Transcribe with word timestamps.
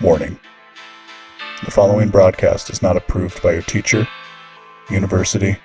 Warning. 0.00 0.38
The 1.64 1.70
following 1.70 2.08
broadcast 2.08 2.70
is 2.70 2.82
not 2.82 2.96
approved 2.96 3.40
by 3.42 3.52
your 3.52 3.62
teacher, 3.62 4.08
university, 4.90 5.56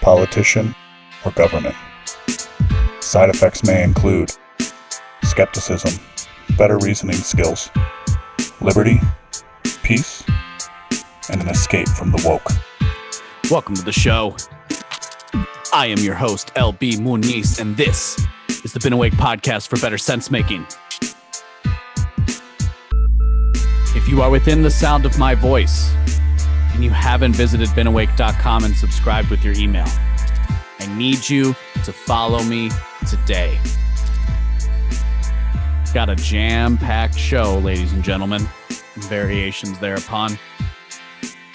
politician, 0.00 0.74
or 1.24 1.32
government. 1.32 1.74
Side 3.00 3.30
effects 3.30 3.64
may 3.64 3.82
include 3.82 4.32
skepticism, 5.24 6.00
better 6.56 6.78
reasoning 6.78 7.16
skills, 7.16 7.70
liberty, 8.60 9.00
peace, 9.82 10.22
and 11.30 11.40
an 11.40 11.48
escape 11.48 11.88
from 11.88 12.12
the 12.12 12.22
woke. 12.24 12.48
Welcome 13.50 13.74
to 13.74 13.82
the 13.82 13.92
show. 13.92 14.36
I 15.72 15.86
am 15.86 15.98
your 15.98 16.14
host, 16.14 16.52
LB 16.54 16.98
Muniz, 16.98 17.58
and 17.58 17.76
this 17.76 18.24
is 18.64 18.72
the 18.72 18.78
Been 18.78 18.92
Awake 18.92 19.14
podcast 19.14 19.66
for 19.68 19.80
better 19.80 19.98
sense 19.98 20.30
making. 20.30 20.64
If 24.04 24.10
you 24.10 24.20
are 24.20 24.28
within 24.28 24.60
the 24.60 24.70
sound 24.70 25.06
of 25.06 25.18
my 25.18 25.34
voice 25.34 25.90
and 26.74 26.84
you 26.84 26.90
haven't 26.90 27.32
visited 27.32 27.68
beenawake.com 27.68 28.64
and 28.64 28.76
subscribed 28.76 29.30
with 29.30 29.42
your 29.42 29.54
email, 29.54 29.86
I 30.78 30.94
need 30.94 31.26
you 31.26 31.54
to 31.84 31.90
follow 31.90 32.42
me 32.42 32.68
today. 33.08 33.58
Got 35.94 36.10
a 36.10 36.16
jam 36.16 36.76
packed 36.76 37.18
show, 37.18 37.58
ladies 37.60 37.94
and 37.94 38.04
gentlemen. 38.04 38.46
Variations 38.96 39.78
thereupon. 39.78 40.38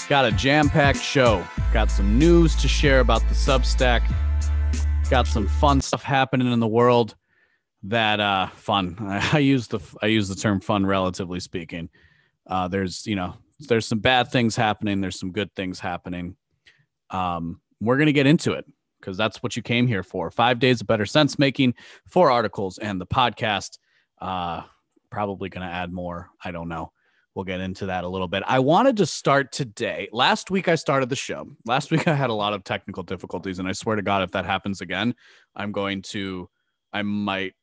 Got 0.08 0.26
a 0.26 0.32
jam 0.32 0.70
packed 0.70 1.04
show. 1.04 1.46
Got 1.72 1.92
some 1.92 2.18
news 2.18 2.56
to 2.56 2.68
share 2.68 3.00
about 3.00 3.22
the 3.30 3.36
Substack. 3.36 4.02
Got 5.12 5.28
some 5.28 5.48
fun 5.48 5.82
stuff 5.82 6.02
happening 6.02 6.52
in 6.52 6.60
the 6.60 6.68
world. 6.68 7.16
That 7.84 8.20
uh, 8.20 8.48
fun. 8.48 8.98
I, 9.02 9.30
I 9.34 9.38
use 9.38 9.68
the 9.68 9.80
I 10.02 10.08
use 10.08 10.28
the 10.28 10.36
term 10.36 10.60
fun, 10.62 10.88
relatively 10.88 11.40
speaking. 11.40 11.90
Uh, 12.50 12.68
there's 12.68 13.06
you 13.06 13.16
know 13.16 13.36
there's 13.60 13.86
some 13.86 14.00
bad 14.00 14.32
things 14.32 14.56
happening. 14.56 15.00
There's 15.00 15.20
some 15.20 15.32
good 15.32 15.54
things 15.56 15.80
happening. 15.80 16.36
Um, 17.12 17.62
we're 17.80 17.98
gonna 17.98 18.12
get 18.12 18.26
into 18.26 18.54
it 18.54 18.66
because 19.00 19.16
that's 19.16 19.42
what 19.42 19.56
you 19.56 19.62
came 19.62 19.88
here 19.88 20.04
for. 20.04 20.32
Five 20.32 20.60
days 20.60 20.82
of 20.82 20.88
better 20.88 21.06
sense 21.06 21.40
making, 21.40 21.76
four 22.08 22.32
articles, 22.32 22.78
and 22.80 23.00
the 23.00 23.06
podcast. 23.06 23.78
Uh, 24.20 24.64
probably 25.10 25.50
gonna 25.50 25.68
add 25.68 25.94
more. 25.94 26.30
I 26.44 26.52
don't 26.52 26.68
know. 26.68 26.92
We'll 27.36 27.46
get 27.46 27.62
into 27.62 27.86
that 27.86 28.04
a 28.04 28.08
little 28.08 28.28
bit. 28.28 28.44
I 28.48 28.60
wanted 28.60 28.98
to 28.98 29.06
start 29.06 29.52
today. 29.52 30.10
Last 30.12 30.50
week 30.50 30.68
I 30.68 30.76
started 30.76 31.10
the 31.10 31.16
show. 31.16 31.48
Last 31.66 31.92
week 31.92 32.08
I 32.08 32.16
had 32.16 32.32
a 32.32 32.34
lot 32.34 32.54
of 32.54 32.64
technical 32.64 33.04
difficulties, 33.04 33.60
and 33.60 33.68
I 33.68 33.72
swear 33.72 33.96
to 33.96 34.02
God, 34.02 34.24
if 34.24 34.32
that 34.32 34.46
happens 34.46 34.82
again, 34.82 35.14
I'm 35.56 35.72
going 35.72 36.02
to, 36.14 36.50
I 36.92 37.04
might, 37.04 37.54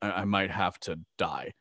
I 0.00 0.24
might 0.24 0.50
have 0.50 0.78
to 0.80 1.00
die. 1.18 1.52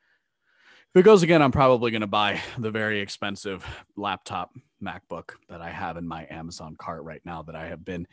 If 0.94 1.00
it 1.00 1.06
goes 1.06 1.24
again, 1.24 1.42
I'm 1.42 1.52
probably 1.52 1.90
going 1.90 2.02
to 2.02 2.08
buy 2.08 2.40
the 2.60 2.70
very 2.70 3.00
expensive 3.00 3.66
laptop 3.96 4.52
MacBook 4.80 5.32
that 5.50 5.60
I 5.60 5.72
have 5.72 5.98
in 5.98 6.08
my 6.08 6.28
Amazon 6.30 6.76
cart 6.78 7.04
right 7.04 7.22
now 7.26 7.42
that 7.42 7.56
I 7.56 7.66
have 7.66 7.84
been 7.84 8.06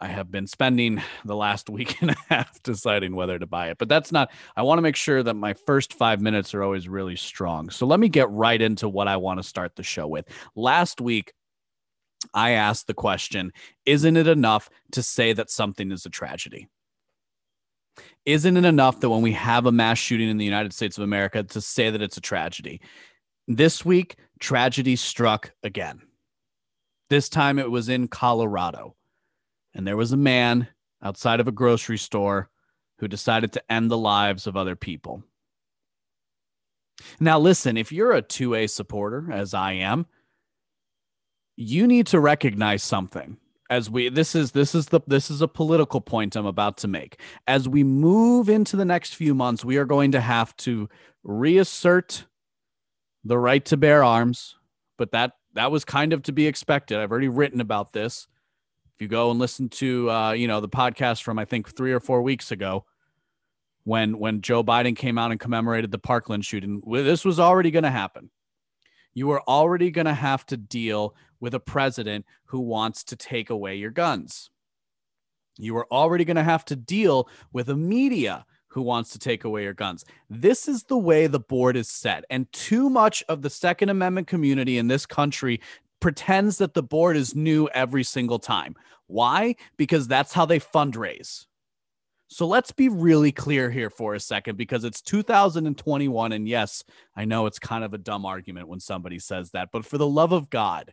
I 0.00 0.06
have 0.06 0.30
been 0.30 0.46
spending 0.46 1.02
the 1.24 1.34
last 1.34 1.68
week 1.70 2.00
and 2.00 2.12
a 2.12 2.16
half 2.28 2.62
deciding 2.62 3.16
whether 3.16 3.36
to 3.36 3.48
buy 3.48 3.70
it. 3.70 3.78
But 3.78 3.88
that's 3.88 4.12
not, 4.12 4.30
I 4.56 4.62
want 4.62 4.78
to 4.78 4.82
make 4.82 4.94
sure 4.94 5.24
that 5.24 5.34
my 5.34 5.54
first 5.54 5.92
five 5.92 6.20
minutes 6.20 6.54
are 6.54 6.62
always 6.62 6.88
really 6.88 7.16
strong. 7.16 7.68
So 7.68 7.84
let 7.84 7.98
me 7.98 8.08
get 8.08 8.30
right 8.30 8.62
into 8.62 8.88
what 8.88 9.08
I 9.08 9.16
want 9.16 9.40
to 9.40 9.42
start 9.42 9.74
the 9.74 9.82
show 9.82 10.06
with. 10.06 10.26
Last 10.54 11.00
week, 11.00 11.32
I 12.32 12.52
asked 12.52 12.86
the 12.86 12.94
question 12.94 13.50
Isn't 13.86 14.16
it 14.16 14.28
enough 14.28 14.70
to 14.92 15.02
say 15.02 15.32
that 15.32 15.50
something 15.50 15.90
is 15.90 16.06
a 16.06 16.10
tragedy? 16.10 16.68
Isn't 18.24 18.56
it 18.56 18.64
enough 18.64 19.00
that 19.00 19.10
when 19.10 19.22
we 19.22 19.32
have 19.32 19.66
a 19.66 19.72
mass 19.72 19.98
shooting 19.98 20.28
in 20.28 20.36
the 20.36 20.44
United 20.44 20.72
States 20.72 20.98
of 20.98 21.04
America 21.04 21.42
to 21.42 21.60
say 21.60 21.90
that 21.90 22.02
it's 22.02 22.16
a 22.16 22.20
tragedy? 22.20 22.80
This 23.48 23.84
week, 23.84 24.16
tragedy 24.38 24.96
struck 24.96 25.52
again. 25.62 26.02
This 27.08 27.28
time 27.28 27.58
it 27.58 27.70
was 27.70 27.88
in 27.88 28.08
Colorado 28.08 28.94
and 29.74 29.86
there 29.86 29.96
was 29.96 30.12
a 30.12 30.16
man 30.16 30.68
outside 31.02 31.40
of 31.40 31.48
a 31.48 31.52
grocery 31.52 31.98
store 31.98 32.50
who 32.98 33.08
decided 33.08 33.52
to 33.52 33.72
end 33.72 33.90
the 33.90 33.98
lives 33.98 34.46
of 34.46 34.56
other 34.56 34.76
people. 34.76 35.22
Now, 37.18 37.38
listen, 37.38 37.76
if 37.76 37.92
you're 37.92 38.12
a 38.12 38.22
2A 38.22 38.68
supporter, 38.68 39.32
as 39.32 39.54
I 39.54 39.72
am, 39.72 40.06
you 41.56 41.86
need 41.86 42.06
to 42.08 42.20
recognize 42.20 42.82
something 42.82 43.38
as 43.70 43.88
we 43.88 44.08
this 44.08 44.34
is 44.34 44.50
this 44.50 44.74
is 44.74 44.86
the 44.86 45.00
this 45.06 45.30
is 45.30 45.40
a 45.40 45.48
political 45.48 46.00
point 46.00 46.34
I'm 46.34 46.44
about 46.44 46.76
to 46.78 46.88
make. 46.88 47.20
As 47.46 47.68
we 47.68 47.84
move 47.84 48.48
into 48.48 48.76
the 48.76 48.84
next 48.84 49.14
few 49.14 49.32
months, 49.32 49.64
we 49.64 49.76
are 49.76 49.84
going 49.84 50.12
to 50.12 50.20
have 50.20 50.54
to 50.58 50.88
reassert 51.22 52.26
the 53.24 53.38
right 53.38 53.64
to 53.66 53.76
bear 53.76 54.02
arms, 54.02 54.56
but 54.98 55.12
that 55.12 55.32
that 55.54 55.70
was 55.70 55.84
kind 55.84 56.12
of 56.12 56.24
to 56.24 56.32
be 56.32 56.48
expected. 56.48 56.98
I've 56.98 57.12
already 57.12 57.28
written 57.28 57.60
about 57.60 57.92
this. 57.92 58.26
If 58.94 59.02
you 59.02 59.08
go 59.08 59.30
and 59.30 59.38
listen 59.38 59.68
to 59.70 60.10
uh, 60.10 60.32
you 60.32 60.48
know 60.48 60.60
the 60.60 60.68
podcast 60.68 61.22
from 61.22 61.38
I 61.38 61.44
think 61.44 61.74
three 61.74 61.92
or 61.92 62.00
four 62.00 62.22
weeks 62.22 62.50
ago, 62.50 62.84
when 63.84 64.18
when 64.18 64.40
Joe 64.40 64.64
Biden 64.64 64.96
came 64.96 65.16
out 65.16 65.30
and 65.30 65.38
commemorated 65.38 65.92
the 65.92 65.98
Parkland 65.98 66.44
shooting, 66.44 66.82
this 66.90 67.24
was 67.24 67.38
already 67.38 67.70
going 67.70 67.84
to 67.84 67.90
happen. 67.90 68.30
You 69.14 69.30
are 69.30 69.42
already 69.42 69.92
going 69.92 70.06
to 70.06 70.14
have 70.14 70.44
to 70.46 70.56
deal 70.56 71.14
with 71.40 71.54
a 71.54 71.60
president 71.60 72.26
who 72.46 72.60
wants 72.60 73.04
to 73.04 73.16
take 73.16 73.50
away 73.50 73.76
your 73.76 73.90
guns. 73.90 74.50
You 75.58 75.76
are 75.76 75.86
already 75.90 76.24
going 76.24 76.36
to 76.36 76.42
have 76.42 76.64
to 76.66 76.76
deal 76.76 77.28
with 77.52 77.68
a 77.68 77.76
media 77.76 78.46
who 78.68 78.82
wants 78.82 79.10
to 79.10 79.18
take 79.18 79.44
away 79.44 79.64
your 79.64 79.74
guns. 79.74 80.04
This 80.28 80.68
is 80.68 80.84
the 80.84 80.98
way 80.98 81.26
the 81.26 81.40
board 81.40 81.76
is 81.76 81.88
set. 81.88 82.24
And 82.30 82.50
too 82.52 82.88
much 82.88 83.22
of 83.28 83.42
the 83.42 83.50
Second 83.50 83.88
Amendment 83.88 84.28
community 84.28 84.78
in 84.78 84.88
this 84.88 85.06
country 85.06 85.60
pretends 86.00 86.58
that 86.58 86.74
the 86.74 86.82
board 86.82 87.16
is 87.16 87.34
new 87.34 87.68
every 87.74 88.04
single 88.04 88.38
time. 88.38 88.76
Why? 89.06 89.56
Because 89.76 90.06
that's 90.06 90.32
how 90.32 90.46
they 90.46 90.60
fundraise. 90.60 91.46
So 92.28 92.46
let's 92.46 92.70
be 92.70 92.88
really 92.88 93.32
clear 93.32 93.70
here 93.70 93.90
for 93.90 94.14
a 94.14 94.20
second 94.20 94.56
because 94.56 94.84
it's 94.84 95.02
2021. 95.02 96.32
And 96.32 96.48
yes, 96.48 96.84
I 97.16 97.24
know 97.24 97.46
it's 97.46 97.58
kind 97.58 97.82
of 97.82 97.92
a 97.92 97.98
dumb 97.98 98.24
argument 98.24 98.68
when 98.68 98.78
somebody 98.78 99.18
says 99.18 99.50
that, 99.50 99.70
but 99.72 99.84
for 99.84 99.98
the 99.98 100.06
love 100.06 100.30
of 100.30 100.48
God, 100.48 100.92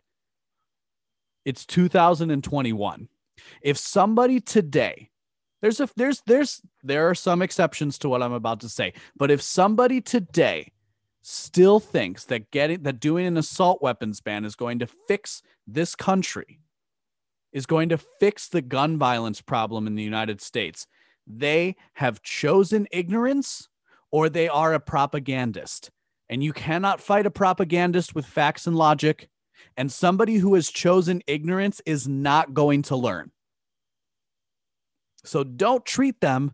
it's 1.48 1.64
2021. 1.64 3.08
If 3.62 3.78
somebody 3.78 4.38
today, 4.38 5.08
there's 5.62 5.80
a 5.80 5.88
there's 5.96 6.22
there's 6.26 6.60
there 6.82 7.08
are 7.08 7.14
some 7.14 7.40
exceptions 7.40 7.98
to 8.00 8.08
what 8.10 8.22
I'm 8.22 8.34
about 8.34 8.60
to 8.60 8.68
say, 8.68 8.92
but 9.16 9.30
if 9.30 9.40
somebody 9.40 10.02
today 10.02 10.72
still 11.22 11.80
thinks 11.80 12.26
that 12.26 12.50
getting 12.50 12.82
that 12.82 13.00
doing 13.00 13.26
an 13.26 13.38
assault 13.38 13.80
weapons 13.80 14.20
ban 14.20 14.44
is 14.44 14.56
going 14.56 14.78
to 14.80 14.86
fix 14.86 15.42
this 15.66 15.94
country, 15.94 16.60
is 17.50 17.64
going 17.64 17.88
to 17.88 17.98
fix 17.98 18.48
the 18.48 18.60
gun 18.60 18.98
violence 18.98 19.40
problem 19.40 19.86
in 19.86 19.94
the 19.94 20.02
United 20.02 20.42
States, 20.42 20.86
they 21.26 21.76
have 21.94 22.20
chosen 22.20 22.86
ignorance 22.92 23.70
or 24.10 24.28
they 24.28 24.50
are 24.50 24.74
a 24.74 24.80
propagandist. 24.80 25.90
And 26.28 26.44
you 26.44 26.52
cannot 26.52 27.00
fight 27.00 27.24
a 27.24 27.30
propagandist 27.30 28.14
with 28.14 28.26
facts 28.26 28.66
and 28.66 28.76
logic. 28.76 29.30
And 29.76 29.90
somebody 29.90 30.36
who 30.36 30.54
has 30.54 30.70
chosen 30.70 31.22
ignorance 31.26 31.80
is 31.86 32.08
not 32.08 32.54
going 32.54 32.82
to 32.82 32.96
learn. 32.96 33.30
So 35.24 35.44
don't 35.44 35.84
treat 35.84 36.20
them 36.20 36.52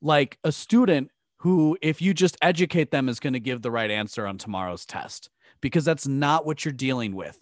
like 0.00 0.38
a 0.44 0.52
student 0.52 1.10
who, 1.38 1.76
if 1.82 2.02
you 2.02 2.14
just 2.14 2.36
educate 2.42 2.90
them, 2.90 3.08
is 3.08 3.20
going 3.20 3.32
to 3.32 3.40
give 3.40 3.62
the 3.62 3.70
right 3.70 3.90
answer 3.90 4.26
on 4.26 4.38
tomorrow's 4.38 4.86
test, 4.86 5.30
because 5.60 5.84
that's 5.84 6.06
not 6.06 6.46
what 6.46 6.64
you're 6.64 6.72
dealing 6.72 7.14
with 7.14 7.38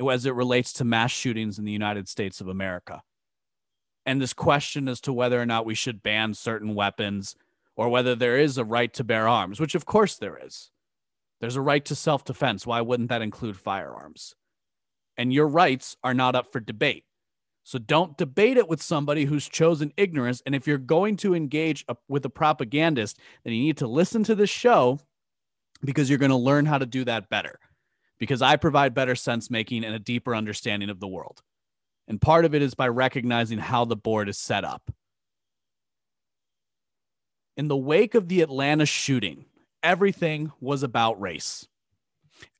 as 0.00 0.26
it 0.26 0.34
relates 0.34 0.72
to 0.74 0.84
mass 0.84 1.10
shootings 1.10 1.58
in 1.58 1.64
the 1.64 1.72
United 1.72 2.08
States 2.08 2.40
of 2.40 2.48
America. 2.48 3.02
And 4.06 4.22
this 4.22 4.32
question 4.32 4.88
as 4.88 5.00
to 5.02 5.12
whether 5.12 5.40
or 5.40 5.46
not 5.46 5.66
we 5.66 5.74
should 5.74 6.02
ban 6.02 6.34
certain 6.34 6.74
weapons 6.74 7.36
or 7.76 7.88
whether 7.88 8.14
there 8.14 8.38
is 8.38 8.58
a 8.58 8.64
right 8.64 8.92
to 8.94 9.04
bear 9.04 9.28
arms, 9.28 9.60
which 9.60 9.74
of 9.74 9.86
course 9.86 10.16
there 10.16 10.38
is. 10.42 10.70
There's 11.40 11.56
a 11.56 11.60
right 11.60 11.84
to 11.86 11.94
self 11.94 12.24
defense. 12.24 12.66
Why 12.66 12.80
wouldn't 12.80 13.10
that 13.10 13.22
include 13.22 13.56
firearms? 13.56 14.34
And 15.16 15.32
your 15.32 15.48
rights 15.48 15.96
are 16.02 16.14
not 16.14 16.34
up 16.34 16.52
for 16.52 16.60
debate. 16.60 17.04
So 17.64 17.78
don't 17.78 18.16
debate 18.16 18.56
it 18.56 18.68
with 18.68 18.80
somebody 18.80 19.26
who's 19.26 19.46
chosen 19.46 19.92
ignorance. 19.96 20.42
And 20.46 20.54
if 20.54 20.66
you're 20.66 20.78
going 20.78 21.18
to 21.18 21.34
engage 21.34 21.84
with 22.08 22.24
a 22.24 22.30
propagandist, 22.30 23.18
then 23.44 23.52
you 23.52 23.62
need 23.62 23.76
to 23.78 23.86
listen 23.86 24.24
to 24.24 24.34
this 24.34 24.48
show 24.48 24.98
because 25.84 26.08
you're 26.08 26.18
going 26.18 26.30
to 26.30 26.36
learn 26.36 26.64
how 26.64 26.78
to 26.78 26.86
do 26.86 27.04
that 27.04 27.28
better. 27.28 27.58
Because 28.18 28.42
I 28.42 28.56
provide 28.56 28.94
better 28.94 29.14
sense 29.14 29.50
making 29.50 29.84
and 29.84 29.94
a 29.94 29.98
deeper 29.98 30.34
understanding 30.34 30.88
of 30.88 30.98
the 30.98 31.06
world. 31.06 31.42
And 32.08 32.20
part 32.20 32.46
of 32.46 32.54
it 32.54 32.62
is 32.62 32.74
by 32.74 32.88
recognizing 32.88 33.58
how 33.58 33.84
the 33.84 33.96
board 33.96 34.28
is 34.30 34.38
set 34.38 34.64
up. 34.64 34.90
In 37.56 37.68
the 37.68 37.76
wake 37.76 38.14
of 38.14 38.28
the 38.28 38.40
Atlanta 38.40 38.86
shooting, 38.86 39.44
everything 39.82 40.52
was 40.60 40.82
about 40.82 41.20
race 41.20 41.66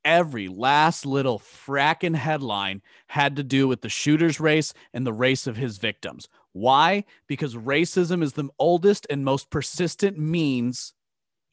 every 0.08 0.48
last 0.48 1.04
little 1.04 1.38
fracking 1.38 2.16
headline 2.16 2.80
had 3.08 3.36
to 3.36 3.42
do 3.42 3.68
with 3.68 3.82
the 3.82 3.88
shooter's 3.90 4.40
race 4.40 4.72
and 4.94 5.06
the 5.06 5.12
race 5.12 5.46
of 5.46 5.54
his 5.56 5.76
victims. 5.76 6.28
Why? 6.52 7.04
Because 7.26 7.54
racism 7.54 8.22
is 8.22 8.32
the 8.32 8.48
oldest 8.58 9.06
and 9.10 9.22
most 9.22 9.50
persistent 9.50 10.18
means 10.18 10.94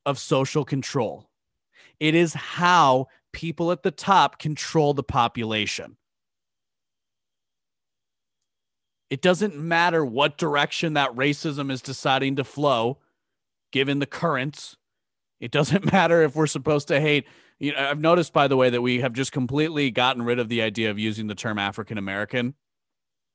of 0.06 0.18
social 0.18 0.64
control. 0.64 1.30
It 2.00 2.16
is 2.16 2.34
how 2.34 3.08
people 3.34 3.74
at 3.74 3.84
the 3.84 3.92
top 3.92 4.40
control 4.40 4.94
the 4.94 5.04
population. 5.04 5.98
It 9.10 9.22
doesn't 9.22 9.58
matter 9.58 10.06
what 10.06 10.38
direction 10.38 10.94
that 10.94 11.12
racism 11.12 11.70
is 11.70 11.82
deciding 11.82 12.38
to 12.38 12.46
flow, 12.46 13.00
given 13.72 14.00
the 14.00 14.06
currents. 14.06 14.78
It 15.40 15.52
doesn't 15.52 15.92
matter 15.92 16.24
if 16.24 16.36
we're 16.36 16.48
supposed 16.48 16.88
to 16.90 17.00
hate. 17.00 17.26
You 17.60 17.74
know, 17.74 17.80
I've 17.80 18.00
noticed, 18.00 18.34
by 18.34 18.48
the 18.48 18.58
way, 18.58 18.70
that 18.70 18.82
we 18.82 19.00
have 19.00 19.14
just 19.14 19.32
completely 19.32 19.92
gotten 19.92 20.24
rid 20.24 20.40
of 20.40 20.50
the 20.50 20.62
idea 20.62 20.92
of 20.92 21.00
using 21.00 21.28
the 21.28 21.36
term 21.36 21.58
African 21.58 21.98
American, 21.98 22.56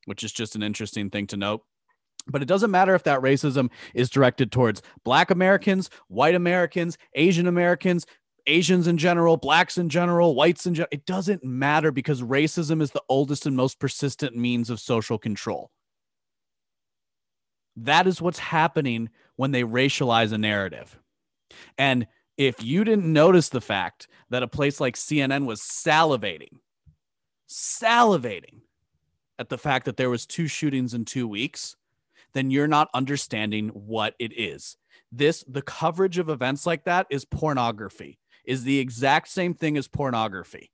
which 0.05 0.23
is 0.23 0.33
just 0.33 0.57
an 0.57 0.63
interesting 0.63 1.11
thing 1.11 1.27
to 1.29 1.37
note. 1.37 1.63
But 2.27 2.43
it 2.43 2.49
doesn't 2.49 2.71
matter 2.71 2.95
if 2.95 3.05
that 3.05 3.21
racism 3.21 3.71
is 3.95 4.11
directed 4.11 4.53
towards 4.53 4.83
Black 5.05 5.31
Americans, 5.31 5.89
white 6.09 6.35
Americans, 6.35 6.99
Asian 7.15 7.47
Americans, 7.47 8.05
Asians 8.47 8.87
in 8.87 8.99
general, 8.99 9.37
blacks 9.37 9.79
in 9.79 9.89
general, 9.89 10.35
whites 10.35 10.67
in 10.67 10.75
general. 10.75 10.89
It 10.93 11.07
doesn't 11.07 11.45
matter 11.45 11.91
because 11.91 12.23
racism 12.23 12.83
is 12.83 12.91
the 12.91 13.03
oldest 13.09 13.47
and 13.47 13.57
most 13.57 13.79
persistent 13.79 14.37
means 14.37 14.71
of 14.71 14.81
social 14.81 15.19
control. 15.19 15.71
That 17.77 18.07
is 18.07 18.21
what's 18.21 18.39
happening 18.39 19.11
when 19.37 19.53
they 19.53 19.63
racialize 19.63 20.33
a 20.33 20.39
narrative. 20.39 20.99
And 21.79 22.07
if 22.37 22.63
you 22.63 22.85
didn't 22.85 23.13
notice 23.13 23.49
the 23.49 23.61
fact 23.61 24.09
that 24.31 24.43
a 24.43 24.49
place 24.49 24.81
like 24.81 24.97
CNN 24.97 25.47
was 25.47 25.61
salivating, 25.61 26.59
salivating 27.49 28.61
at 29.39 29.49
the 29.49 29.59
fact 29.59 29.87
that 29.87 29.97
there 29.97 30.11
was 30.11 30.27
two 30.27 30.47
shootings 30.47 30.95
in 30.95 31.05
2 31.05 31.27
weeks, 31.27 31.77
then 32.33 32.51
you're 32.51 32.69
not 32.69 32.89
understanding 32.95 33.69
what 33.71 34.15
it 34.19 34.33
is. 34.39 34.77
This 35.13 35.45
the 35.49 35.63
coverage 35.63 36.19
of 36.19 36.29
events 36.29 36.67
like 36.67 36.85
that 36.85 37.07
is 37.11 37.25
pornography 37.25 38.19
is 38.45 38.63
the 38.63 38.79
exact 38.79 39.29
same 39.29 39.55
thing 39.55 39.77
as 39.77 39.89
pornography. 39.89 40.71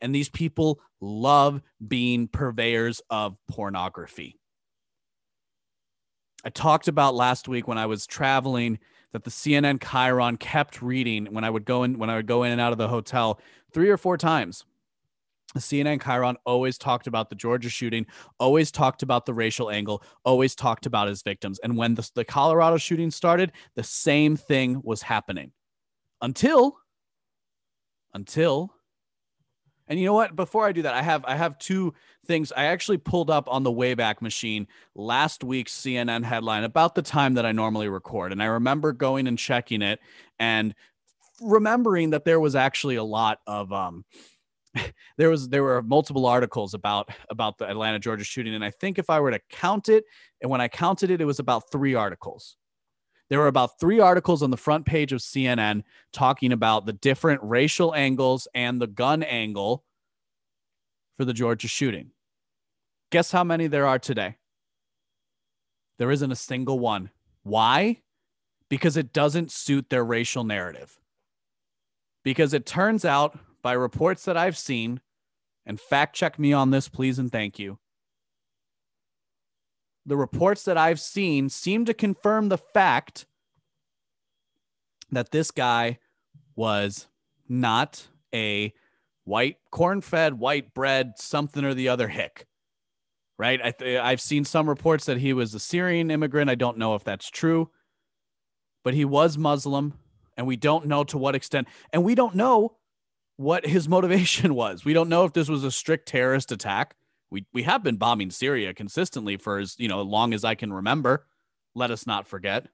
And 0.00 0.14
these 0.14 0.28
people 0.28 0.80
love 1.00 1.62
being 1.86 2.28
purveyors 2.28 3.02
of 3.10 3.36
pornography. 3.48 4.38
I 6.44 6.50
talked 6.50 6.88
about 6.88 7.14
last 7.14 7.48
week 7.48 7.66
when 7.66 7.78
I 7.78 7.86
was 7.86 8.06
traveling 8.06 8.78
that 9.12 9.24
the 9.24 9.30
CNN 9.30 9.78
Chyron 9.78 10.38
kept 10.38 10.82
reading 10.82 11.26
when 11.26 11.44
I 11.44 11.50
would 11.50 11.64
go 11.64 11.82
in 11.84 11.98
when 11.98 12.10
I 12.10 12.16
would 12.16 12.26
go 12.26 12.42
in 12.42 12.52
and 12.52 12.60
out 12.60 12.72
of 12.72 12.78
the 12.78 12.88
hotel 12.88 13.40
three 13.72 13.88
or 13.88 13.96
four 13.96 14.16
times. 14.16 14.64
The 15.54 15.60
CNN 15.60 16.00
Chyron 16.00 16.34
always 16.44 16.76
talked 16.76 17.06
about 17.06 17.30
the 17.30 17.34
Georgia 17.34 17.70
shooting, 17.70 18.06
always 18.38 18.70
talked 18.70 19.02
about 19.02 19.24
the 19.24 19.32
racial 19.32 19.70
angle, 19.70 20.02
always 20.24 20.54
talked 20.54 20.84
about 20.84 21.08
his 21.08 21.22
victims. 21.22 21.58
And 21.60 21.78
when 21.78 21.94
the, 21.94 22.10
the 22.14 22.24
Colorado 22.24 22.76
shooting 22.76 23.10
started, 23.10 23.52
the 23.74 23.82
same 23.82 24.36
thing 24.36 24.82
was 24.84 25.00
happening 25.00 25.52
until 26.20 26.76
until 28.12 28.75
and 29.88 29.98
you 29.98 30.06
know 30.06 30.14
what? 30.14 30.34
Before 30.34 30.66
i 30.66 30.72
do 30.72 30.82
that 30.82 30.94
i 30.94 31.02
have 31.02 31.24
i 31.24 31.36
have 31.36 31.58
two 31.58 31.94
things. 32.26 32.52
I 32.52 32.64
actually 32.64 32.98
pulled 32.98 33.30
up 33.30 33.48
on 33.48 33.62
the 33.62 33.70
wayback 33.70 34.20
machine 34.20 34.66
last 34.94 35.44
week's 35.44 35.72
cnn 35.72 36.24
headline 36.24 36.64
about 36.64 36.94
the 36.94 37.02
time 37.02 37.34
that 37.34 37.46
i 37.46 37.52
normally 37.52 37.88
record. 37.88 38.32
And 38.32 38.42
i 38.42 38.46
remember 38.46 38.92
going 38.92 39.26
and 39.26 39.38
checking 39.38 39.82
it 39.82 40.00
and 40.38 40.74
remembering 41.40 42.10
that 42.10 42.24
there 42.24 42.40
was 42.40 42.54
actually 42.54 42.96
a 42.96 43.04
lot 43.04 43.40
of 43.46 43.72
um 43.72 44.04
there 45.16 45.30
was 45.30 45.48
there 45.48 45.62
were 45.62 45.82
multiple 45.82 46.26
articles 46.26 46.74
about 46.74 47.10
about 47.30 47.58
the 47.58 47.68
atlanta 47.68 47.98
georgia 47.98 48.24
shooting. 48.24 48.54
And 48.54 48.64
i 48.64 48.70
think 48.70 48.98
if 48.98 49.10
i 49.10 49.20
were 49.20 49.30
to 49.30 49.40
count 49.50 49.88
it 49.88 50.04
and 50.42 50.50
when 50.50 50.60
i 50.60 50.68
counted 50.68 51.10
it 51.10 51.20
it 51.20 51.24
was 51.26 51.38
about 51.38 51.70
three 51.70 51.94
articles 51.94 52.56
there 53.28 53.38
were 53.38 53.48
about 53.48 53.80
three 53.80 53.98
articles 53.98 54.42
on 54.42 54.50
the 54.50 54.56
front 54.56 54.86
page 54.86 55.12
of 55.12 55.20
CNN 55.20 55.82
talking 56.12 56.52
about 56.52 56.86
the 56.86 56.92
different 56.92 57.40
racial 57.42 57.94
angles 57.94 58.46
and 58.54 58.80
the 58.80 58.86
gun 58.86 59.22
angle 59.22 59.84
for 61.16 61.24
the 61.24 61.32
Georgia 61.32 61.68
shooting. 61.68 62.12
Guess 63.10 63.32
how 63.32 63.44
many 63.44 63.66
there 63.66 63.86
are 63.86 63.98
today? 63.98 64.36
There 65.98 66.10
isn't 66.10 66.32
a 66.32 66.36
single 66.36 66.78
one. 66.78 67.10
Why? 67.42 68.02
Because 68.68 68.96
it 68.96 69.12
doesn't 69.12 69.50
suit 69.50 69.88
their 69.88 70.04
racial 70.04 70.44
narrative. 70.44 70.98
Because 72.22 72.52
it 72.52 72.66
turns 72.66 73.04
out, 73.04 73.38
by 73.62 73.72
reports 73.72 74.24
that 74.24 74.36
I've 74.36 74.58
seen, 74.58 75.00
and 75.64 75.80
fact 75.80 76.14
check 76.14 76.38
me 76.38 76.52
on 76.52 76.70
this, 76.70 76.88
please 76.88 77.18
and 77.18 77.30
thank 77.30 77.58
you, 77.58 77.78
the 80.06 80.16
reports 80.16 80.62
that 80.62 80.78
I've 80.78 81.00
seen 81.00 81.48
seem 81.48 81.84
to 81.84 81.92
confirm 81.92 82.48
the 82.48 82.58
fact 82.58 83.26
that 85.10 85.32
this 85.32 85.50
guy 85.50 85.98
was 86.54 87.08
not 87.48 88.06
a 88.32 88.72
white 89.24 89.56
corn 89.70 90.00
fed 90.00 90.34
white 90.34 90.72
bread 90.72 91.14
something 91.16 91.64
or 91.64 91.74
the 91.74 91.88
other 91.88 92.08
hick 92.08 92.46
right? 93.38 93.60
I 93.62 93.70
th- 93.72 94.00
i've 94.00 94.20
seen 94.20 94.44
some 94.44 94.68
reports 94.68 95.04
that 95.06 95.18
he 95.18 95.32
was 95.32 95.52
a 95.52 95.60
syrian 95.60 96.10
immigrant. 96.10 96.48
I 96.48 96.54
don't 96.54 96.78
know 96.78 96.94
if 96.94 97.04
that's 97.04 97.28
true 97.28 97.70
but 98.84 98.94
he 98.94 99.04
was 99.04 99.36
muslim 99.36 99.94
and 100.36 100.46
we 100.46 100.56
don't 100.56 100.86
know 100.86 101.04
to 101.04 101.18
what 101.18 101.34
extent 101.34 101.68
and 101.92 102.04
we 102.04 102.14
don't 102.14 102.34
know 102.34 102.76
what 103.36 103.66
his 103.66 103.88
motivation 103.96 104.54
was. 104.54 104.84
We 104.84 104.92
don't 104.92 105.08
know 105.08 105.24
if 105.24 105.32
this 105.32 105.48
was 105.48 105.64
a 105.64 105.70
strict 105.70 106.08
terrorist 106.08 106.52
attack 106.52 106.94
we 107.36 107.44
we 107.52 107.64
have 107.64 107.82
been 107.82 107.96
bombing 107.96 108.30
Syria 108.30 108.72
consistently 108.72 109.36
for 109.36 109.58
as 109.58 109.78
you 109.78 109.88
know 109.88 110.00
long 110.00 110.32
as 110.32 110.42
I 110.42 110.54
can 110.54 110.72
remember. 110.72 111.26
Let 111.74 111.90
us 111.90 112.06
not 112.06 112.26
forget. 112.26 112.68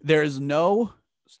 There 0.00 0.22
is 0.22 0.38
no 0.38 0.92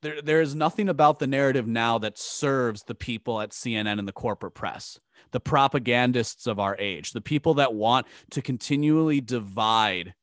there 0.02 0.20
there 0.20 0.40
is 0.40 0.56
nothing 0.56 0.88
about 0.88 1.20
the 1.20 1.28
narrative 1.28 1.68
now 1.68 1.98
that 1.98 2.18
serves 2.18 2.82
the 2.82 2.96
people 2.96 3.40
at 3.40 3.50
CNN 3.50 4.00
and 4.00 4.08
the 4.08 4.12
corporate 4.12 4.54
press, 4.54 4.98
the 5.30 5.38
propagandists 5.38 6.48
of 6.48 6.58
our 6.58 6.76
age, 6.80 7.12
the 7.12 7.20
people 7.20 7.54
that 7.54 7.72
want 7.72 8.06
to 8.30 8.42
continually 8.42 9.20
divide 9.20 10.14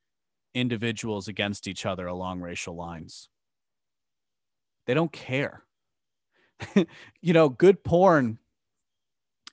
individuals 0.54 1.30
against 1.30 1.66
each 1.66 1.86
other 1.86 2.08
along 2.08 2.42
racial 2.42 2.75
lines. 2.75 3.30
They 4.86 4.94
don't 4.94 5.14
care. 5.14 5.64
you 7.22 7.34
know, 7.34 7.48
good 7.48 7.86
porn 7.86 8.40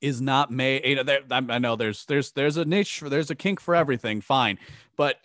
is 0.01 0.21
not 0.21 0.51
made. 0.51 0.85
You 0.85 0.97
know, 0.97 1.03
there, 1.03 1.21
I 1.31 1.59
know 1.59 1.77
there's 1.77 2.05
there's 2.07 2.33
there's 2.33 2.57
a 2.57 2.65
niche 2.65 2.99
for 2.99 3.09
there's 3.09 3.31
a 3.31 3.35
kink 3.35 3.61
for 3.61 3.75
everything. 3.75 4.21
Fine, 4.21 4.59
but 4.97 5.17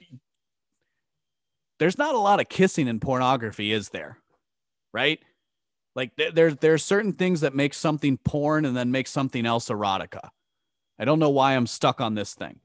there's 1.79 1.97
not 1.97 2.15
a 2.15 2.19
lot 2.19 2.39
of 2.39 2.49
kissing 2.49 2.87
in 2.87 2.99
pornography, 2.99 3.71
is 3.71 3.89
there? 3.89 4.17
Right? 4.93 5.19
Like 5.95 6.11
there's 6.15 6.55
there's 6.57 6.83
certain 6.83 7.13
things 7.13 7.41
that 7.41 7.55
make 7.55 7.73
something 7.73 8.17
porn 8.17 8.65
and 8.65 8.75
then 8.75 8.91
make 8.91 9.07
something 9.07 9.45
else 9.45 9.69
erotica. 9.69 10.29
I 10.99 11.05
don't 11.05 11.19
know 11.19 11.29
why 11.29 11.53
I'm 11.53 11.67
stuck 11.67 12.01
on 12.01 12.15
this 12.15 12.33
thing, 12.33 12.59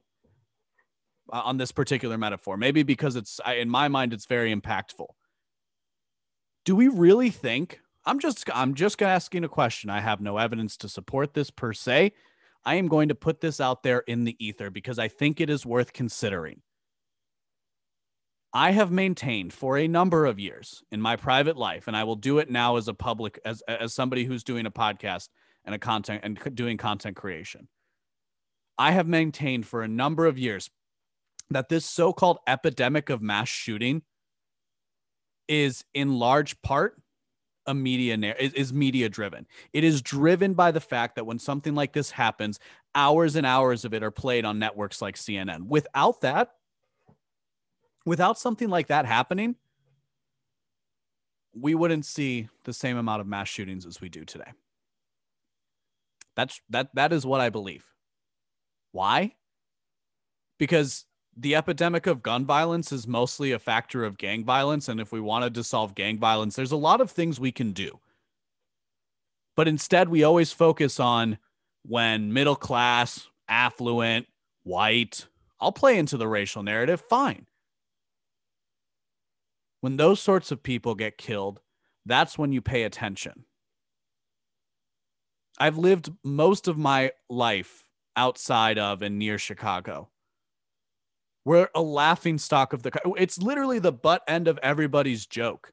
uh, 1.32 1.42
on 1.44 1.56
this 1.56 1.72
particular 1.72 2.18
metaphor. 2.18 2.56
Maybe 2.56 2.82
because 2.82 3.16
it's 3.16 3.40
in 3.46 3.68
my 3.68 3.88
mind 3.88 4.12
it's 4.12 4.26
very 4.26 4.54
impactful. 4.54 5.06
Do 6.64 6.74
we 6.76 6.88
really 6.88 7.30
think 7.30 7.80
I'm 8.04 8.18
just 8.18 8.48
I'm 8.54 8.74
just 8.74 9.00
asking 9.02 9.44
a 9.44 9.48
question. 9.48 9.90
I 9.90 10.00
have 10.00 10.20
no 10.20 10.38
evidence 10.38 10.76
to 10.78 10.88
support 10.88 11.34
this 11.34 11.50
per 11.50 11.72
se. 11.72 12.12
I 12.64 12.74
am 12.74 12.88
going 12.88 13.08
to 13.08 13.14
put 13.14 13.40
this 13.40 13.60
out 13.60 13.82
there 13.82 14.00
in 14.00 14.24
the 14.24 14.36
ether 14.44 14.70
because 14.70 14.98
I 14.98 15.08
think 15.08 15.40
it 15.40 15.50
is 15.50 15.64
worth 15.64 15.92
considering. 15.92 16.60
I 18.52 18.72
have 18.72 18.90
maintained 18.90 19.52
for 19.52 19.78
a 19.78 19.86
number 19.86 20.26
of 20.26 20.40
years 20.40 20.82
in 20.90 21.00
my 21.00 21.16
private 21.16 21.56
life, 21.56 21.86
and 21.86 21.96
I 21.96 22.04
will 22.04 22.16
do 22.16 22.38
it 22.38 22.50
now 22.50 22.76
as 22.76 22.88
a 22.88 22.94
public 22.94 23.38
as 23.44 23.62
as 23.68 23.94
somebody 23.94 24.24
who's 24.24 24.44
doing 24.44 24.66
a 24.66 24.70
podcast 24.70 25.28
and 25.64 25.74
a 25.74 25.78
content 25.78 26.22
and 26.24 26.38
doing 26.54 26.76
content 26.76 27.16
creation. 27.16 27.68
I 28.78 28.92
have 28.92 29.06
maintained 29.06 29.66
for 29.66 29.82
a 29.82 29.88
number 29.88 30.26
of 30.26 30.38
years 30.38 30.70
that 31.50 31.68
this 31.68 31.84
so-called 31.84 32.38
epidemic 32.46 33.10
of 33.10 33.20
mass 33.20 33.48
shooting 33.48 34.02
is 35.48 35.84
in 35.92 36.14
large 36.14 36.60
part 36.62 36.96
a 37.66 37.74
media 37.74 38.16
is, 38.38 38.72
media 38.72 39.08
driven. 39.08 39.46
It 39.72 39.84
is 39.84 40.02
driven 40.02 40.54
by 40.54 40.70
the 40.70 40.80
fact 40.80 41.16
that 41.16 41.26
when 41.26 41.38
something 41.38 41.74
like 41.74 41.92
this 41.92 42.10
happens, 42.10 42.58
hours 42.94 43.36
and 43.36 43.46
hours 43.46 43.84
of 43.84 43.94
it 43.94 44.02
are 44.02 44.10
played 44.10 44.44
on 44.44 44.58
networks 44.58 45.02
like 45.02 45.16
CNN. 45.16 45.66
Without 45.66 46.20
that, 46.22 46.52
without 48.04 48.38
something 48.38 48.68
like 48.68 48.88
that 48.88 49.06
happening, 49.06 49.56
we 51.52 51.74
wouldn't 51.74 52.06
see 52.06 52.48
the 52.64 52.72
same 52.72 52.96
amount 52.96 53.20
of 53.20 53.26
mass 53.26 53.48
shootings 53.48 53.86
as 53.86 54.00
we 54.00 54.08
do 54.08 54.24
today. 54.24 54.52
That's 56.36 56.60
that 56.70 56.94
that 56.94 57.12
is 57.12 57.26
what 57.26 57.40
I 57.40 57.50
believe. 57.50 57.84
Why? 58.92 59.34
Because 60.58 61.04
the 61.40 61.54
epidemic 61.54 62.06
of 62.06 62.22
gun 62.22 62.44
violence 62.44 62.92
is 62.92 63.06
mostly 63.06 63.52
a 63.52 63.58
factor 63.58 64.04
of 64.04 64.18
gang 64.18 64.44
violence. 64.44 64.88
And 64.88 65.00
if 65.00 65.10
we 65.10 65.20
wanted 65.20 65.54
to 65.54 65.64
solve 65.64 65.94
gang 65.94 66.18
violence, 66.18 66.54
there's 66.54 66.72
a 66.72 66.76
lot 66.76 67.00
of 67.00 67.10
things 67.10 67.40
we 67.40 67.50
can 67.50 67.72
do. 67.72 67.98
But 69.56 69.66
instead, 69.66 70.08
we 70.08 70.22
always 70.22 70.52
focus 70.52 71.00
on 71.00 71.38
when 71.82 72.32
middle 72.32 72.56
class, 72.56 73.26
affluent, 73.48 74.26
white, 74.64 75.26
I'll 75.58 75.72
play 75.72 75.98
into 75.98 76.18
the 76.18 76.28
racial 76.28 76.62
narrative, 76.62 77.02
fine. 77.08 77.46
When 79.80 79.96
those 79.96 80.20
sorts 80.20 80.50
of 80.50 80.62
people 80.62 80.94
get 80.94 81.16
killed, 81.16 81.60
that's 82.04 82.36
when 82.36 82.52
you 82.52 82.60
pay 82.60 82.82
attention. 82.82 83.44
I've 85.58 85.78
lived 85.78 86.10
most 86.22 86.68
of 86.68 86.76
my 86.76 87.12
life 87.30 87.84
outside 88.14 88.78
of 88.78 89.00
and 89.00 89.18
near 89.18 89.38
Chicago. 89.38 90.10
We're 91.44 91.68
a 91.74 91.82
laughing 91.82 92.38
stock 92.38 92.72
of 92.72 92.82
the. 92.82 92.92
It's 93.16 93.38
literally 93.38 93.78
the 93.78 93.92
butt 93.92 94.22
end 94.28 94.48
of 94.48 94.58
everybody's 94.62 95.26
joke 95.26 95.72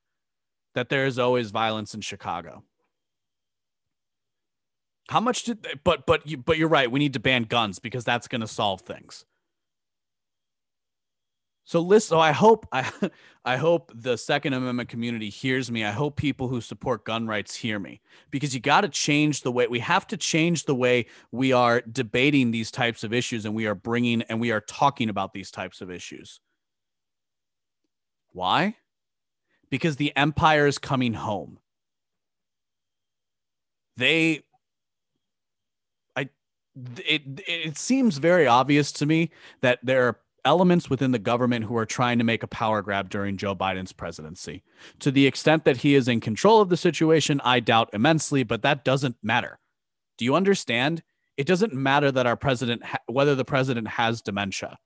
that 0.76 0.90
there 0.90 1.06
is 1.06 1.20
always 1.20 1.52
violence 1.52 1.94
in 1.94 2.02
Chicago. 2.02 2.64
How 5.10 5.20
much 5.20 5.44
did? 5.44 5.66
But 5.84 6.06
but 6.06 6.26
you 6.28 6.38
but 6.38 6.58
you're 6.58 6.68
right. 6.68 6.92
We 6.92 7.00
need 7.00 7.14
to 7.14 7.20
ban 7.20 7.44
guns 7.44 7.80
because 7.80 8.04
that's 8.04 8.28
going 8.28 8.42
to 8.42 8.48
solve 8.48 8.82
things. 8.82 9.26
So 11.68 11.82
listen, 11.82 12.16
so 12.16 12.20
I 12.22 12.32
hope 12.32 12.66
I 12.72 12.90
I 13.46 13.58
hope 13.58 13.92
the 13.94 14.18
Second 14.18 14.54
Amendment 14.54 14.88
community 14.88 15.30
hears 15.30 15.70
me. 15.70 15.84
I 15.84 15.92
hope 15.92 16.16
people 16.16 16.48
who 16.48 16.62
support 16.62 17.04
gun 17.04 17.28
rights 17.28 17.56
hear 17.56 17.78
me 17.78 18.00
because 18.32 18.54
you 18.54 18.62
got 18.62 18.82
to 18.82 18.88
change 18.88 19.42
the 19.42 19.52
way 19.52 19.68
we 19.68 19.80
have 19.80 20.08
to 20.08 20.16
change 20.16 20.64
the 20.64 20.74
way 20.74 21.08
we 21.34 21.52
are 21.52 21.82
debating 21.82 22.52
these 22.52 22.72
types 22.72 23.04
of 23.04 23.12
issues 23.12 23.44
and 23.44 23.54
we 23.54 23.68
are 23.68 23.76
bringing 23.76 24.22
and 24.24 24.40
we 24.40 24.52
are 24.52 24.62
talking 24.62 25.10
about 25.10 25.34
these 25.34 25.52
types 25.52 25.82
of 25.82 25.92
issues. 25.92 26.40
Why? 28.32 28.78
Because 29.70 29.98
the 29.98 30.16
empire 30.16 30.68
is 30.68 30.78
coming 30.78 31.14
home. 31.14 31.60
They 33.98 34.44
I 36.16 36.30
it 37.06 37.24
it 37.46 37.78
seems 37.78 38.20
very 38.20 38.48
obvious 38.48 38.94
to 38.94 39.06
me 39.06 39.32
that 39.60 39.80
there 39.84 40.08
are 40.08 40.20
elements 40.48 40.90
within 40.90 41.12
the 41.12 41.20
government 41.20 41.66
who 41.66 41.76
are 41.76 41.86
trying 41.86 42.18
to 42.18 42.24
make 42.24 42.42
a 42.42 42.48
power 42.48 42.82
grab 42.82 43.10
during 43.10 43.36
Joe 43.36 43.54
Biden's 43.54 43.92
presidency. 43.92 44.64
To 45.00 45.12
the 45.12 45.28
extent 45.28 45.66
that 45.66 45.76
he 45.76 45.94
is 45.94 46.08
in 46.08 46.22
control 46.22 46.62
of 46.62 46.70
the 46.70 46.78
situation, 46.78 47.42
I 47.44 47.60
doubt 47.60 47.90
immensely, 47.92 48.44
but 48.44 48.62
that 48.62 48.86
doesn't 48.86 49.18
matter. 49.22 49.60
Do 50.18 50.24
you 50.24 50.36
understand? 50.36 51.04
It 51.36 51.48
doesn't 51.48 51.74
matter 51.74 52.14
that 52.14 52.26
our 52.26 52.38
president, 52.38 52.86
ha- 52.86 53.00
whether 53.08 53.36
the 53.36 53.44
president 53.44 53.90
has 53.90 54.22
dementia, 54.22 54.78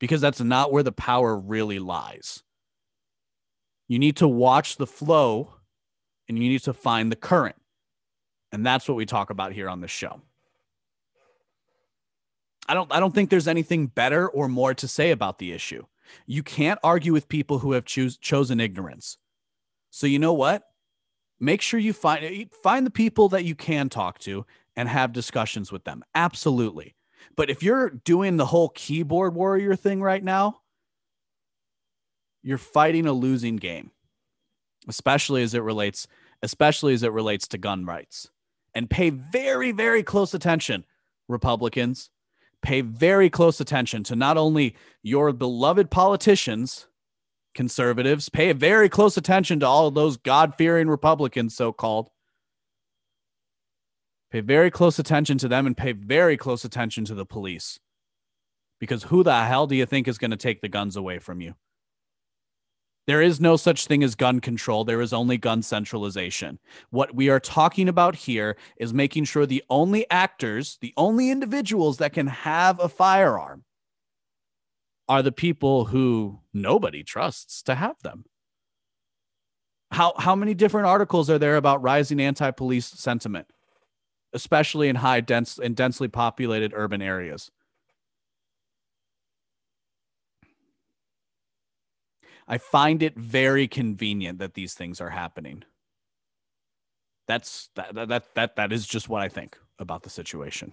because 0.00 0.20
that's 0.20 0.40
not 0.40 0.72
where 0.72 0.82
the 0.82 0.90
power 0.90 1.38
really 1.38 1.78
lies. 1.78 2.42
You 3.86 4.00
need 4.00 4.16
to 4.16 4.26
watch 4.26 4.76
the 4.76 4.86
flow 4.86 5.54
and 6.28 6.36
you 6.36 6.48
need 6.48 6.64
to 6.64 6.72
find 6.72 7.12
the 7.12 7.16
current. 7.16 7.56
And 8.50 8.66
that's 8.66 8.88
what 8.88 8.96
we 8.96 9.06
talk 9.06 9.30
about 9.30 9.52
here 9.52 9.68
on 9.68 9.80
the 9.80 9.88
show. 9.88 10.22
I 12.68 12.74
don't 12.74 12.92
I 12.92 13.00
don't 13.00 13.14
think 13.14 13.30
there's 13.30 13.48
anything 13.48 13.86
better 13.88 14.28
or 14.28 14.48
more 14.48 14.74
to 14.74 14.88
say 14.88 15.10
about 15.10 15.38
the 15.38 15.52
issue. 15.52 15.84
You 16.26 16.42
can't 16.42 16.78
argue 16.82 17.12
with 17.12 17.28
people 17.28 17.58
who 17.58 17.72
have 17.72 17.84
chosen 17.84 18.60
ignorance. 18.60 19.18
So 19.90 20.06
you 20.06 20.18
know 20.18 20.32
what? 20.32 20.64
Make 21.40 21.60
sure 21.60 21.80
you 21.80 21.92
find 21.92 22.24
eh, 22.24 22.44
find 22.62 22.86
the 22.86 22.90
people 22.90 23.28
that 23.30 23.44
you 23.44 23.54
can 23.54 23.88
talk 23.88 24.18
to 24.20 24.46
and 24.76 24.88
have 24.88 25.12
discussions 25.12 25.70
with 25.70 25.84
them. 25.84 26.02
Absolutely. 26.14 26.94
But 27.36 27.50
if 27.50 27.62
you're 27.62 27.90
doing 27.90 28.36
the 28.36 28.46
whole 28.46 28.70
keyboard 28.70 29.34
warrior 29.34 29.76
thing 29.76 30.00
right 30.02 30.22
now, 30.22 30.60
you're 32.42 32.58
fighting 32.58 33.06
a 33.06 33.12
losing 33.12 33.56
game. 33.56 33.90
Especially 34.88 35.42
as 35.42 35.54
it 35.54 35.62
relates 35.62 36.06
especially 36.42 36.92
as 36.92 37.02
it 37.02 37.12
relates 37.12 37.48
to 37.48 37.58
gun 37.58 37.86
rights. 37.86 38.30
And 38.74 38.90
pay 38.90 39.10
very 39.10 39.72
very 39.72 40.02
close 40.02 40.34
attention 40.34 40.84
Republicans 41.28 42.10
pay 42.64 42.80
very 42.80 43.28
close 43.28 43.60
attention 43.60 44.02
to 44.04 44.16
not 44.16 44.38
only 44.38 44.74
your 45.02 45.32
beloved 45.32 45.90
politicians, 45.90 46.88
conservatives, 47.54 48.30
pay 48.30 48.52
very 48.52 48.88
close 48.88 49.16
attention 49.16 49.60
to 49.60 49.66
all 49.66 49.90
those 49.90 50.16
God 50.16 50.54
fearing 50.56 50.88
Republicans, 50.88 51.54
so 51.54 51.72
called. 51.72 52.08
Pay 54.32 54.40
very 54.40 54.70
close 54.70 54.98
attention 54.98 55.36
to 55.38 55.46
them 55.46 55.66
and 55.66 55.76
pay 55.76 55.92
very 55.92 56.36
close 56.36 56.64
attention 56.64 57.04
to 57.04 57.14
the 57.14 57.26
police. 57.26 57.78
Because 58.80 59.04
who 59.04 59.22
the 59.22 59.44
hell 59.44 59.66
do 59.66 59.76
you 59.76 59.86
think 59.86 60.08
is 60.08 60.18
going 60.18 60.32
to 60.32 60.36
take 60.36 60.62
the 60.62 60.68
guns 60.68 60.96
away 60.96 61.18
from 61.18 61.40
you? 61.40 61.54
There 63.06 63.20
is 63.20 63.40
no 63.40 63.56
such 63.56 63.86
thing 63.86 64.02
as 64.02 64.14
gun 64.14 64.40
control. 64.40 64.84
There 64.84 65.02
is 65.02 65.12
only 65.12 65.36
gun 65.36 65.62
centralization. 65.62 66.58
What 66.90 67.14
we 67.14 67.28
are 67.28 67.40
talking 67.40 67.88
about 67.88 68.16
here 68.16 68.56
is 68.78 68.94
making 68.94 69.24
sure 69.24 69.44
the 69.44 69.62
only 69.68 70.10
actors, 70.10 70.78
the 70.80 70.94
only 70.96 71.30
individuals 71.30 71.98
that 71.98 72.14
can 72.14 72.28
have 72.28 72.80
a 72.80 72.88
firearm 72.88 73.64
are 75.06 75.22
the 75.22 75.32
people 75.32 75.86
who 75.86 76.40
nobody 76.54 77.02
trusts 77.02 77.62
to 77.64 77.74
have 77.74 78.00
them. 78.02 78.24
How, 79.90 80.14
how 80.18 80.34
many 80.34 80.54
different 80.54 80.86
articles 80.86 81.28
are 81.28 81.38
there 81.38 81.56
about 81.56 81.82
rising 81.82 82.20
anti-police 82.20 82.86
sentiment, 82.86 83.48
especially 84.32 84.88
in 84.88 84.96
high 84.96 85.20
dense 85.20 85.58
and 85.58 85.76
densely 85.76 86.08
populated 86.08 86.72
urban 86.74 87.02
areas? 87.02 87.50
I 92.46 92.58
find 92.58 93.02
it 93.02 93.16
very 93.16 93.66
convenient 93.68 94.38
that 94.38 94.54
these 94.54 94.74
things 94.74 95.00
are 95.00 95.10
happening. 95.10 95.64
That's 97.26 97.70
that 97.74 97.94
that 97.94 98.34
that 98.34 98.56
that 98.56 98.72
is 98.72 98.86
just 98.86 99.08
what 99.08 99.22
I 99.22 99.28
think 99.28 99.58
about 99.78 100.02
the 100.02 100.10
situation. 100.10 100.72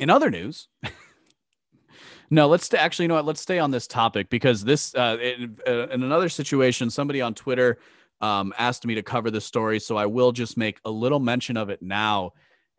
In 0.00 0.10
other 0.10 0.30
news, 0.30 0.66
no, 2.30 2.48
let's 2.48 2.64
stay, 2.64 2.78
actually, 2.78 3.04
you 3.04 3.08
know 3.08 3.14
what? 3.14 3.24
Let's 3.24 3.40
stay 3.40 3.60
on 3.60 3.70
this 3.70 3.86
topic 3.86 4.30
because 4.30 4.64
this, 4.64 4.94
uh, 4.96 5.16
in, 5.20 5.58
uh, 5.66 5.88
in 5.88 6.02
another 6.02 6.28
situation, 6.28 6.90
somebody 6.90 7.20
on 7.20 7.34
Twitter 7.34 7.78
um, 8.20 8.52
asked 8.58 8.86
me 8.86 8.94
to 8.94 9.02
cover 9.02 9.30
this 9.30 9.44
story. 9.44 9.78
So 9.78 9.96
I 9.96 10.06
will 10.06 10.32
just 10.32 10.56
make 10.56 10.80
a 10.84 10.90
little 10.90 11.20
mention 11.20 11.56
of 11.56 11.70
it 11.70 11.82
now. 11.82 12.32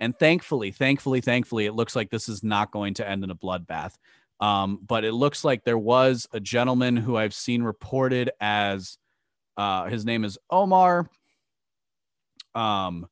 And 0.03 0.19
thankfully, 0.19 0.71
thankfully, 0.71 1.21
thankfully, 1.21 1.65
it 1.65 1.71
looks 1.71 1.95
like 1.95 2.09
this 2.09 2.27
is 2.27 2.43
not 2.43 2.71
going 2.71 2.95
to 2.95 3.07
end 3.07 3.23
in 3.23 3.31
a 3.31 3.35
bloodbath. 3.35 3.93
Um, 4.41 4.79
but 4.85 5.05
it 5.05 5.13
looks 5.13 5.45
like 5.45 5.63
there 5.63 5.77
was 5.77 6.27
a 6.33 6.41
gentleman 6.41 6.97
who 6.97 7.15
I've 7.15 7.33
seen 7.33 7.63
reported 7.63 8.29
as 8.41 8.97
uh, 9.55 9.85
his 9.85 10.03
name 10.03 10.25
is 10.25 10.37
Omar. 10.49 11.09
Um, 12.53 13.07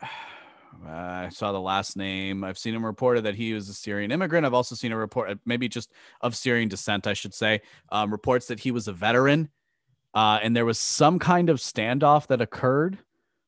I 0.86 1.28
saw 1.28 1.52
the 1.52 1.60
last 1.60 1.94
name. 1.94 2.42
I've 2.42 2.56
seen 2.56 2.74
him 2.74 2.84
reported 2.84 3.24
that 3.24 3.34
he 3.34 3.52
was 3.52 3.68
a 3.68 3.74
Syrian 3.74 4.10
immigrant. 4.10 4.46
I've 4.46 4.54
also 4.54 4.74
seen 4.74 4.92
a 4.92 4.96
report, 4.96 5.28
uh, 5.30 5.34
maybe 5.44 5.68
just 5.68 5.92
of 6.22 6.34
Syrian 6.34 6.70
descent, 6.70 7.06
I 7.06 7.12
should 7.12 7.34
say, 7.34 7.60
um, 7.92 8.10
reports 8.10 8.46
that 8.46 8.60
he 8.60 8.70
was 8.70 8.88
a 8.88 8.94
veteran. 8.94 9.50
Uh, 10.14 10.38
and 10.42 10.56
there 10.56 10.64
was 10.64 10.78
some 10.78 11.18
kind 11.18 11.50
of 11.50 11.58
standoff 11.58 12.28
that 12.28 12.40
occurred 12.40 12.98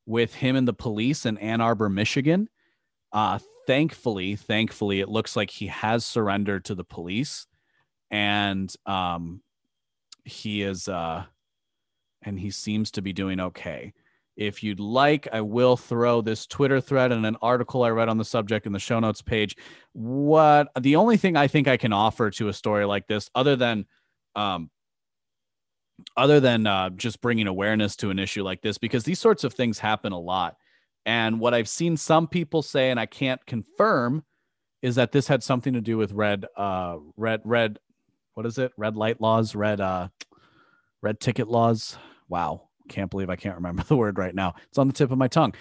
with 0.09 0.35
him 0.35 0.57
and 0.57 0.67
the 0.67 0.73
police 0.73 1.27
in 1.27 1.37
Ann 1.39 1.61
Arbor, 1.61 1.91
Michigan. 1.91 2.49
Uh, 3.13 3.39
thankfully, 3.67 4.37
thankfully, 4.37 5.01
it 5.01 5.09
looks 5.09 5.37
like 5.37 5.51
he 5.51 5.67
has 5.67 6.05
surrendered 6.05 6.65
to 6.65 6.75
the 6.75 6.85
police, 6.85 7.47
and 8.11 8.75
um, 8.87 9.43
he 10.25 10.63
is, 10.63 10.89
uh, 10.89 11.25
and 12.23 12.41
he 12.41 12.51
seems 12.51 12.91
to 12.93 13.03
be 13.03 13.13
doing 13.13 13.39
okay. 13.39 13.93
If 14.35 14.63
you'd 14.63 14.81
like, 14.81 15.29
I 15.31 15.43
will 15.43 15.77
throw 15.77 16.23
this 16.23 16.47
Twitter 16.47 16.81
thread 16.81 17.13
and 17.13 17.27
an 17.27 17.37
article 17.43 17.83
I 17.83 17.91
read 17.91 18.09
on 18.09 18.19
the 18.19 18.25
subject 18.25 18.67
in 18.67 18.73
the 18.73 18.79
show 18.79 19.01
notes 19.01 19.21
page. 19.21 19.57
What 19.93 20.69
the 20.81 20.97
only 20.97 21.19
thing 21.19 21.37
I 21.37 21.49
think 21.49 21.69
I 21.69 21.77
can 21.77 21.93
offer 21.93 22.31
to 22.31 22.49
a 22.49 22.53
story 22.53 22.87
like 22.87 23.09
this, 23.09 23.29
other 23.35 23.57
than 23.57 23.85
um, 24.37 24.71
other 26.17 26.41
than 26.41 26.67
uh, 26.67 26.91
just 26.91 27.21
bringing 27.21 27.47
awareness 27.47 27.97
to 27.97 28.11
an 28.11 28.19
issue 28.19 28.43
like 28.43 28.63
this, 28.63 28.79
because 28.79 29.05
these 29.05 29.19
sorts 29.19 29.45
of 29.45 29.55
things 29.55 29.79
happen 29.79 30.13
a 30.13 30.19
lot. 30.19 30.57
And 31.07 31.41
what 31.41 31.55
I've 31.55 31.69
seen 31.69 31.97
some 31.97 32.27
people 32.29 32.63
say, 32.63 32.91
and 32.91 33.01
I 33.01 33.07
can't 33.07 33.45
confirm, 33.47 34.25
is 34.83 34.97
that 34.97 35.13
this 35.13 35.27
had 35.27 35.43
something 35.43 35.73
to 35.73 35.81
do 35.81 35.97
with 35.97 36.13
red, 36.13 36.47
uh, 36.57 36.99
red, 37.17 37.41
red, 37.45 37.79
what 38.35 38.47
is 38.47 38.59
it? 38.59 38.73
Red 38.77 38.97
light 38.97 39.21
laws, 39.21 39.55
red, 39.55 39.81
uh, 39.81 40.09
red 41.03 41.19
ticket 41.19 41.49
laws. 41.49 41.97
Wow, 42.29 42.69
can't 42.89 43.11
believe 43.11 43.31
I 43.31 43.37
can't 43.37 43.57
remember 43.57 43.83
the 43.89 43.97
word 43.97 44.19
right 44.19 44.35
now. 44.35 44.55
It's 44.69 44.79
on 44.79 44.87
the 44.87 44.93
tip 44.93 45.11
of 45.11 45.19
my 45.19 45.29
tongue. 45.29 45.55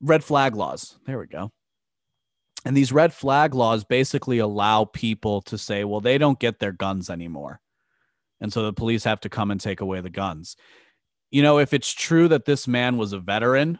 Red 0.00 0.24
flag 0.24 0.56
laws. 0.56 0.98
There 1.06 1.18
we 1.18 1.26
go. 1.26 1.50
And 2.64 2.76
these 2.76 2.92
red 2.92 3.12
flag 3.12 3.54
laws 3.54 3.84
basically 3.84 4.38
allow 4.38 4.84
people 4.84 5.42
to 5.42 5.58
say, 5.58 5.84
well, 5.84 6.00
they 6.00 6.18
don't 6.18 6.38
get 6.38 6.58
their 6.58 6.72
guns 6.72 7.10
anymore 7.10 7.60
and 8.42 8.52
so 8.52 8.62
the 8.62 8.74
police 8.74 9.04
have 9.04 9.20
to 9.20 9.30
come 9.30 9.50
and 9.50 9.60
take 9.60 9.80
away 9.80 10.02
the 10.02 10.10
guns. 10.10 10.56
You 11.30 11.42
know, 11.42 11.58
if 11.58 11.72
it's 11.72 11.90
true 11.90 12.28
that 12.28 12.44
this 12.44 12.68
man 12.68 12.98
was 12.98 13.14
a 13.14 13.18
veteran, 13.18 13.78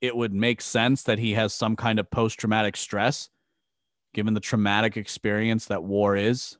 it 0.00 0.14
would 0.14 0.32
make 0.32 0.60
sense 0.60 1.02
that 1.04 1.18
he 1.18 1.32
has 1.32 1.52
some 1.52 1.74
kind 1.74 1.98
of 1.98 2.08
post 2.08 2.38
traumatic 2.38 2.76
stress, 2.76 3.30
given 4.14 4.34
the 4.34 4.40
traumatic 4.40 4.96
experience 4.96 5.66
that 5.66 5.82
war 5.82 6.14
is. 6.16 6.56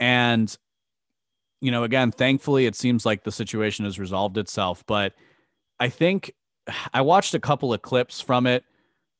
And, 0.00 0.56
you 1.60 1.70
know, 1.70 1.84
again, 1.84 2.12
thankfully, 2.12 2.66
it 2.66 2.76
seems 2.76 3.04
like 3.04 3.24
the 3.24 3.32
situation 3.32 3.84
has 3.84 3.98
resolved 3.98 4.38
itself. 4.38 4.84
But 4.86 5.12
I 5.78 5.90
think 5.90 6.32
I 6.94 7.00
watched 7.02 7.34
a 7.34 7.40
couple 7.40 7.74
of 7.74 7.82
clips 7.82 8.20
from 8.20 8.46
it 8.46 8.64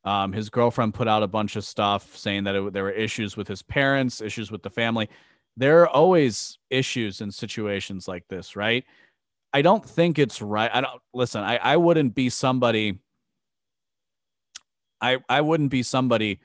Um, 0.06 0.32
his 0.32 0.50
girlfriend 0.50 0.94
put 0.94 1.08
out 1.08 1.24
a 1.24 1.26
bunch 1.26 1.56
of 1.56 1.64
stuff 1.64 2.16
saying 2.16 2.44
that 2.44 2.54
it, 2.54 2.72
there 2.72 2.84
were 2.84 2.92
issues 2.92 3.36
with 3.36 3.48
his 3.48 3.62
parents, 3.62 4.20
issues 4.20 4.52
with 4.52 4.62
the 4.62 4.70
family. 4.70 5.08
There 5.56 5.82
are 5.82 5.88
always 5.88 6.58
issues 6.70 7.20
in 7.20 7.30
situations 7.30 8.06
like 8.06 8.28
this, 8.28 8.56
right? 8.56 8.84
I 9.52 9.62
don't 9.62 9.84
think 9.84 10.18
it's 10.18 10.42
right. 10.42 10.70
I 10.72 10.82
don't 10.82 11.00
listen. 11.14 11.42
I, 11.42 11.56
I 11.56 11.76
wouldn't 11.76 12.14
be 12.14 12.28
somebody. 12.28 12.98
I 15.00 15.18
I 15.28 15.40
wouldn't 15.40 15.70
be 15.70 15.82
somebody 15.82 16.40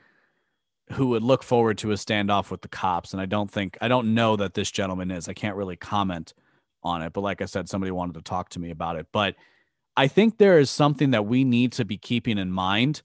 who 0.92 1.08
would 1.08 1.22
look 1.22 1.42
forward 1.42 1.78
to 1.78 1.92
a 1.92 1.94
standoff 1.94 2.50
with 2.50 2.62
the 2.62 2.68
cops, 2.68 3.12
and 3.12 3.20
I 3.20 3.26
don't 3.26 3.50
think 3.50 3.76
I 3.80 3.88
don't 3.88 4.14
know 4.14 4.36
that 4.36 4.54
this 4.54 4.70
gentleman 4.70 5.10
is. 5.10 5.28
I 5.28 5.34
can't 5.34 5.56
really 5.56 5.76
comment 5.76 6.32
on 6.82 7.02
it, 7.02 7.12
but 7.12 7.20
like 7.20 7.42
I 7.42 7.46
said, 7.46 7.68
somebody 7.68 7.90
wanted 7.90 8.14
to 8.14 8.22
talk 8.22 8.48
to 8.50 8.60
me 8.60 8.70
about 8.70 8.96
it. 8.96 9.06
But 9.12 9.36
I 9.96 10.08
think 10.08 10.38
there 10.38 10.58
is 10.58 10.70
something 10.70 11.10
that 11.10 11.26
we 11.26 11.44
need 11.44 11.72
to 11.72 11.84
be 11.84 11.98
keeping 11.98 12.38
in 12.38 12.50
mind, 12.50 13.02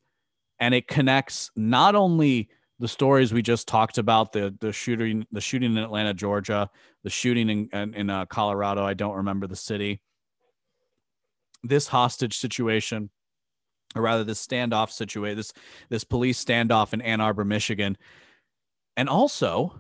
and 0.60 0.74
it 0.74 0.88
connects 0.88 1.52
not 1.56 1.96
only 1.96 2.50
the 2.80 2.88
stories 2.88 3.34
we 3.34 3.42
just 3.42 3.68
talked 3.68 3.98
about 3.98 4.32
the 4.32 4.56
the 4.60 4.72
shooting 4.72 5.26
the 5.32 5.42
shooting 5.42 5.72
in 5.72 5.78
Atlanta, 5.78 6.14
Georgia, 6.14 6.70
the 7.04 7.10
shooting 7.10 7.50
in 7.50 7.70
in, 7.74 7.94
in 7.94 8.10
uh, 8.10 8.26
Colorado. 8.26 8.84
I 8.84 8.94
don't 8.94 9.16
remember 9.16 9.48
the 9.48 9.56
city. 9.56 10.02
This 11.64 11.88
hostage 11.88 12.38
situation, 12.38 13.10
or 13.96 14.04
rather, 14.04 14.24
this 14.24 14.46
standoff 14.46 14.92
situation, 14.92 15.38
this 15.38 15.54
this 15.90 16.04
police 16.04 16.44
standoff 16.44 16.94
in 16.94 17.02
Ann 17.02 17.20
Arbor, 17.20 17.46
Michigan, 17.46 17.98
and 18.96 19.10
also 19.10 19.80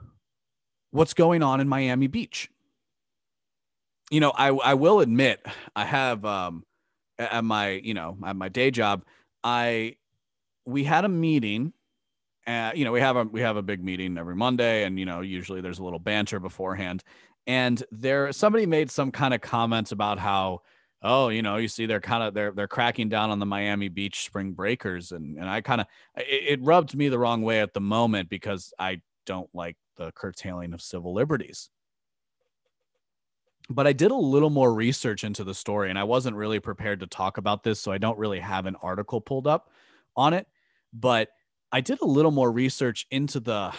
what's 0.92 1.13
going 1.13 1.44
on 1.44 1.62
in 1.62 1.68
Miami 1.68 2.08
Beach. 2.08 2.50
You 4.10 4.22
know, 4.22 4.32
I 4.32 4.48
I 4.48 4.74
will 4.74 5.01
admit 5.01 5.46
I 5.75 5.86
have 5.86 6.25
um 6.25 6.63
at 7.20 7.44
my 7.44 7.70
you 7.70 7.94
know 7.94 8.18
at 8.25 8.36
my 8.36 8.50
day 8.50 8.72
job 8.72 9.04
I 9.44 9.98
we 10.66 10.84
had 10.84 11.06
a 11.06 11.10
meeting 11.10 11.74
uh, 12.48 12.72
you 12.74 12.86
know, 12.86 12.94
we 12.94 13.01
have 13.01 13.18
a 13.18 13.25
we 13.25 13.42
have 13.42 13.58
a 13.58 13.62
big 13.62 13.84
meeting 13.84 14.18
every 14.18 14.36
Monday, 14.36 14.86
and 14.86 14.98
you 14.98 15.06
know, 15.06 15.20
usually 15.20 15.60
there's 15.60 15.80
a 15.80 15.84
little 15.84 16.00
banter 16.00 16.39
beforehand. 16.39 17.04
And 17.46 17.84
there, 17.92 18.32
somebody 18.32 18.66
made 18.66 18.89
some 18.89 19.12
kind 19.12 19.34
of 19.34 19.42
comments 19.42 19.92
about 19.92 20.20
how, 20.20 20.62
oh, 21.01 21.30
you 21.30 21.42
know, 21.42 21.58
you 21.58 21.68
see, 21.68 21.86
they're 21.86 22.01
kind 22.01 22.24
of 22.24 22.34
they're 22.34 22.51
they're 22.51 22.68
cracking 22.68 23.10
down 23.10 23.32
on 23.32 23.39
the 23.39 23.46
Miami 23.46 23.89
Beach 23.89 24.24
spring 24.24 24.54
breakers, 24.54 25.12
and 25.12 25.38
and 25.38 25.50
I 25.50 25.60
kind 25.60 25.82
of 25.82 25.88
it, 26.16 26.60
it 26.60 26.63
rubbed 26.63 26.96
me 26.96 27.10
the 27.10 27.20
wrong 27.20 27.42
way 27.42 27.60
at 27.60 27.74
the 27.74 27.82
moment 27.82 28.30
because 28.30 28.74
I 28.80 29.01
don't 29.25 29.50
like 29.54 29.75
the 29.98 30.13
curtailing 30.13 30.74
of 30.74 30.82
civil 30.82 31.13
liberties. 31.13 31.70
But 33.70 33.88
I 33.88 33.92
did 33.92 34.12
a 34.12 34.16
little 34.16 34.50
more 34.50 34.74
research 34.74 35.25
into 35.25 35.44
the 35.44 35.54
story, 35.54 35.89
and 35.89 36.00
I 36.00 36.06
wasn't 36.06 36.38
really 36.38 36.62
prepared 36.62 37.01
to 37.01 37.08
talk 37.08 37.38
about 37.38 37.63
this, 37.63 37.82
so 37.82 37.92
I 37.92 37.98
don't 37.98 38.18
really 38.18 38.39
have 38.39 38.66
an 38.66 38.77
article 38.82 39.20
pulled 39.20 39.48
up 39.48 39.70
on 40.16 40.34
it. 40.34 40.48
But 40.94 41.27
I 41.72 41.82
did 41.82 42.02
a 42.02 42.06
little 42.06 42.32
more 42.32 42.52
research 42.52 43.06
into 43.12 43.40
the 43.40 43.74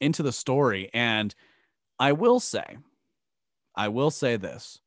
into 0.00 0.22
the 0.22 0.32
story 0.32 0.90
and 0.94 1.34
I 1.98 2.12
will 2.12 2.40
say 2.40 2.78
I 3.74 3.88
will 3.88 4.10
say 4.10 4.36
this. 4.36 4.80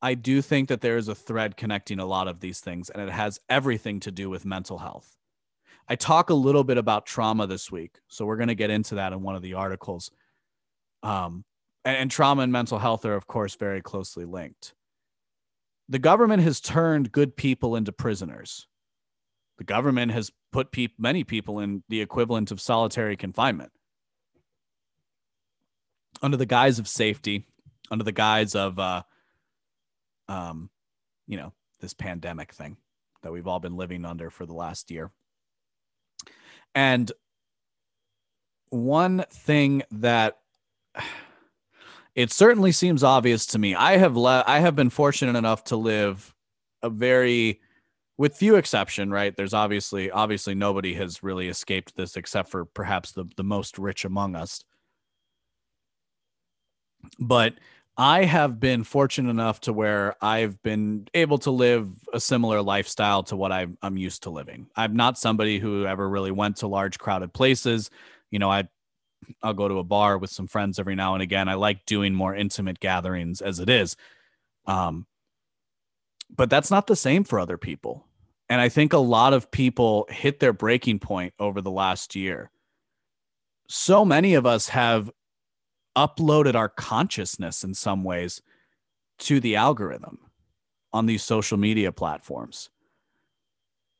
I 0.00 0.14
do 0.14 0.42
think 0.42 0.68
that 0.68 0.80
there 0.80 0.96
is 0.96 1.08
a 1.08 1.14
thread 1.14 1.56
connecting 1.56 1.98
a 1.98 2.06
lot 2.06 2.28
of 2.28 2.40
these 2.40 2.60
things 2.60 2.90
and 2.90 3.02
it 3.02 3.10
has 3.10 3.40
everything 3.48 4.00
to 4.00 4.12
do 4.12 4.28
with 4.28 4.44
mental 4.44 4.78
health. 4.78 5.16
I 5.88 5.96
talk 5.96 6.30
a 6.30 6.34
little 6.34 6.64
bit 6.64 6.78
about 6.78 7.06
trauma 7.06 7.46
this 7.46 7.70
week, 7.70 7.98
so 8.08 8.24
we're 8.24 8.36
going 8.36 8.48
to 8.48 8.54
get 8.54 8.70
into 8.70 8.94
that 8.96 9.12
in 9.12 9.22
one 9.22 9.34
of 9.34 9.42
the 9.42 9.54
articles. 9.54 10.10
Um, 11.02 11.44
and, 11.84 11.96
and 11.96 12.10
trauma 12.10 12.42
and 12.42 12.52
mental 12.52 12.78
health 12.78 13.04
are, 13.04 13.14
of 13.14 13.26
course, 13.26 13.54
very 13.56 13.82
closely 13.82 14.24
linked. 14.24 14.74
The 15.88 15.98
government 15.98 16.42
has 16.42 16.60
turned 16.60 17.12
good 17.12 17.36
people 17.36 17.76
into 17.76 17.92
prisoners. 17.92 18.66
The 19.58 19.64
government 19.64 20.12
has 20.12 20.30
put 20.52 20.72
pe- 20.72 20.88
many 20.98 21.24
people 21.24 21.60
in 21.60 21.82
the 21.88 22.00
equivalent 22.00 22.50
of 22.50 22.60
solitary 22.60 23.16
confinement 23.16 23.72
under 26.22 26.36
the 26.36 26.46
guise 26.46 26.78
of 26.78 26.88
safety, 26.88 27.46
under 27.90 28.04
the 28.04 28.12
guise 28.12 28.54
of, 28.54 28.78
uh, 28.78 29.02
um, 30.28 30.70
you 31.26 31.36
know, 31.36 31.52
this 31.80 31.94
pandemic 31.94 32.52
thing 32.52 32.76
that 33.22 33.32
we've 33.32 33.46
all 33.46 33.60
been 33.60 33.76
living 33.76 34.04
under 34.04 34.30
for 34.30 34.46
the 34.46 34.54
last 34.54 34.90
year. 34.90 35.10
And 36.74 37.10
one 38.70 39.24
thing 39.30 39.82
that 39.90 40.38
it 42.14 42.30
certainly 42.30 42.72
seems 42.72 43.02
obvious 43.02 43.46
to 43.46 43.58
me. 43.58 43.74
I 43.74 43.96
have 43.96 44.16
le- 44.16 44.44
I 44.46 44.60
have 44.60 44.76
been 44.76 44.90
fortunate 44.90 45.36
enough 45.36 45.64
to 45.64 45.76
live 45.76 46.34
a 46.82 46.90
very 46.90 47.60
with 48.16 48.36
few 48.36 48.56
exception, 48.56 49.10
right? 49.10 49.34
There's 49.36 49.54
obviously 49.54 50.10
obviously 50.10 50.54
nobody 50.54 50.94
has 50.94 51.22
really 51.22 51.48
escaped 51.48 51.96
this 51.96 52.16
except 52.16 52.50
for 52.50 52.64
perhaps 52.64 53.12
the 53.12 53.24
the 53.36 53.44
most 53.44 53.78
rich 53.78 54.04
among 54.04 54.36
us. 54.36 54.62
But 57.18 57.54
I 57.96 58.24
have 58.24 58.58
been 58.58 58.82
fortunate 58.82 59.30
enough 59.30 59.60
to 59.62 59.72
where 59.72 60.16
I've 60.20 60.60
been 60.62 61.06
able 61.14 61.38
to 61.38 61.52
live 61.52 61.90
a 62.12 62.18
similar 62.18 62.60
lifestyle 62.60 63.22
to 63.24 63.36
what 63.36 63.52
I'm, 63.52 63.78
I'm 63.82 63.96
used 63.96 64.24
to 64.24 64.30
living. 64.30 64.66
I'm 64.74 64.96
not 64.96 65.16
somebody 65.16 65.60
who 65.60 65.86
ever 65.86 66.08
really 66.08 66.32
went 66.32 66.56
to 66.56 66.66
large 66.66 66.98
crowded 66.98 67.32
places. 67.32 67.90
You 68.30 68.40
know, 68.40 68.50
I 68.50 68.68
I'll 69.42 69.54
go 69.54 69.68
to 69.68 69.78
a 69.78 69.84
bar 69.84 70.18
with 70.18 70.30
some 70.30 70.46
friends 70.46 70.78
every 70.78 70.96
now 70.96 71.14
and 71.14 71.22
again. 71.22 71.48
I 71.48 71.54
like 71.54 71.86
doing 71.86 72.14
more 72.14 72.34
intimate 72.34 72.80
gatherings 72.80 73.40
as 73.40 73.60
it 73.60 73.70
is. 73.70 73.96
Um, 74.66 75.06
but 76.36 76.50
that's 76.50 76.70
not 76.70 76.86
the 76.86 76.96
same 76.96 77.24
for 77.24 77.38
other 77.38 77.58
people. 77.58 78.06
And 78.48 78.60
I 78.60 78.68
think 78.68 78.92
a 78.92 78.98
lot 78.98 79.32
of 79.32 79.50
people 79.50 80.06
hit 80.10 80.40
their 80.40 80.52
breaking 80.52 80.98
point 80.98 81.32
over 81.38 81.60
the 81.60 81.70
last 81.70 82.14
year. 82.14 82.50
So 83.68 84.04
many 84.04 84.34
of 84.34 84.44
us 84.44 84.68
have 84.68 85.10
uploaded 85.96 86.54
our 86.54 86.68
consciousness 86.68 87.64
in 87.64 87.74
some 87.74 88.04
ways 88.04 88.42
to 89.20 89.40
the 89.40 89.56
algorithm 89.56 90.18
on 90.92 91.06
these 91.06 91.22
social 91.22 91.56
media 91.56 91.92
platforms. 91.92 92.70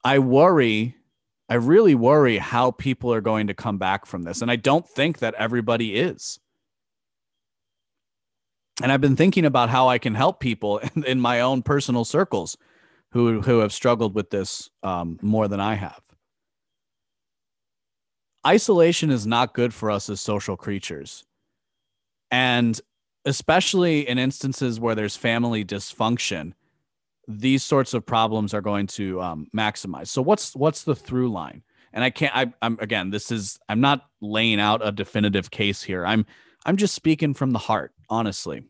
I 0.05 0.19
worry, 0.19 0.97
I 1.49 1.55
really 1.55 1.95
worry 1.95 2.39
how 2.39 2.73
people 2.73 3.13
are 3.13 3.23
going 3.23 3.47
to 3.47 3.55
come 3.55 3.79
back 3.79 4.07
from 4.07 4.25
this. 4.25 4.43
And 4.43 4.51
I 4.51 4.57
don't 4.57 4.87
think 4.87 5.21
that 5.21 5.35
everybody 5.35 5.97
is 5.97 6.41
and 8.83 8.91
I've 8.91 9.01
been 9.01 9.17
thinking 9.17 9.45
about 9.45 9.71
how 9.71 9.89
I 9.89 9.99
can 9.99 10.15
help 10.15 10.41
people 10.41 10.79
in, 10.95 11.05
in 11.05 11.21
my 11.21 11.41
own 11.41 11.63
personal 11.63 12.05
circles 12.05 12.57
who 13.13 13.41
who 13.41 13.61
have 13.61 13.73
struggled 13.73 14.15
with 14.15 14.31
this 14.31 14.71
um, 14.83 15.19
more 15.23 15.49
than 15.49 15.61
I 15.61 15.75
have. 15.75 16.01
Isolation 18.47 19.11
is 19.11 19.27
not 19.27 19.55
good 19.55 19.73
for 19.73 19.91
us 19.91 20.11
as 20.11 20.21
social 20.21 20.57
creatures, 20.57 21.25
and 22.31 22.79
especially 23.25 24.07
in 24.07 24.19
instances 24.19 24.79
where 24.79 24.95
there's 24.95 25.17
family 25.17 25.65
dysfunction, 25.65 26.53
these 27.27 27.63
sorts 27.63 27.95
of 27.95 28.05
problems 28.05 28.53
are 28.53 28.61
going 28.61 28.87
to 28.89 29.23
um, 29.23 29.47
maximize. 29.57 30.09
So 30.09 30.21
what's 30.21 30.55
what's 30.55 30.83
the 30.83 30.97
through 30.97 31.31
line? 31.31 31.63
And 31.93 32.03
I 32.03 32.11
can't. 32.11 32.37
I, 32.37 32.53
I'm 32.61 32.77
again. 32.81 33.11
This 33.11 33.31
is. 33.31 33.59
I'm 33.69 33.81
not 33.81 34.07
laying 34.21 34.61
out 34.61 34.87
a 34.87 34.91
definitive 34.91 35.51
case 35.53 35.83
here. 35.83 36.05
I'm. 36.05 36.27
I'm 36.67 36.77
just 36.77 36.95
speaking 36.95 37.35
from 37.35 37.53
the 37.53 37.59
heart 37.59 37.94
honestly. 38.09 38.65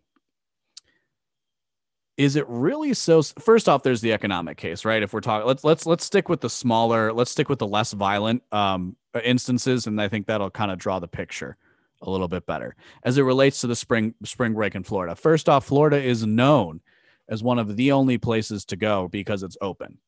Is 2.16 2.36
it 2.36 2.46
really 2.48 2.94
so 2.94 3.22
first 3.22 3.68
off 3.68 3.82
there's 3.82 4.00
the 4.00 4.12
economic 4.12 4.56
case 4.56 4.84
right? 4.84 5.02
If 5.02 5.12
we're 5.12 5.20
talking 5.20 5.46
let's 5.46 5.64
let's 5.64 5.84
let's 5.84 6.04
stick 6.04 6.28
with 6.28 6.40
the 6.40 6.50
smaller 6.50 7.12
let's 7.12 7.32
stick 7.32 7.48
with 7.48 7.58
the 7.58 7.66
less 7.66 7.92
violent 7.92 8.42
um, 8.52 8.96
instances 9.24 9.86
and 9.86 10.00
i 10.00 10.08
think 10.08 10.26
that'll 10.26 10.50
kind 10.50 10.70
of 10.70 10.78
draw 10.78 10.98
the 11.00 11.08
picture 11.08 11.56
a 12.02 12.10
little 12.10 12.28
bit 12.28 12.46
better. 12.46 12.76
As 13.02 13.18
it 13.18 13.22
relates 13.22 13.60
to 13.62 13.66
the 13.66 13.74
spring 13.74 14.14
spring 14.24 14.54
break 14.54 14.76
in 14.76 14.84
florida 14.84 15.16
first 15.16 15.48
off 15.48 15.66
florida 15.66 16.00
is 16.00 16.24
known 16.24 16.80
as 17.28 17.42
one 17.42 17.58
of 17.58 17.74
the 17.76 17.90
only 17.90 18.18
places 18.18 18.64
to 18.66 18.76
go 18.76 19.08
because 19.08 19.42
it's 19.42 19.56
open. 19.60 19.98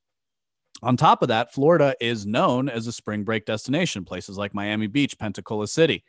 On 0.83 0.97
top 0.97 1.23
of 1.23 1.29
that 1.29 1.53
florida 1.53 1.97
is 2.01 2.27
known 2.27 2.69
as 2.69 2.87
a 2.87 2.93
spring 2.93 3.25
break 3.25 3.47
destination. 3.47 4.05
Places 4.05 4.37
like 4.37 4.55
miami 4.55 4.87
beach 4.87 5.19
pensacola 5.19 5.67
city 5.67 6.05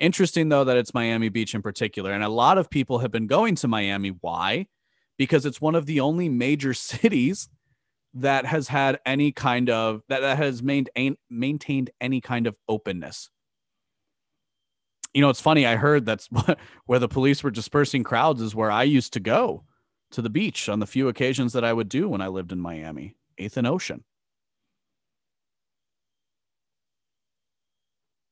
Interesting, 0.00 0.48
though, 0.48 0.64
that 0.64 0.76
it's 0.76 0.94
Miami 0.94 1.28
Beach 1.28 1.54
in 1.54 1.62
particular. 1.62 2.12
And 2.12 2.24
a 2.24 2.28
lot 2.28 2.58
of 2.58 2.70
people 2.70 2.98
have 2.98 3.12
been 3.12 3.26
going 3.26 3.54
to 3.56 3.68
Miami. 3.68 4.10
Why? 4.20 4.66
Because 5.16 5.46
it's 5.46 5.60
one 5.60 5.74
of 5.74 5.86
the 5.86 6.00
only 6.00 6.28
major 6.28 6.74
cities 6.74 7.48
that 8.14 8.46
has 8.46 8.68
had 8.68 9.00
any 9.04 9.32
kind 9.32 9.68
of 9.68 10.02
that, 10.08 10.20
that 10.20 10.38
has 10.38 10.62
maintained 10.62 11.16
maintained 11.28 11.90
any 12.00 12.20
kind 12.20 12.46
of 12.46 12.56
openness. 12.68 13.28
You 15.12 15.20
know, 15.20 15.30
it's 15.30 15.40
funny. 15.40 15.66
I 15.66 15.76
heard 15.76 16.06
that's 16.06 16.28
where 16.86 16.98
the 16.98 17.08
police 17.08 17.42
were 17.42 17.50
dispersing 17.50 18.04
crowds 18.04 18.40
is 18.40 18.54
where 18.54 18.70
I 18.70 18.84
used 18.84 19.12
to 19.14 19.20
go 19.20 19.64
to 20.12 20.22
the 20.22 20.30
beach 20.30 20.68
on 20.68 20.80
the 20.80 20.86
few 20.86 21.08
occasions 21.08 21.52
that 21.52 21.64
I 21.64 21.72
would 21.72 21.88
do 21.88 22.08
when 22.08 22.20
I 22.20 22.28
lived 22.28 22.52
in 22.52 22.60
Miami, 22.60 23.16
Eighth 23.38 23.56
and 23.56 23.66
Ocean. 23.66 24.04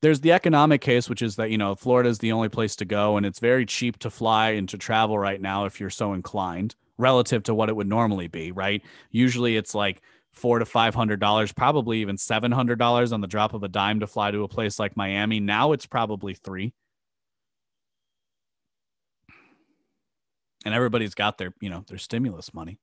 There's 0.02 0.20
the 0.20 0.32
economic 0.32 0.80
case, 0.80 1.08
which 1.08 1.22
is 1.22 1.36
that, 1.36 1.50
you 1.50 1.58
know, 1.58 1.74
Florida 1.76 2.08
is 2.08 2.18
the 2.18 2.32
only 2.32 2.48
place 2.48 2.76
to 2.76 2.84
go 2.84 3.16
and 3.16 3.24
it's 3.24 3.38
very 3.38 3.64
cheap 3.64 3.98
to 4.00 4.10
fly 4.10 4.50
and 4.50 4.68
to 4.68 4.76
travel 4.76 5.18
right 5.18 5.40
now 5.40 5.64
if 5.64 5.80
you're 5.80 5.90
so 5.90 6.12
inclined 6.12 6.74
relative 6.98 7.44
to 7.44 7.54
what 7.54 7.68
it 7.68 7.76
would 7.76 7.86
normally 7.86 8.26
be, 8.26 8.52
right? 8.52 8.82
Usually 9.10 9.56
it's 9.56 9.74
like 9.74 10.02
four 10.32 10.58
to 10.58 10.64
five 10.64 10.94
hundred 10.94 11.20
dollars, 11.20 11.52
probably 11.52 12.00
even 12.00 12.18
seven 12.18 12.50
hundred 12.50 12.78
dollars 12.78 13.12
on 13.12 13.20
the 13.20 13.26
drop 13.28 13.54
of 13.54 13.62
a 13.62 13.68
dime 13.68 14.00
to 14.00 14.06
fly 14.06 14.30
to 14.32 14.42
a 14.42 14.48
place 14.48 14.78
like 14.78 14.96
Miami. 14.96 15.38
Now 15.40 15.72
it's 15.72 15.86
probably 15.86 16.34
three. 16.34 16.74
And 20.64 20.74
everybody's 20.74 21.14
got 21.14 21.38
their, 21.38 21.54
you 21.60 21.70
know, 21.70 21.84
their 21.86 21.98
stimulus 21.98 22.54
money. 22.54 22.78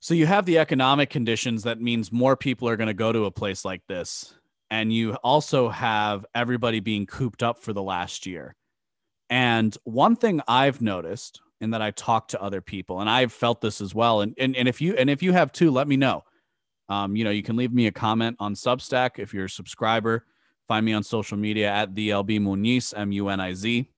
So 0.00 0.14
you 0.14 0.26
have 0.26 0.46
the 0.46 0.58
economic 0.58 1.10
conditions 1.10 1.64
that 1.64 1.80
means 1.80 2.12
more 2.12 2.36
people 2.36 2.68
are 2.68 2.76
going 2.76 2.88
to 2.88 2.94
go 2.94 3.12
to 3.12 3.24
a 3.24 3.30
place 3.30 3.64
like 3.64 3.82
this. 3.88 4.35
And 4.70 4.92
you 4.92 5.14
also 5.22 5.68
have 5.68 6.26
everybody 6.34 6.80
being 6.80 7.06
cooped 7.06 7.42
up 7.42 7.58
for 7.58 7.72
the 7.72 7.82
last 7.82 8.26
year. 8.26 8.56
And 9.30 9.76
one 9.84 10.16
thing 10.16 10.40
I've 10.48 10.80
noticed 10.80 11.40
and 11.60 11.72
that 11.72 11.82
I 11.82 11.90
talk 11.92 12.28
to 12.28 12.42
other 12.42 12.60
people, 12.60 13.00
and 13.00 13.08
I've 13.08 13.32
felt 13.32 13.60
this 13.60 13.80
as 13.80 13.94
well. 13.94 14.20
And, 14.20 14.34
and, 14.38 14.56
and 14.56 14.68
if 14.68 14.80
you 14.80 14.94
and 14.94 15.08
if 15.08 15.22
you 15.22 15.32
have 15.32 15.52
too, 15.52 15.70
let 15.70 15.88
me 15.88 15.96
know. 15.96 16.24
Um, 16.88 17.16
you 17.16 17.24
know, 17.24 17.30
you 17.30 17.42
can 17.42 17.56
leave 17.56 17.72
me 17.72 17.86
a 17.86 17.92
comment 17.92 18.36
on 18.38 18.54
Substack 18.54 19.18
if 19.18 19.32
you're 19.34 19.46
a 19.46 19.50
subscriber. 19.50 20.26
Find 20.68 20.84
me 20.84 20.92
on 20.92 21.02
social 21.02 21.36
media 21.36 21.70
at 21.70 21.94
the 21.94 22.10
LB 22.10 22.40
Muniz, 22.40 22.92
M 22.96 23.12
U 23.12 23.28
N 23.28 23.40
I 23.40 23.54
Z. 23.54 23.88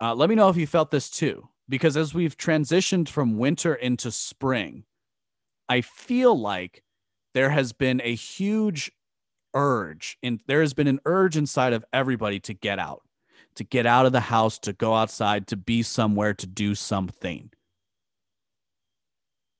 Uh, 0.00 0.14
let 0.14 0.28
me 0.28 0.34
know 0.34 0.48
if 0.48 0.56
you 0.56 0.66
felt 0.66 0.90
this 0.90 1.10
too 1.10 1.48
because 1.68 1.96
as 1.96 2.14
we've 2.14 2.36
transitioned 2.36 3.08
from 3.08 3.38
winter 3.38 3.74
into 3.74 4.10
spring, 4.10 4.84
I 5.68 5.82
feel 5.82 6.38
like 6.38 6.82
there 7.34 7.50
has 7.50 7.72
been 7.72 8.00
a 8.04 8.14
huge 8.14 8.90
urge 9.54 10.18
and 10.22 10.40
there 10.46 10.60
has 10.60 10.74
been 10.74 10.86
an 10.86 11.00
urge 11.04 11.36
inside 11.36 11.72
of 11.72 11.84
everybody 11.92 12.40
to 12.40 12.54
get 12.54 12.78
out, 12.78 13.02
to 13.54 13.64
get 13.64 13.86
out 13.86 14.06
of 14.06 14.12
the 14.12 14.20
house, 14.20 14.58
to 14.60 14.72
go 14.72 14.94
outside, 14.94 15.46
to 15.48 15.56
be 15.56 15.82
somewhere, 15.82 16.34
to 16.34 16.46
do 16.46 16.74
something. 16.74 17.50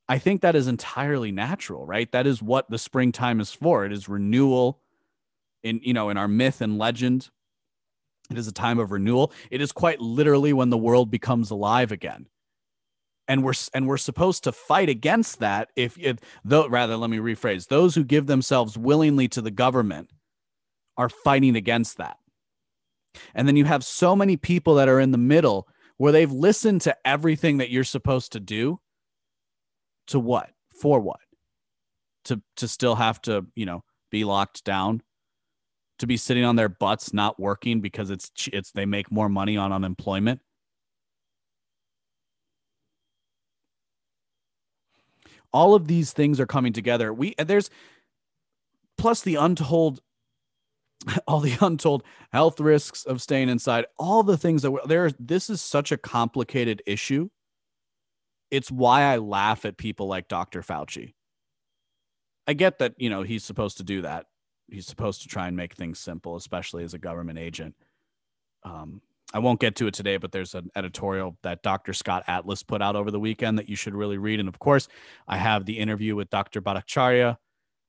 I 0.09 0.19
think 0.19 0.41
that 0.41 0.57
is 0.57 0.69
entirely 0.69 1.33
natural, 1.33 1.85
right? 1.85 2.11
That 2.13 2.27
is 2.27 2.43
what 2.43 2.71
the 2.71 2.79
springtime 2.79 3.41
is 3.41 3.53
for. 3.53 3.85
It 3.85 3.93
is 3.93 4.09
renewal 4.09 4.81
in 5.63 5.81
you 5.83 5.93
know 5.93 6.09
in 6.09 6.17
our 6.17 6.29
myth 6.29 6.61
and 6.61 6.79
legend 6.79 7.31
it 8.31 8.37
is 8.37 8.47
a 8.47 8.53
time 8.53 8.79
of 8.79 8.93
renewal. 8.93 9.33
It 9.51 9.61
is 9.61 9.73
quite 9.73 10.01
literally 10.01 10.53
when 10.53 10.71
the 10.71 10.79
world 10.79 11.11
becomes 11.11 11.51
alive 11.51 11.93
again. 11.93 12.27
And 13.29 13.45
we're 13.45 13.53
and 13.75 13.87
we're 13.87 13.99
supposed 13.99 14.45
to 14.45 14.53
fight 14.53 14.89
against 14.89 15.39
that 15.41 15.69
if, 15.77 15.99
if 15.99 16.19
though 16.45 16.67
rather 16.67 16.97
let 16.97 17.11
me 17.11 17.19
rephrase 17.19 17.69
those 17.69 17.95
who 17.95 18.03
give 18.03 18.27
themselves 18.27 18.79
willingly 18.79 19.29
to 19.29 19.43
the 19.43 19.51
government 19.51 20.11
are 20.97 21.11
fighting 21.11 21.55
against 21.55 21.99
that. 21.99 22.17
And 23.35 23.47
then 23.47 23.57
you 23.57 23.67
have 23.67 23.85
so 23.85 24.17
many 24.17 24.37
people 24.37 24.77
that 24.77 24.89
are 24.89 25.01
in 25.01 25.11
the 25.11 25.19
middle 25.19 25.69
where 25.99 26.13
they've 26.13 26.33
listened 26.33 26.81
to 26.83 26.97
everything 27.05 27.59
that 27.59 27.71
you're 27.71 27.85
supposed 27.85 28.33
to 28.33 28.41
do 28.41 28.81
to 30.07 30.19
what? 30.19 30.51
For 30.81 30.99
what? 30.99 31.21
To 32.27 32.41
to 32.57 32.67
still 32.67 32.95
have 32.95 33.21
to, 33.23 33.47
you 33.55 33.67
know, 33.67 33.85
be 34.11 34.25
locked 34.25 34.65
down 34.65 35.03
to 35.99 36.07
be 36.07 36.17
sitting 36.17 36.45
on 36.45 36.57
their 36.57 36.69
butts 36.69 37.13
not 37.13 37.39
working 37.39 37.81
because 37.81 38.11
it's 38.11 38.31
it's 38.53 38.71
they 38.73 38.87
make 38.87 39.11
more 39.11 39.29
money 39.29 39.57
on 39.57 39.73
unemployment 39.73 40.41
all 45.53 45.75
of 45.75 45.87
these 45.87 46.13
things 46.13 46.41
are 46.41 46.47
coming 46.47 46.73
together. 46.73 47.13
We 47.13 47.35
there's 47.39 47.71
plus 48.97 49.23
the 49.23 49.37
untold 49.37 50.01
all 51.27 51.41
the 51.41 51.57
untold 51.61 52.03
health 52.33 52.61
risks 52.61 53.05
of 53.05 53.23
staying 53.23 53.49
inside 53.49 53.87
all 53.99 54.23
the 54.23 54.37
things 54.37 54.63
that 54.63 54.73
there 54.87 55.11
this 55.19 55.49
is 55.49 55.61
such 55.61 55.93
a 55.93 55.97
complicated 55.97 56.83
issue. 56.87 57.29
It's 58.51 58.71
why 58.71 59.03
i 59.03 59.19
laugh 59.19 59.65
at 59.65 59.77
people 59.77 60.07
like 60.07 60.29
dr 60.29 60.61
fauci. 60.63 61.15
I 62.47 62.55
get 62.55 62.79
that 62.79 62.95
you 62.99 63.11
know 63.11 63.23
he's 63.23 63.45
supposed 63.45 63.77
to 63.79 63.85
do 63.85 64.03
that. 64.03 64.27
He's 64.71 64.87
supposed 64.87 65.23
to 65.23 65.29
try 65.29 65.49
and 65.49 65.57
make 65.57 65.75
things 65.75 65.99
simple, 65.99 66.37
especially 66.37 66.85
as 66.85 66.93
a 66.93 66.99
government 66.99 67.39
agent. 67.39 67.75
Um, 68.65 69.01
I 69.35 69.41
won't 69.41 69.61
get 69.61 69.77
to 69.77 69.87
it 69.87 69.95
today, 69.95 70.17
but 70.17 70.33
there's 70.33 70.55
an 70.55 70.71
editorial 70.75 71.37
that 71.43 71.63
Dr. 71.63 71.93
Scott 71.93 72.25
Atlas 72.29 72.63
put 72.63 72.81
out 72.81 72.97
over 72.97 73.11
the 73.11 73.21
weekend 73.21 73.59
that 73.59 73.69
you 73.69 73.77
should 73.77 73.95
really 73.95 74.17
read. 74.17 74.41
And 74.41 74.49
of 74.49 74.59
course, 74.59 74.89
I 75.27 75.37
have 75.37 75.67
the 75.67 75.79
interview 75.79 76.17
with 76.17 76.31
Dr. 76.31 76.63
Bhattacharya 76.63 77.37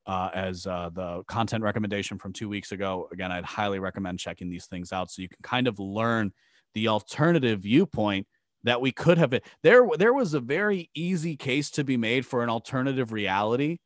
uh, 0.05 0.29
as 0.33 0.67
uh, 0.67 0.89
the 0.93 1.23
content 1.27 1.63
recommendation 1.63 2.17
from 2.17 2.33
two 2.33 2.49
weeks 2.49 2.73
ago. 2.73 3.07
Again, 3.13 3.31
I'd 3.31 3.45
highly 3.45 3.79
recommend 3.79 4.19
checking 4.19 4.49
these 4.49 4.65
things 4.65 4.91
out 4.91 5.11
so 5.11 5.21
you 5.21 5.29
can 5.29 5.37
kind 5.41 5.67
of 5.67 5.79
learn 5.79 6.33
the 6.73 6.89
alternative 6.89 7.61
viewpoint 7.61 8.27
that 8.63 8.81
we 8.81 8.91
could 8.91 9.17
have. 9.17 9.33
There, 9.63 9.87
there 9.97 10.13
was 10.13 10.33
a 10.33 10.41
very 10.41 10.89
easy 10.93 11.37
case 11.37 11.69
to 11.71 11.85
be 11.85 11.95
made 11.95 12.25
for 12.25 12.43
an 12.43 12.49
alternative 12.49 13.13
reality 13.13 13.77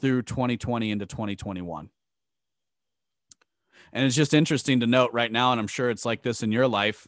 through 0.00 0.22
2020 0.22 0.90
into 0.90 1.06
2021. 1.06 1.88
And 3.92 4.04
it's 4.04 4.16
just 4.16 4.34
interesting 4.34 4.80
to 4.80 4.86
note 4.86 5.12
right 5.12 5.30
now, 5.30 5.52
and 5.52 5.60
I'm 5.60 5.66
sure 5.66 5.90
it's 5.90 6.04
like 6.04 6.22
this 6.22 6.42
in 6.42 6.52
your 6.52 6.68
life. 6.68 7.06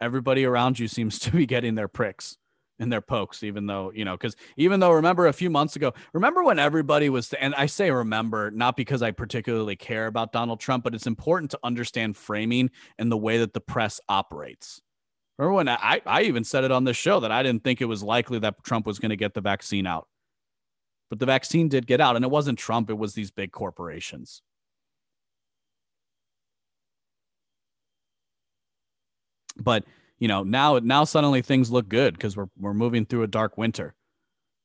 Everybody 0.00 0.44
around 0.44 0.78
you 0.78 0.88
seems 0.88 1.18
to 1.20 1.30
be 1.30 1.46
getting 1.46 1.74
their 1.74 1.88
pricks 1.88 2.36
and 2.78 2.92
their 2.92 3.00
pokes, 3.00 3.42
even 3.42 3.66
though, 3.66 3.92
you 3.94 4.04
know, 4.04 4.16
because 4.16 4.34
even 4.56 4.80
though 4.80 4.90
remember 4.90 5.28
a 5.28 5.32
few 5.32 5.48
months 5.48 5.76
ago, 5.76 5.94
remember 6.12 6.42
when 6.42 6.58
everybody 6.58 7.08
was, 7.08 7.32
and 7.34 7.54
I 7.54 7.66
say 7.66 7.90
remember, 7.90 8.50
not 8.50 8.76
because 8.76 9.00
I 9.00 9.12
particularly 9.12 9.76
care 9.76 10.06
about 10.06 10.32
Donald 10.32 10.60
Trump, 10.60 10.82
but 10.82 10.94
it's 10.94 11.06
important 11.06 11.52
to 11.52 11.58
understand 11.62 12.16
framing 12.16 12.70
and 12.98 13.12
the 13.12 13.16
way 13.16 13.38
that 13.38 13.52
the 13.52 13.60
press 13.60 14.00
operates. 14.08 14.82
Remember 15.38 15.54
when 15.54 15.68
I, 15.68 16.00
I 16.04 16.22
even 16.22 16.44
said 16.44 16.64
it 16.64 16.72
on 16.72 16.84
this 16.84 16.96
show 16.96 17.20
that 17.20 17.32
I 17.32 17.42
didn't 17.42 17.64
think 17.64 17.80
it 17.80 17.86
was 17.86 18.02
likely 18.02 18.40
that 18.40 18.62
Trump 18.64 18.86
was 18.86 18.98
going 18.98 19.10
to 19.10 19.16
get 19.16 19.34
the 19.34 19.40
vaccine 19.40 19.86
out 19.86 20.08
but 21.14 21.18
the 21.18 21.26
vaccine 21.26 21.68
did 21.68 21.86
get 21.86 22.00
out 22.00 22.16
and 22.16 22.24
it 22.24 22.30
wasn't 22.30 22.58
Trump, 22.58 22.90
it 22.90 22.98
was 22.98 23.14
these 23.14 23.30
big 23.30 23.52
corporations. 23.52 24.42
But, 29.56 29.84
you 30.18 30.28
know, 30.28 30.42
now 30.42 30.78
now 30.78 31.04
suddenly 31.04 31.42
things 31.42 31.70
look 31.70 31.88
good 31.88 32.14
because 32.14 32.36
we're 32.36 32.48
we're 32.58 32.74
moving 32.74 33.06
through 33.06 33.22
a 33.22 33.28
dark 33.28 33.56
winter 33.56 33.94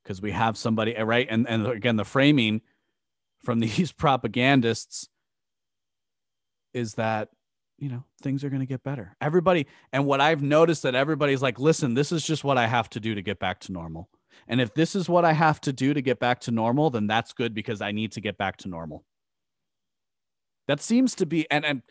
because 0.04 0.22
we 0.22 0.32
have 0.32 0.58
somebody 0.58 0.96
eh, 0.96 1.04
right? 1.04 1.28
And 1.30 1.48
and 1.48 1.68
again 1.68 1.96
the 1.96 2.06
framing 2.06 2.62
from 3.44 3.60
these 3.60 3.92
propagandists 3.92 5.10
is 6.74 6.96
that 6.96 7.30
you 7.78 7.90
know 7.90 8.04
things 8.22 8.44
are 8.44 8.50
going 8.50 8.62
to 8.62 8.66
get 8.66 8.84
better. 8.84 9.16
Everybody 9.22 9.68
and 9.94 10.06
what 10.06 10.22
i've 10.22 10.42
noticed 10.42 10.84
that 10.84 10.96
everybody's 10.96 11.42
like 11.42 11.60
listen 11.60 11.94
this 11.94 12.12
is 12.12 12.26
just 12.26 12.44
what 12.44 12.58
i 12.58 12.68
have 12.68 12.90
to 12.90 13.00
do 13.00 13.16
to 13.16 13.22
get 13.22 13.40
back 13.40 13.60
to 13.62 13.72
normal. 13.72 14.10
And 14.48 14.62
if 14.62 14.74
this 14.74 14.96
is 14.96 15.10
what 15.10 15.26
I 15.26 15.34
have 15.34 15.62
to 15.62 15.74
do 15.74 15.94
to 15.94 16.02
get 16.02 16.20
back 16.20 16.40
to 16.42 16.52
normal, 16.52 16.90
then 16.90 17.08
that's 17.08 17.34
good 17.34 17.54
because 17.54 17.82
I 17.82 17.92
need 17.92 18.14
to 18.14 18.22
get 18.22 18.38
back 18.38 18.58
to 18.58 18.68
normal. 18.68 19.06
That 20.68 20.82
seems 20.82 21.16
to 21.16 21.26
be, 21.26 21.50
and, 21.52 21.66
and 21.66 21.82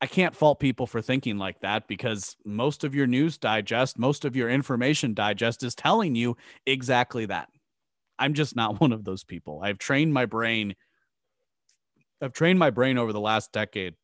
I 0.00 0.06
can't 0.06 0.36
fault 0.36 0.60
people 0.60 0.86
for 0.86 1.02
thinking 1.02 1.38
like 1.38 1.60
that 1.60 1.88
because 1.88 2.36
most 2.44 2.84
of 2.84 2.94
your 2.94 3.06
news 3.06 3.36
digest, 3.36 3.98
most 3.98 4.24
of 4.24 4.36
your 4.36 4.48
information 4.48 5.12
digest 5.12 5.62
is 5.64 5.74
telling 5.74 6.14
you 6.14 6.36
exactly 6.66 7.26
that. 7.26 7.48
I'm 8.18 8.34
just 8.34 8.54
not 8.54 8.80
one 8.80 8.92
of 8.92 9.04
those 9.04 9.24
people. 9.24 9.60
I've 9.62 9.78
trained 9.78 10.14
my 10.14 10.26
brain. 10.26 10.74
I've 12.20 12.32
trained 12.32 12.58
my 12.58 12.70
brain 12.70 12.98
over 12.98 13.12
the 13.12 13.20
last 13.20 13.52
decade 13.52 13.94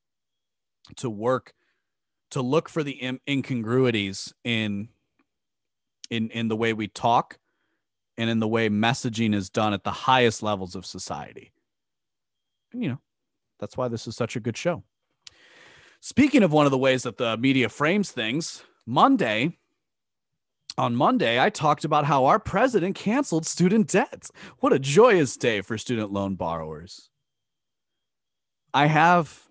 to 0.97 1.09
work 1.09 1.53
to 2.31 2.43
look 2.43 2.69
for 2.69 2.83
the 2.83 3.19
incongruities 3.29 4.33
in 4.43 4.89
in 6.11 6.31
in 6.31 6.49
the 6.49 6.57
way 6.57 6.73
we 6.73 6.89
talk 6.89 7.39
and 8.17 8.31
in 8.31 8.41
the 8.41 8.49
way 8.49 8.69
messaging 8.69 9.35
is 9.35 9.51
done 9.51 9.73
at 9.73 9.85
the 9.85 9.91
highest 9.91 10.43
levels 10.43 10.75
of 10.75 10.87
society. 10.87 11.53
And, 12.73 12.83
you 12.83 12.89
know, 12.89 13.01
that's 13.59 13.77
why 13.77 13.89
this 13.89 14.07
is 14.07 14.17
such 14.17 14.37
a 14.37 14.41
good 14.41 14.57
show. 14.57 14.85
Speaking 16.07 16.43
of 16.43 16.53
one 16.53 16.67
of 16.67 16.71
the 16.71 16.77
ways 16.77 17.05
that 17.05 17.17
the 17.17 17.39
media 17.39 17.71
frames 17.71 18.11
things, 18.11 18.63
Monday, 18.85 19.57
on 20.77 20.95
Monday, 20.95 21.41
I 21.41 21.49
talked 21.49 21.87
about 21.87 22.05
how 22.05 22.27
our 22.27 22.39
president 22.39 22.95
canceled 22.95 23.47
student 23.47 23.89
debts. 23.89 24.31
What 24.59 24.75
a 24.75 24.79
joyous 24.79 25.35
day 25.39 25.63
for 25.63 25.79
student 25.79 26.13
loan 26.13 26.35
borrowers. 26.35 27.09
I 28.75 28.85
have 28.85 29.49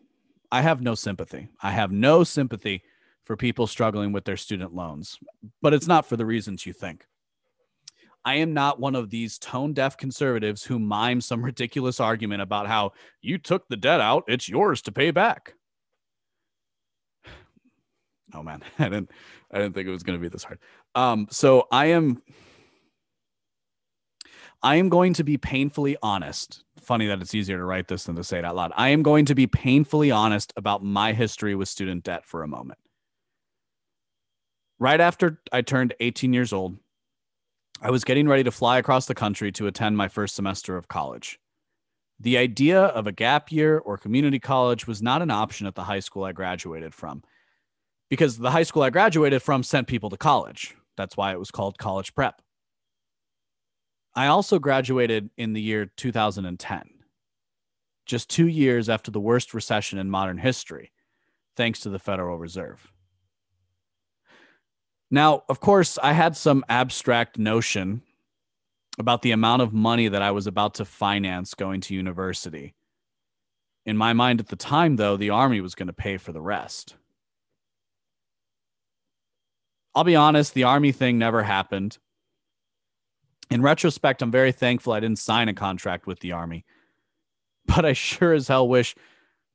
I 0.52 0.62
have 0.62 0.80
no 0.80 0.94
sympathy. 0.94 1.50
I 1.60 1.72
have 1.72 1.92
no 1.92 2.24
sympathy 2.24 2.84
for 3.24 3.36
people 3.36 3.66
struggling 3.66 4.12
with 4.12 4.26
their 4.26 4.38
student 4.38 4.76
loans, 4.76 5.18
but 5.64 5.74
it's 5.74 5.88
not 5.88 6.06
for 6.06 6.18
the 6.18 6.26
reasons 6.28 6.68
you 6.68 6.74
think. 6.74 7.08
I 8.24 8.36
am 8.36 8.54
not 8.54 8.80
one 8.80 8.96
of 8.96 9.10
these 9.10 9.40
tone 9.40 9.74
deaf 9.74 9.98
conservatives 9.98 10.64
who 10.64 10.78
mime 10.78 11.20
some 11.20 11.44
ridiculous 11.44 12.00
argument 12.00 12.44
about 12.44 12.68
how 12.68 12.92
you 13.24 13.40
took 13.40 13.68
the 13.70 13.76
debt 13.76 14.02
out, 14.02 14.26
it's 14.28 14.48
yours 14.48 14.84
to 14.84 14.92
pay 14.92 15.10
back. 15.10 15.56
Oh 18.34 18.44
man, 18.44 18.62
I 18.80 18.86
didn't 18.86 19.12
I 19.52 19.60
didn't 19.60 19.74
think 19.74 19.88
it 19.88 19.92
was 19.92 20.04
going 20.04 20.18
to 20.18 20.22
be 20.22 20.30
this 20.30 20.44
hard. 20.44 20.60
Um 20.96 21.28
so 21.30 21.68
I 21.72 21.88
am 21.88 22.22
I 24.62 24.76
am 24.76 24.88
going 24.88 25.14
to 25.16 25.24
be 25.24 25.38
painfully 25.38 25.98
honest. 26.02 26.64
Funny 26.80 27.08
that 27.08 27.22
it's 27.22 27.36
easier 27.36 27.58
to 27.58 27.66
write 27.66 27.90
this 27.90 28.06
than 28.06 28.16
to 28.16 28.24
say 28.24 28.40
it 28.40 28.46
out 28.46 28.56
loud. 28.56 28.72
I 28.76 28.90
am 28.90 29.04
going 29.04 29.26
to 29.26 29.36
be 29.36 29.46
painfully 29.46 30.10
honest 30.10 30.54
about 30.56 30.84
my 30.84 31.12
history 31.12 31.54
with 31.54 31.68
student 31.68 32.04
debt 32.04 32.26
for 32.26 32.44
a 32.44 32.48
moment. 32.48 32.80
Right 34.80 35.00
after 35.00 35.42
I 35.52 35.62
turned 35.62 35.94
18 36.00 36.34
years 36.34 36.52
old, 36.52 36.78
I 37.82 37.92
was 37.92 38.06
getting 38.06 38.28
ready 38.28 38.44
to 38.44 38.52
fly 38.52 38.78
across 38.78 39.06
the 39.06 39.16
country 39.16 39.52
to 39.54 39.68
attend 39.68 39.98
my 39.98 40.08
first 40.08 40.36
semester 40.36 40.78
of 40.78 40.88
college. 40.88 41.40
The 42.20 42.38
idea 42.38 42.82
of 42.82 43.06
a 43.06 43.12
gap 43.12 43.52
year 43.52 43.78
or 43.78 43.98
community 43.98 44.40
college 44.40 44.88
was 44.88 45.02
not 45.02 45.22
an 45.22 45.32
option 45.32 45.68
at 45.68 45.76
the 45.76 45.84
high 45.84 46.00
school 46.00 46.24
I 46.24 46.32
graduated 46.32 46.94
from 46.94 47.24
because 48.14 48.38
the 48.38 48.52
high 48.52 48.62
school 48.62 48.84
I 48.84 48.92
graduated 48.92 49.42
from 49.42 49.64
sent 49.64 49.88
people 49.88 50.12
to 50.12 50.18
college. 50.18 50.76
That's 50.98 51.18
why 51.18 51.32
it 51.32 51.40
was 51.40 51.50
called 51.50 51.80
college 51.80 52.14
prep. 52.14 52.44
I 54.14 54.28
also 54.28 54.60
graduated 54.60 55.32
in 55.36 55.54
the 55.54 55.62
year 55.64 55.88
2010, 55.88 56.84
just 58.06 58.30
two 58.30 58.46
years 58.46 58.88
after 58.88 59.10
the 59.10 59.20
worst 59.20 59.56
recession 59.56 59.98
in 59.98 60.12
modern 60.12 60.38
history, 60.38 60.92
thanks 61.58 61.80
to 61.80 61.90
the 61.90 61.98
Federal 61.98 62.38
Reserve. 62.38 62.92
Now, 65.10 65.42
of 65.50 65.60
course, 65.60 65.98
I 65.98 66.14
had 66.14 66.38
some 66.38 66.64
abstract 66.70 67.40
notion 67.40 68.04
about 69.00 69.24
the 69.24 69.32
amount 69.32 69.64
of 69.64 69.74
money 69.74 70.08
that 70.08 70.22
I 70.22 70.30
was 70.30 70.46
about 70.46 70.76
to 70.76 70.86
finance 70.86 71.56
going 71.56 71.82
to 71.82 71.96
university. 71.96 72.76
In 73.88 73.98
my 73.98 74.14
mind 74.14 74.40
at 74.40 74.50
the 74.50 74.56
time, 74.56 74.98
though, 74.98 75.18
the 75.18 75.32
Army 75.32 75.62
was 75.62 75.74
going 75.74 75.88
to 75.88 75.94
pay 75.94 76.18
for 76.18 76.32
the 76.32 76.42
rest. 76.42 76.96
I'll 79.96 80.04
be 80.04 80.16
honest, 80.16 80.54
the 80.54 80.64
Army 80.64 80.92
thing 80.92 81.18
never 81.18 81.44
happened. 81.44 81.98
In 83.52 83.62
retrospect, 83.62 84.22
I'm 84.22 84.32
very 84.32 84.52
thankful 84.52 84.94
I 84.94 85.00
didn't 85.00 85.20
sign 85.20 85.50
a 85.50 85.54
contract 85.54 86.08
with 86.08 86.20
the 86.22 86.32
Army, 86.32 86.66
but 87.66 87.86
I 87.86 87.94
sure 87.94 88.34
as 88.34 88.48
hell 88.48 88.68
wish. 88.68 88.96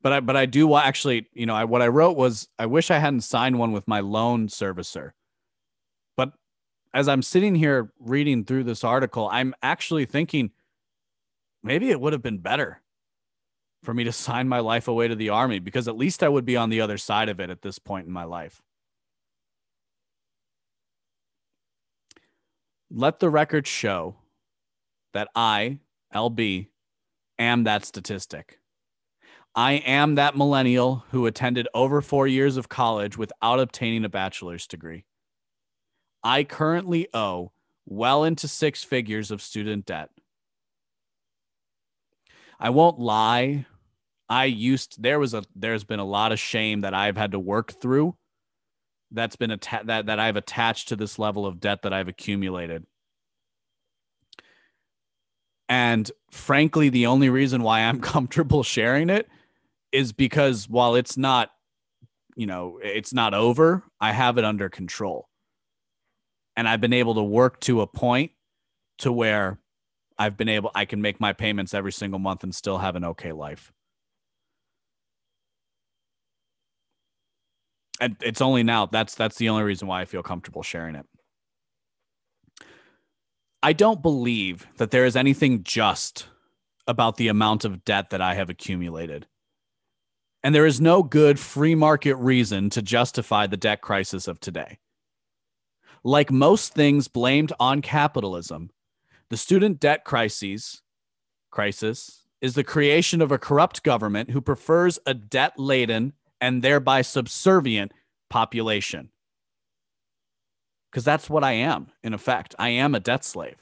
But 0.00 0.12
I, 0.12 0.20
but 0.20 0.36
I 0.36 0.46
do 0.46 0.76
actually, 0.76 1.28
you 1.32 1.44
know, 1.44 1.56
I, 1.56 1.64
what 1.64 1.82
I 1.82 1.88
wrote 1.88 2.16
was 2.16 2.48
I 2.56 2.66
wish 2.66 2.90
I 2.90 2.98
hadn't 2.98 3.22
signed 3.22 3.58
one 3.58 3.72
with 3.72 3.88
my 3.88 3.98
loan 3.98 4.46
servicer 4.46 5.10
But 6.16 6.34
as 6.94 7.08
I'm 7.08 7.22
sitting 7.22 7.56
here 7.56 7.92
reading 7.98 8.44
through 8.44 8.62
this 8.62 8.84
article, 8.84 9.28
I'm 9.32 9.54
actually 9.60 10.04
thinking 10.04 10.52
maybe 11.64 11.90
it 11.90 12.00
would 12.00 12.12
have 12.12 12.22
been 12.22 12.38
better 12.38 12.80
for 13.82 13.92
me 13.92 14.04
to 14.04 14.12
sign 14.26 14.48
my 14.48 14.60
life 14.60 14.86
away 14.86 15.08
to 15.08 15.16
the 15.16 15.30
army 15.30 15.58
because 15.58 15.88
at 15.88 15.96
least 15.96 16.22
I 16.22 16.28
would 16.28 16.44
be 16.44 16.56
on 16.56 16.70
the 16.70 16.80
other 16.80 16.98
side 16.98 17.28
of 17.28 17.40
it 17.40 17.50
at 17.50 17.62
this 17.62 17.80
point 17.80 18.06
in 18.06 18.12
my 18.12 18.24
life. 18.24 18.62
Let 22.90 23.20
the 23.20 23.28
record 23.28 23.66
show 23.66 24.16
that 25.12 25.28
I, 25.34 25.80
LB, 26.14 26.68
am 27.38 27.64
that 27.64 27.84
statistic. 27.84 28.60
I 29.54 29.72
am 29.72 30.14
that 30.14 30.36
millennial 30.36 31.04
who 31.10 31.26
attended 31.26 31.68
over 31.74 32.00
four 32.00 32.26
years 32.26 32.56
of 32.56 32.68
college 32.68 33.18
without 33.18 33.60
obtaining 33.60 34.04
a 34.04 34.08
bachelor's 34.08 34.66
degree. 34.66 35.04
I 36.24 36.44
currently 36.44 37.08
owe 37.12 37.52
well 37.84 38.24
into 38.24 38.48
six 38.48 38.84
figures 38.84 39.30
of 39.30 39.42
student 39.42 39.84
debt. 39.84 40.10
I 42.58 42.70
won't 42.70 42.98
lie. 42.98 43.66
I 44.28 44.46
used 44.46 45.02
there 45.02 45.18
was 45.18 45.34
a 45.34 45.44
there's 45.54 45.84
been 45.84 46.00
a 46.00 46.04
lot 46.04 46.32
of 46.32 46.38
shame 46.38 46.80
that 46.82 46.94
I've 46.94 47.16
had 47.16 47.32
to 47.32 47.38
work 47.38 47.72
through 47.72 48.16
that's 49.10 49.36
been 49.36 49.50
atta- 49.50 49.84
that 49.86 50.06
that 50.06 50.18
I've 50.20 50.36
attached 50.36 50.88
to 50.88 50.96
this 50.96 51.18
level 51.18 51.46
of 51.46 51.60
debt 51.60 51.82
that 51.82 51.92
I've 51.92 52.08
accumulated. 52.08 52.86
And 55.68 56.10
frankly, 56.30 56.88
the 56.88 57.06
only 57.06 57.28
reason 57.28 57.62
why 57.62 57.80
I'm 57.80 58.00
comfortable 58.14 58.62
sharing 58.62 59.10
it 59.10 59.28
is 59.92 60.12
because 60.12 60.68
while 60.68 60.94
it's 60.94 61.16
not, 61.16 61.50
you 62.36 62.46
know, 62.46 62.78
it's 62.82 63.12
not 63.12 63.34
over, 63.34 63.84
I 64.00 64.12
have 64.12 64.38
it 64.38 64.44
under 64.44 64.68
control 64.68 65.28
and 66.58 66.68
I've 66.68 66.80
been 66.80 66.92
able 66.92 67.14
to 67.14 67.22
work 67.22 67.60
to 67.60 67.82
a 67.82 67.86
point 67.86 68.32
to 68.98 69.12
where 69.12 69.60
I've 70.18 70.36
been 70.36 70.48
able 70.48 70.72
I 70.74 70.86
can 70.86 71.00
make 71.00 71.20
my 71.20 71.32
payments 71.32 71.72
every 71.72 71.92
single 71.92 72.18
month 72.18 72.42
and 72.42 72.52
still 72.52 72.78
have 72.78 72.96
an 72.96 73.04
okay 73.04 73.30
life. 73.30 73.72
And 78.00 78.16
it's 78.22 78.40
only 78.40 78.62
now 78.62 78.86
that's 78.86 79.14
that's 79.14 79.36
the 79.36 79.48
only 79.48 79.64
reason 79.64 79.88
why 79.88 80.00
I 80.00 80.04
feel 80.04 80.22
comfortable 80.22 80.62
sharing 80.62 80.94
it. 80.94 81.06
I 83.62 83.72
don't 83.72 84.02
believe 84.02 84.68
that 84.76 84.92
there 84.92 85.04
is 85.04 85.16
anything 85.16 85.64
just 85.64 86.28
about 86.86 87.16
the 87.16 87.28
amount 87.28 87.64
of 87.64 87.84
debt 87.84 88.10
that 88.10 88.20
I 88.20 88.34
have 88.34 88.48
accumulated. 88.48 89.26
And 90.44 90.54
there 90.54 90.66
is 90.66 90.80
no 90.80 91.02
good 91.02 91.40
free 91.40 91.74
market 91.74 92.14
reason 92.14 92.70
to 92.70 92.82
justify 92.82 93.46
the 93.46 93.56
debt 93.56 93.80
crisis 93.80 94.28
of 94.28 94.38
today. 94.38 94.78
Like 96.04 96.30
most 96.30 96.72
things 96.72 97.08
blamed 97.08 97.52
on 97.58 97.82
capitalism, 97.82 98.70
the 99.30 99.36
student 99.36 99.80
debt 99.80 100.04
crisis 100.04 100.80
crisis 101.50 102.22
is 102.40 102.54
the 102.54 102.64
creation 102.64 103.20
of 103.20 103.32
a 103.32 103.38
corrupt 103.38 103.82
government 103.82 104.30
who 104.30 104.40
prefers 104.40 104.98
a 105.06 105.14
debt-laden 105.14 106.12
and 106.40 106.62
thereby 106.62 107.02
subservient 107.02 107.92
population. 108.30 109.10
Because 110.90 111.04
that's 111.04 111.28
what 111.28 111.44
I 111.44 111.52
am, 111.52 111.88
in 112.02 112.14
effect. 112.14 112.54
I 112.58 112.70
am 112.70 112.94
a 112.94 113.00
debt 113.00 113.24
slave. 113.24 113.56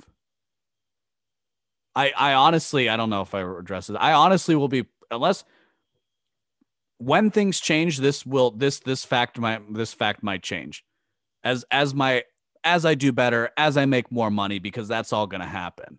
I, 1.94 2.12
I 2.16 2.34
honestly, 2.34 2.88
I 2.88 2.96
don't 2.96 3.10
know 3.10 3.22
if 3.22 3.34
I 3.34 3.40
address 3.40 3.90
it. 3.90 3.94
I 3.94 4.12
honestly 4.12 4.54
will 4.54 4.68
be, 4.68 4.84
unless 5.10 5.44
when 6.98 7.30
things 7.30 7.58
change, 7.58 7.98
this 7.98 8.24
will 8.24 8.50
this 8.50 8.80
this 8.80 9.04
fact 9.04 9.38
might 9.38 9.74
this 9.74 9.92
fact 9.92 10.22
might 10.22 10.42
change 10.42 10.84
as 11.44 11.64
as 11.70 11.94
my 11.94 12.24
as 12.64 12.84
I 12.84 12.94
do 12.94 13.12
better, 13.12 13.50
as 13.56 13.76
I 13.76 13.86
make 13.86 14.10
more 14.10 14.30
money 14.30 14.58
because 14.58 14.88
that's 14.88 15.12
all 15.12 15.26
going 15.26 15.40
to 15.40 15.46
happen. 15.46 15.98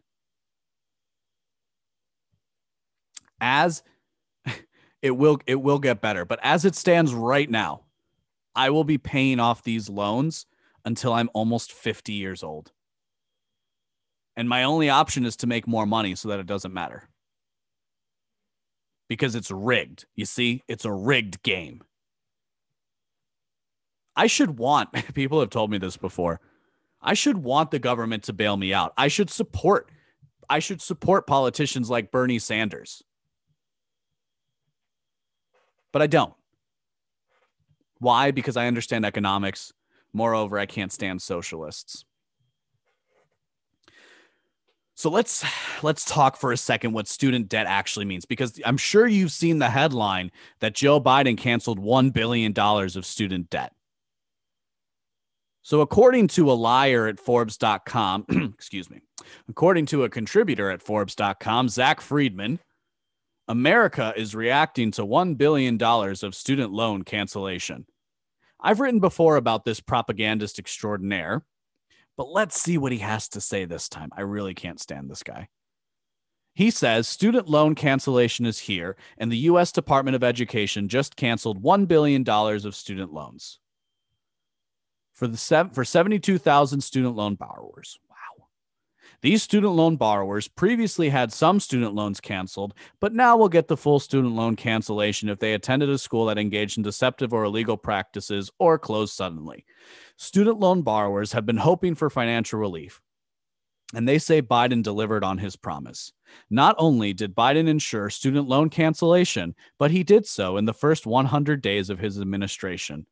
As 3.40 3.84
it 5.08 5.18
will 5.18 5.40
it 5.48 5.56
will 5.56 5.80
get 5.80 6.02
better, 6.02 6.26
but 6.26 6.40
as 6.44 6.66
it 6.66 6.76
stands 6.76 7.14
right 7.14 7.50
now, 7.50 7.84
I 8.56 8.70
will 8.70 8.84
be 8.84 8.98
paying 8.98 9.40
off 9.40 9.64
these 9.64 9.90
loans 9.90 10.46
until 10.84 11.14
I'm 11.14 11.30
almost 11.34 11.72
50 11.72 12.14
years 12.14 12.44
old. 12.44 12.72
And 14.36 14.48
my 14.48 14.64
only 14.64 14.90
option 14.90 15.26
is 15.26 15.38
to 15.38 15.48
make 15.48 15.68
more 15.68 15.86
money 15.86 16.14
so 16.14 16.30
that 16.30 16.40
it 16.40 16.46
doesn't 16.46 16.74
matter. 16.74 17.10
Because 19.08 19.34
it's 19.34 19.50
rigged. 19.50 20.06
You 20.16 20.26
see, 20.26 20.62
it's 20.68 20.86
a 20.86 20.92
rigged 20.92 21.42
game. 21.42 21.82
I 24.16 24.28
should 24.28 24.60
want, 24.60 24.92
people 25.14 25.40
have 25.40 25.50
told 25.50 25.72
me 25.72 25.78
this 25.78 25.98
before. 25.98 26.42
I 27.02 27.14
should 27.14 27.38
want 27.38 27.72
the 27.72 27.80
government 27.80 28.24
to 28.24 28.34
bail 28.34 28.58
me 28.58 28.74
out. 28.74 28.94
I 28.98 29.08
should 29.08 29.30
support 29.30 29.90
I 30.50 30.60
should 30.60 30.82
support 30.82 31.28
politicians 31.28 31.90
like 31.90 32.12
Bernie 32.12 32.40
Sanders. 32.40 33.04
But 35.92 36.02
I 36.02 36.08
don't. 36.08 36.34
Why? 38.00 38.32
Because 38.32 38.58
I 38.58 38.68
understand 38.68 39.06
economics. 39.06 39.74
Moreover, 40.14 40.60
I 40.60 40.66
can't 40.66 40.92
stand 40.92 41.22
socialists. 41.22 42.06
So 44.96 45.12
let's 45.12 45.46
let's 45.84 46.06
talk 46.06 46.38
for 46.38 46.52
a 46.52 46.58
second 46.58 46.94
what 46.94 47.08
student 47.08 47.50
debt 47.50 47.68
actually 47.68 48.06
means 48.06 48.26
because 48.26 48.60
I'm 48.66 48.78
sure 48.78 49.06
you've 49.06 49.32
seen 49.32 49.60
the 49.60 49.70
headline 49.70 50.32
that 50.60 50.74
Joe 50.74 51.00
Biden 51.00 51.38
canceled 51.38 51.78
1 51.78 52.10
billion 52.10 52.52
dollars 52.52 52.96
of 52.96 53.06
student 53.06 53.52
debt. 53.52 53.74
So, 55.68 55.82
according 55.82 56.30
to 56.30 56.50
a 56.50 56.54
liar 56.54 57.08
at 57.08 57.20
Forbes.com, 57.20 58.26
excuse 58.56 58.90
me, 58.90 59.02
according 59.50 59.86
to 59.88 60.06
a 60.06 60.10
contributor 60.10 60.72
at 60.72 60.82
Forbes.com, 60.82 61.68
Zack 61.68 62.00
Friedman, 62.00 62.60
America 63.48 64.14
is 64.18 64.36
reacting 64.36 64.92
to 64.92 65.06
$1 65.06 65.38
billion 65.38 65.82
of 65.82 66.36
student 66.36 66.74
loan 66.74 67.04
cancellation. 67.04 67.86
I've 68.60 68.80
written 68.80 69.00
before 69.00 69.38
about 69.38 69.64
this 69.64 69.80
propagandist 69.80 70.60
extraordinaire, 70.60 71.46
but 72.18 72.30
let's 72.30 72.60
see 72.60 72.78
what 72.78 72.92
he 72.92 72.98
has 72.98 73.30
to 73.30 73.42
say 73.42 73.66
this 73.66 73.88
time. 73.88 74.10
I 74.18 74.22
really 74.22 74.54
can't 74.54 74.80
stand 74.80 75.10
this 75.10 75.24
guy. 75.24 75.48
He 76.56 76.72
says 76.72 77.08
student 77.08 77.48
loan 77.48 77.76
cancellation 77.76 78.48
is 78.48 78.58
here, 78.58 78.98
and 79.18 79.32
the 79.32 79.38
U.S. 79.38 79.72
Department 79.72 80.16
of 80.16 80.24
Education 80.24 80.90
just 80.90 81.16
canceled 81.16 81.62
$1 81.62 81.88
billion 81.88 82.28
of 82.28 82.76
student 82.76 83.14
loans 83.14 83.60
for 85.14 85.28
the 85.28 85.70
for 85.72 85.86
72,000 85.86 86.82
student 86.82 87.16
loan 87.16 87.36
borrowers. 87.36 88.00
These 89.22 89.42
student 89.42 89.74
loan 89.74 89.96
borrowers 89.96 90.48
previously 90.48 91.10
had 91.10 91.34
some 91.34 91.60
student 91.60 91.96
loans 91.96 92.20
canceled, 92.20 92.76
but 93.00 93.14
now 93.14 93.36
will 93.36 93.50
get 93.50 93.68
the 93.68 93.78
full 93.78 94.00
student 94.00 94.36
loan 94.36 94.56
cancellation 94.56 95.28
if 95.28 95.40
they 95.40 95.54
attended 95.54 95.90
a 95.90 95.98
school 95.98 96.26
that 96.28 96.38
engaged 96.38 96.78
in 96.78 96.84
deceptive 96.84 97.34
or 97.34 97.44
illegal 97.44 97.78
practices 97.78 98.52
or 98.60 98.78
closed 98.78 99.14
suddenly. 99.14 99.66
Student 100.18 100.60
loan 100.60 100.84
borrowers 100.84 101.32
have 101.32 101.48
been 101.48 101.58
hoping 101.58 101.96
for 101.96 102.10
financial 102.10 102.60
relief. 102.60 103.02
And 103.96 104.08
they 104.08 104.20
say 104.20 104.42
Biden 104.42 104.84
delivered 104.84 105.24
on 105.24 105.38
his 105.38 105.56
promise. 105.56 106.12
Not 106.50 106.76
only 106.78 107.14
did 107.14 107.36
Biden 107.36 107.68
ensure 107.68 108.10
student 108.10 108.48
loan 108.48 108.70
cancellation, 108.70 109.56
but 109.80 109.92
he 109.92 110.04
did 110.04 110.28
so 110.28 110.58
in 110.58 110.66
the 110.66 110.74
first 110.74 111.06
100 111.06 111.62
days 111.62 111.90
of 111.90 112.00
his 112.00 112.20
administration. 112.20 113.08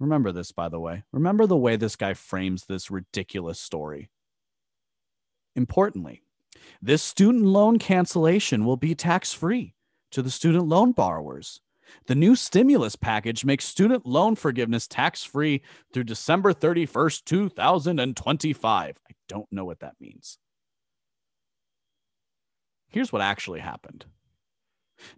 Remember 0.00 0.32
this, 0.32 0.50
by 0.50 0.68
the 0.68 0.80
way. 0.80 1.04
Remember 1.12 1.46
the 1.46 1.56
way 1.56 1.76
this 1.76 1.94
guy 1.94 2.14
frames 2.14 2.64
this 2.64 2.90
ridiculous 2.90 3.60
story. 3.60 4.08
Importantly, 5.54 6.22
this 6.80 7.02
student 7.02 7.44
loan 7.44 7.78
cancellation 7.78 8.64
will 8.64 8.76
be 8.76 8.94
tax 8.94 9.32
free 9.32 9.74
to 10.10 10.22
the 10.22 10.30
student 10.30 10.66
loan 10.66 10.92
borrowers. 10.92 11.60
The 12.06 12.14
new 12.14 12.36
stimulus 12.36 12.96
package 12.96 13.44
makes 13.44 13.64
student 13.64 14.06
loan 14.06 14.34
forgiveness 14.34 14.86
tax 14.86 15.24
free 15.24 15.62
through 15.92 16.04
December 16.04 16.54
31st, 16.54 17.24
2025. 17.24 19.00
I 19.08 19.14
don't 19.28 19.52
know 19.52 19.64
what 19.64 19.80
that 19.80 19.94
means. 20.00 20.38
Here's 22.88 23.12
what 23.12 23.22
actually 23.22 23.60
happened. 23.60 24.06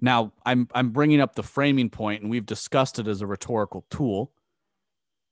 Now, 0.01 0.33
I'm 0.47 0.69
I'm 0.75 0.91
bringing 0.91 1.21
up 1.21 1.35
the 1.35 1.43
framing 1.43 1.91
point 1.91 2.23
and 2.23 2.31
we've 2.31 2.47
discussed 2.47 2.99
it 2.99 3.09
as 3.09 3.21
a 3.21 3.27
rhetorical 3.27 3.85
tool. 3.91 4.33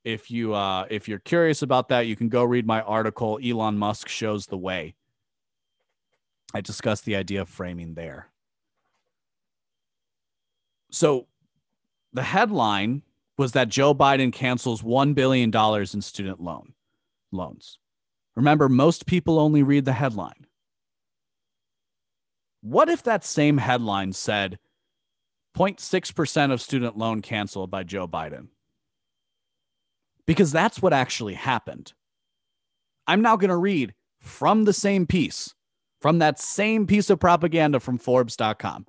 If 0.04 0.30
you 0.30 0.54
uh 0.54 0.86
if 0.90 1.08
you're 1.08 1.20
curious 1.20 1.62
about 1.62 1.88
that, 1.88 2.06
you 2.06 2.16
can 2.16 2.28
go 2.28 2.42
read 2.44 2.66
my 2.66 2.80
article 2.82 3.38
Elon 3.42 3.78
Musk 3.78 4.08
shows 4.08 4.46
the 4.46 4.58
way. 4.58 4.94
I 6.54 6.60
discussed 6.60 7.04
the 7.04 7.16
idea 7.16 7.40
of 7.40 7.48
framing 7.48 7.94
there. 7.94 8.28
So 10.90 11.26
the 12.12 12.22
headline 12.22 13.02
was 13.38 13.52
that 13.52 13.68
Joe 13.68 13.94
Biden 13.94 14.32
cancels 14.32 14.82
$1 14.82 15.14
billion 15.14 15.50
in 15.54 16.02
student 16.02 16.40
loan 16.40 16.74
loans. 17.30 17.78
Remember, 18.36 18.68
most 18.68 19.06
people 19.06 19.38
only 19.38 19.62
read 19.62 19.86
the 19.86 19.92
headline. 19.94 20.46
What 22.60 22.88
if 22.88 23.02
that 23.04 23.24
same 23.24 23.58
headline 23.58 24.12
said 24.12 24.58
0.6% 25.56 26.52
of 26.52 26.60
student 26.60 26.96
loan 26.96 27.22
canceled 27.22 27.70
by 27.70 27.82
Joe 27.82 28.06
Biden? 28.06 28.48
Because 30.32 30.50
that's 30.50 30.80
what 30.80 30.94
actually 30.94 31.34
happened. 31.34 31.92
I'm 33.06 33.20
now 33.20 33.36
going 33.36 33.50
to 33.50 33.56
read 33.56 33.92
from 34.18 34.64
the 34.64 34.72
same 34.72 35.06
piece, 35.06 35.52
from 36.00 36.20
that 36.20 36.40
same 36.40 36.86
piece 36.86 37.10
of 37.10 37.20
propaganda 37.20 37.80
from 37.80 37.98
Forbes.com. 37.98 38.86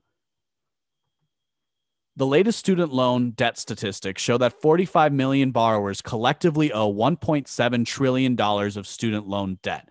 The 2.16 2.26
latest 2.26 2.60
student 2.60 2.94
loan 2.94 3.32
debt 3.32 3.58
statistics 3.58 4.22
show 4.22 4.38
that 4.38 4.62
45 4.62 5.12
million 5.12 5.52
borrowers 5.52 6.02
collectively 6.02 6.72
owe 6.72 6.94
$1.7 6.94 7.86
trillion 7.86 8.40
of 8.40 8.88
student 8.88 9.28
loan 9.28 9.60
debt. 9.64 9.90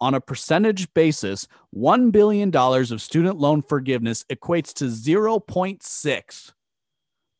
On 0.00 0.14
a 0.14 0.20
percentage 0.20 0.94
basis, 0.94 1.48
$1 1.74 2.12
billion 2.12 2.54
of 2.54 3.02
student 3.02 3.38
loan 3.38 3.60
forgiveness 3.62 4.24
equates 4.30 4.72
to 4.74 4.84
0.6 4.84 6.52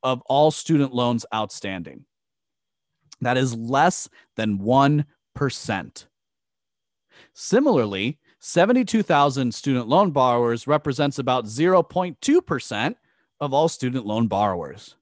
of 0.03 0.20
all 0.22 0.51
student 0.51 0.92
loans 0.92 1.25
outstanding. 1.33 2.07
That 3.22 3.38
is 3.38 3.54
less 3.54 4.08
than 4.37 4.58
1%. 4.58 6.06
Similarly, 7.35 8.18
72,000 8.40 9.54
student 9.54 9.88
loan 9.88 10.11
borrowers 10.11 10.66
represents 10.66 11.18
about 11.18 11.46
0.2% 11.46 12.94
of 13.40 13.54
all 13.54 13.68
student 13.68 14.04
loan 14.04 14.26
borrowers. 14.26 14.96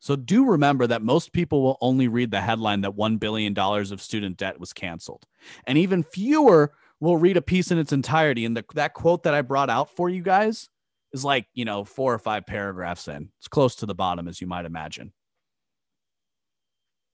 So 0.00 0.16
do 0.16 0.46
remember 0.46 0.86
that 0.86 1.02
most 1.02 1.34
people 1.34 1.62
will 1.62 1.76
only 1.82 2.08
read 2.08 2.30
the 2.30 2.40
headline 2.40 2.80
that 2.80 2.96
$1 2.96 3.20
billion 3.20 3.56
of 3.58 4.00
student 4.00 4.38
debt 4.38 4.58
was 4.58 4.72
canceled. 4.72 5.26
And 5.66 5.76
even 5.76 6.02
fewer 6.02 6.72
will 7.00 7.18
read 7.18 7.36
a 7.36 7.42
piece 7.42 7.70
in 7.70 7.78
its 7.78 7.92
entirety. 7.92 8.46
And 8.46 8.56
the, 8.56 8.64
that 8.74 8.94
quote 8.94 9.24
that 9.24 9.34
I 9.34 9.42
brought 9.42 9.68
out 9.68 9.94
for 9.94 10.08
you 10.08 10.22
guys 10.22 10.70
is 11.12 11.22
like, 11.22 11.46
you 11.52 11.66
know, 11.66 11.84
four 11.84 12.14
or 12.14 12.18
five 12.18 12.46
paragraphs 12.46 13.08
in. 13.08 13.30
It's 13.38 13.48
close 13.48 13.76
to 13.76 13.86
the 13.86 13.94
bottom, 13.94 14.26
as 14.26 14.40
you 14.40 14.46
might 14.46 14.64
imagine. 14.64 15.12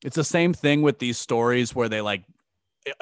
It's 0.06 0.14
the 0.14 0.22
same 0.22 0.54
thing 0.54 0.82
with 0.82 1.00
these 1.00 1.18
stories 1.18 1.74
where 1.74 1.88
they 1.88 2.00
like 2.00 2.22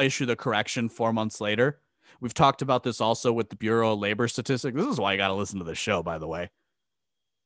issue 0.01 0.25
the 0.25 0.37
correction 0.37 0.89
four 0.89 1.13
months 1.13 1.39
later. 1.39 1.79
We've 2.23 2.33
talked 2.33 2.63
about 2.63 2.83
this 2.83 2.99
also 2.99 3.31
with 3.31 3.51
the 3.51 3.57
Bureau 3.57 3.93
of 3.93 3.99
Labor 3.99 4.27
Statistics. 4.27 4.75
This 4.75 4.87
is 4.87 4.99
why 4.99 5.13
you 5.13 5.19
got 5.19 5.29
to 5.29 5.35
listen 5.35 5.59
to 5.59 5.67
the 5.67 5.75
show, 5.75 6.03
by 6.03 6.17
the 6.17 6.27
way. 6.27 6.49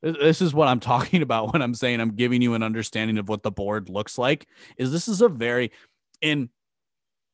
This 0.01 0.41
is 0.41 0.53
what 0.53 0.69
I'm 0.69 0.79
talking 0.93 1.21
about 1.21 1.51
when 1.51 1.61
I'm 1.61 1.73
saying 1.73 1.99
I'm 1.99 2.15
giving 2.15 2.41
you 2.41 2.53
an 2.53 2.63
understanding 2.63 3.17
of 3.17 3.27
what 3.27 3.43
the 3.43 3.51
board 3.51 3.89
looks 3.89 4.17
like. 4.17 4.47
Is 4.77 4.93
this 4.93 5.09
is 5.09 5.21
a 5.21 5.27
very 5.27 5.73
in 6.21 6.49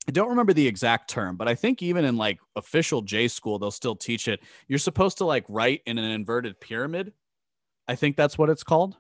I 0.07 0.11
don't 0.11 0.29
remember 0.29 0.53
the 0.53 0.65
exact 0.65 1.11
term, 1.11 1.35
but 1.37 1.47
I 1.47 1.53
think 1.53 1.83
even 1.83 2.05
in 2.05 2.17
like 2.17 2.39
official 2.55 3.03
J 3.03 3.27
school, 3.27 3.59
they'll 3.59 3.69
still 3.69 3.95
teach 3.95 4.27
it. 4.27 4.39
You're 4.67 4.79
supposed 4.79 5.19
to 5.19 5.25
like 5.25 5.45
write 5.47 5.83
in 5.85 5.99
an 5.99 6.09
inverted 6.09 6.59
pyramid. 6.59 7.13
I 7.87 7.93
think 7.93 8.17
that's 8.17 8.35
what 8.35 8.49
it's 8.49 8.63
called. 8.63 8.97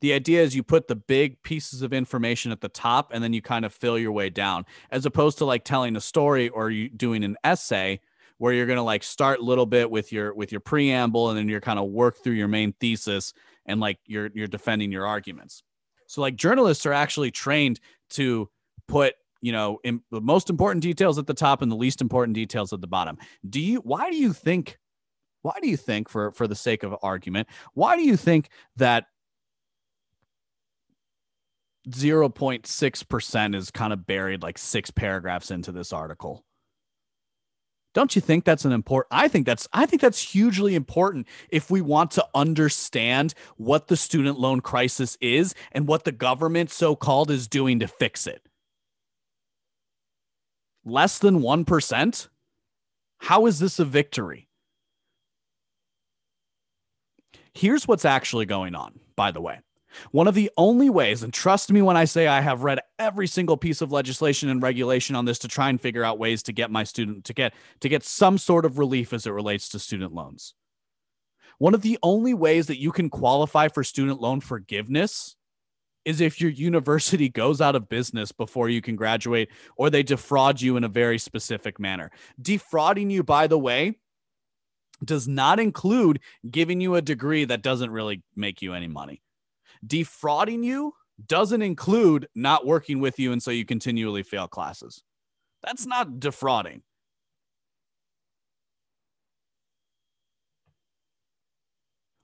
The 0.00 0.12
idea 0.12 0.42
is 0.42 0.54
you 0.54 0.62
put 0.62 0.88
the 0.88 0.96
big 0.96 1.42
pieces 1.42 1.82
of 1.82 1.92
information 1.92 2.52
at 2.52 2.60
the 2.60 2.68
top 2.68 3.10
and 3.12 3.22
then 3.22 3.32
you 3.32 3.42
kind 3.42 3.64
of 3.64 3.72
fill 3.72 3.98
your 3.98 4.12
way 4.12 4.30
down, 4.30 4.66
as 4.90 5.06
opposed 5.06 5.38
to 5.38 5.44
like 5.44 5.64
telling 5.64 5.96
a 5.96 6.00
story 6.00 6.48
or 6.48 6.70
you 6.70 6.88
doing 6.88 7.24
an 7.24 7.36
essay 7.44 8.00
where 8.38 8.52
you're 8.52 8.66
going 8.66 8.76
to 8.76 8.82
like 8.82 9.02
start 9.02 9.40
a 9.40 9.42
little 9.44 9.66
bit 9.66 9.90
with 9.90 10.12
your 10.12 10.34
with 10.34 10.52
your 10.52 10.60
preamble 10.60 11.30
and 11.30 11.38
then 11.38 11.48
you're 11.48 11.60
kind 11.60 11.78
of 11.78 11.88
work 11.88 12.22
through 12.22 12.34
your 12.34 12.48
main 12.48 12.72
thesis 12.80 13.32
and 13.66 13.80
like 13.80 13.98
you're 14.06 14.30
you're 14.34 14.46
defending 14.46 14.92
your 14.92 15.06
arguments. 15.06 15.62
So 16.06 16.20
like 16.20 16.36
journalists 16.36 16.86
are 16.86 16.92
actually 16.92 17.30
trained 17.30 17.80
to 18.10 18.48
put 18.88 19.14
you 19.40 19.52
know 19.52 19.78
in, 19.84 20.00
the 20.10 20.20
most 20.20 20.50
important 20.50 20.82
details 20.82 21.18
at 21.18 21.26
the 21.26 21.34
top 21.34 21.62
and 21.62 21.70
the 21.70 21.76
least 21.76 22.00
important 22.00 22.34
details 22.34 22.72
at 22.72 22.80
the 22.80 22.86
bottom. 22.86 23.18
Do 23.48 23.60
you 23.60 23.78
why 23.78 24.10
do 24.10 24.16
you 24.16 24.32
think 24.32 24.78
why 25.42 25.54
do 25.60 25.68
you 25.68 25.76
think 25.76 26.08
for 26.08 26.32
for 26.32 26.48
the 26.48 26.54
sake 26.54 26.82
of 26.82 26.94
argument 27.02 27.48
why 27.74 27.96
do 27.96 28.02
you 28.02 28.16
think 28.16 28.48
that 28.76 29.06
0.6% 31.88 33.54
is 33.54 33.70
kind 33.70 33.92
of 33.92 34.06
buried 34.06 34.42
like 34.42 34.58
six 34.58 34.90
paragraphs 34.90 35.50
into 35.50 35.70
this 35.70 35.92
article 35.92 36.44
don't 37.94 38.16
you 38.16 38.20
think 38.20 38.44
that's 38.44 38.64
an 38.64 38.72
important 38.72 39.06
I 39.12 39.28
think 39.28 39.46
that's 39.46 39.68
I 39.72 39.86
think 39.86 40.02
that's 40.02 40.20
hugely 40.20 40.74
important 40.74 41.26
if 41.48 41.70
we 41.70 41.80
want 41.80 42.10
to 42.12 42.26
understand 42.34 43.34
what 43.56 43.86
the 43.86 43.96
student 43.96 44.38
loan 44.38 44.60
crisis 44.60 45.16
is 45.20 45.54
and 45.72 45.86
what 45.86 46.04
the 46.04 46.12
government 46.12 46.70
so 46.70 46.96
called 46.96 47.30
is 47.30 47.48
doing 47.48 47.78
to 47.78 47.88
fix 47.88 48.26
it. 48.26 48.42
Less 50.84 51.18
than 51.18 51.40
1%? 51.40 52.28
How 53.18 53.46
is 53.46 53.58
this 53.58 53.78
a 53.78 53.86
victory? 53.86 54.48
Here's 57.54 57.88
what's 57.88 58.04
actually 58.04 58.44
going 58.44 58.74
on, 58.74 58.98
by 59.16 59.30
the 59.30 59.40
way. 59.40 59.60
One 60.10 60.28
of 60.28 60.34
the 60.34 60.50
only 60.56 60.90
ways, 60.90 61.22
and 61.22 61.32
trust 61.32 61.72
me 61.72 61.82
when 61.82 61.96
I 61.96 62.04
say 62.04 62.26
I 62.26 62.40
have 62.40 62.62
read 62.62 62.80
every 62.98 63.26
single 63.26 63.56
piece 63.56 63.80
of 63.80 63.92
legislation 63.92 64.48
and 64.48 64.62
regulation 64.62 65.16
on 65.16 65.24
this 65.24 65.38
to 65.40 65.48
try 65.48 65.68
and 65.68 65.80
figure 65.80 66.04
out 66.04 66.18
ways 66.18 66.42
to 66.44 66.52
get 66.52 66.70
my 66.70 66.84
student 66.84 67.24
to 67.26 67.34
get 67.34 67.54
to 67.80 67.88
get 67.88 68.02
some 68.02 68.38
sort 68.38 68.64
of 68.64 68.78
relief 68.78 69.12
as 69.12 69.26
it 69.26 69.30
relates 69.30 69.68
to 69.70 69.78
student 69.78 70.14
loans. 70.14 70.54
One 71.58 71.74
of 71.74 71.82
the 71.82 71.98
only 72.02 72.34
ways 72.34 72.66
that 72.66 72.80
you 72.80 72.92
can 72.92 73.10
qualify 73.10 73.68
for 73.68 73.84
student 73.84 74.20
loan 74.20 74.40
forgiveness 74.40 75.36
is 76.04 76.20
if 76.20 76.40
your 76.40 76.50
university 76.50 77.28
goes 77.30 77.60
out 77.60 77.76
of 77.76 77.88
business 77.88 78.32
before 78.32 78.68
you 78.68 78.82
can 78.82 78.96
graduate 78.96 79.50
or 79.76 79.90
they 79.90 80.02
defraud 80.02 80.60
you 80.60 80.76
in 80.76 80.84
a 80.84 80.88
very 80.88 81.18
specific 81.18 81.78
manner. 81.78 82.10
Defrauding 82.40 83.10
you, 83.10 83.22
by 83.22 83.46
the 83.46 83.58
way, 83.58 83.98
does 85.04 85.26
not 85.26 85.60
include 85.60 86.20
giving 86.50 86.80
you 86.80 86.94
a 86.94 87.02
degree 87.02 87.44
that 87.44 87.62
doesn't 87.62 87.90
really 87.90 88.22
make 88.36 88.62
you 88.62 88.74
any 88.74 88.88
money 88.88 89.22
defrauding 89.86 90.62
you 90.62 90.92
doesn't 91.26 91.62
include 91.62 92.28
not 92.34 92.66
working 92.66 93.00
with 93.00 93.18
you 93.18 93.32
and 93.32 93.42
so 93.42 93.50
you 93.50 93.64
continually 93.64 94.22
fail 94.22 94.48
classes. 94.48 95.02
That's 95.62 95.86
not 95.86 96.20
defrauding. 96.20 96.82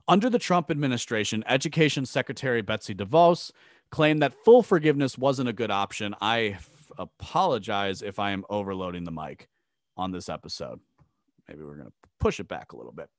Under 0.07 0.29
the 0.29 0.39
Trump 0.39 0.69
administration, 0.69 1.43
Education 1.47 2.05
Secretary 2.05 2.61
Betsy 2.61 2.93
DeVos 2.93 3.51
claimed 3.91 4.21
that 4.21 4.33
full 4.43 4.61
forgiveness 4.61 5.17
wasn't 5.17 5.47
a 5.47 5.53
good 5.53 5.71
option. 5.71 6.15
I 6.19 6.57
f- 6.57 6.69
apologize 6.97 8.01
if 8.01 8.19
I 8.19 8.31
am 8.31 8.43
overloading 8.49 9.05
the 9.05 9.11
mic 9.11 9.47
on 9.95 10.11
this 10.11 10.27
episode. 10.27 10.79
Maybe 11.47 11.61
we're 11.61 11.75
going 11.75 11.87
to 11.87 11.93
push 12.19 12.39
it 12.39 12.47
back 12.47 12.73
a 12.73 12.77
little 12.77 12.91
bit. 12.91 13.09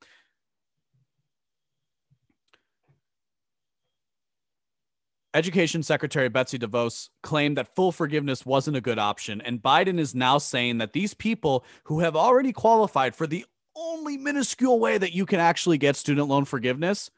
Education 5.35 5.83
Secretary 5.83 6.29
Betsy 6.29 6.59
DeVos 6.59 7.09
claimed 7.23 7.57
that 7.57 7.75
full 7.75 7.91
forgiveness 7.91 8.45
wasn't 8.45 8.77
a 8.77 8.83
good 8.83 8.99
option. 8.99 9.41
And 9.41 9.63
Biden 9.63 9.99
is 9.99 10.15
now 10.15 10.37
saying 10.37 10.79
that 10.79 10.93
these 10.93 11.15
people 11.15 11.65
who 11.85 12.01
have 12.01 12.15
already 12.15 12.53
qualified 12.53 13.17
for 13.17 13.27
the 13.27 13.47
only 13.75 14.19
minuscule 14.19 14.79
way 14.79 14.99
that 14.99 15.15
you 15.15 15.25
can 15.25 15.41
actually 15.41 15.79
get 15.79 15.97
student 15.97 16.29
loan 16.29 16.45
forgiveness, 16.45 17.11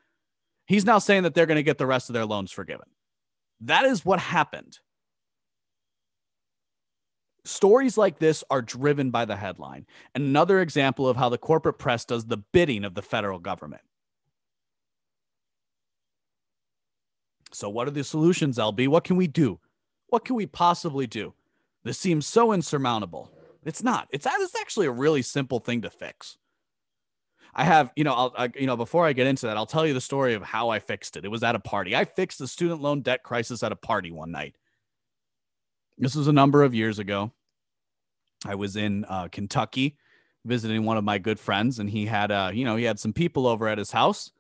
he's 0.67 0.85
now 0.85 0.99
saying 0.99 1.25
that 1.25 1.35
they're 1.35 1.47
going 1.47 1.57
to 1.57 1.65
get 1.65 1.79
the 1.79 1.87
rest 1.87 2.09
of 2.09 2.15
their 2.15 2.25
loans 2.25 2.53
forgiven. 2.53 2.87
That 3.61 3.85
is 3.85 4.05
what 4.05 4.21
happened. 4.21 4.79
Stories 7.45 7.99
like 7.99 8.21
this 8.21 8.45
are 8.49 8.63
driven 8.63 9.11
by 9.11 9.25
the 9.25 9.37
headline. 9.37 9.87
Another 10.15 10.61
example 10.61 11.09
of 11.09 11.17
how 11.17 11.29
the 11.29 11.37
corporate 11.37 11.79
press 11.79 12.05
does 12.05 12.27
the 12.27 12.39
bidding 12.39 12.85
of 12.85 12.95
the 12.95 13.03
federal 13.03 13.39
government. 13.39 13.83
So, 17.55 17.69
what 17.69 17.89
are 17.89 17.93
the 17.93 18.05
solutions, 18.05 18.59
LB? 18.59 18.89
What 18.89 19.05
can 19.05 19.17
we 19.17 19.27
do? 19.27 19.61
What 20.09 20.25
can 20.25 20.37
we 20.37 20.47
possibly 20.47 21.07
do? 21.07 21.35
This 21.85 21.99
seems 21.99 22.27
so 22.27 22.53
insurmountable. 22.53 23.31
It's 23.65 23.83
not. 23.83 24.09
It's 24.11 24.27
it's 24.29 24.61
actually 24.61 24.87
a 24.87 24.93
really 24.93 25.23
simple 25.23 25.59
thing 25.59 25.83
to 25.83 25.91
fix. 25.91 26.37
I 27.55 27.65
have, 27.65 27.93
you 27.95 28.03
know, 28.03 28.13
I'll, 28.13 28.35
I, 28.37 28.51
you 28.57 28.67
know, 28.67 28.77
before 28.77 29.07
I 29.07 29.13
get 29.13 29.29
into 29.29 29.47
that, 29.47 29.57
I'll 29.57 29.67
tell 29.67 29.87
you 29.87 29.95
the 29.95 30.01
story 30.01 30.35
of 30.35 30.43
how 30.43 30.71
I 30.71 30.81
fixed 30.81 31.17
it. 31.17 31.25
It 31.25 31.31
was 31.31 31.45
at 31.45 31.55
a 31.55 31.61
party. 31.61 31.95
I 31.95 32.05
fixed 32.05 32.41
the 32.41 32.49
student 32.49 32.83
loan 32.83 33.03
debt 33.03 33.23
crisis 33.23 33.63
at 33.63 33.71
a 33.71 33.77
party 33.77 34.11
one 34.11 34.33
night. 34.33 34.57
This 35.97 36.17
was 36.17 36.27
a 36.27 36.33
number 36.33 36.65
of 36.65 36.75
years 36.75 36.99
ago. 36.99 37.31
I 38.45 38.57
was 38.57 38.75
in 38.75 39.05
uh, 39.05 39.29
Kentucky 39.29 39.97
visiting 40.45 40.85
one 40.85 40.97
of 40.97 41.05
my 41.05 41.19
good 41.19 41.39
friends, 41.39 41.79
and 41.79 41.89
he 41.89 42.07
had, 42.07 42.33
uh, 42.33 42.51
you 42.53 42.65
know, 42.65 42.77
he 42.77 42.85
had 42.85 42.99
some 42.99 43.13
people 43.13 43.47
over 43.47 43.69
at 43.69 43.79
his 43.79 43.93
house. 43.93 44.33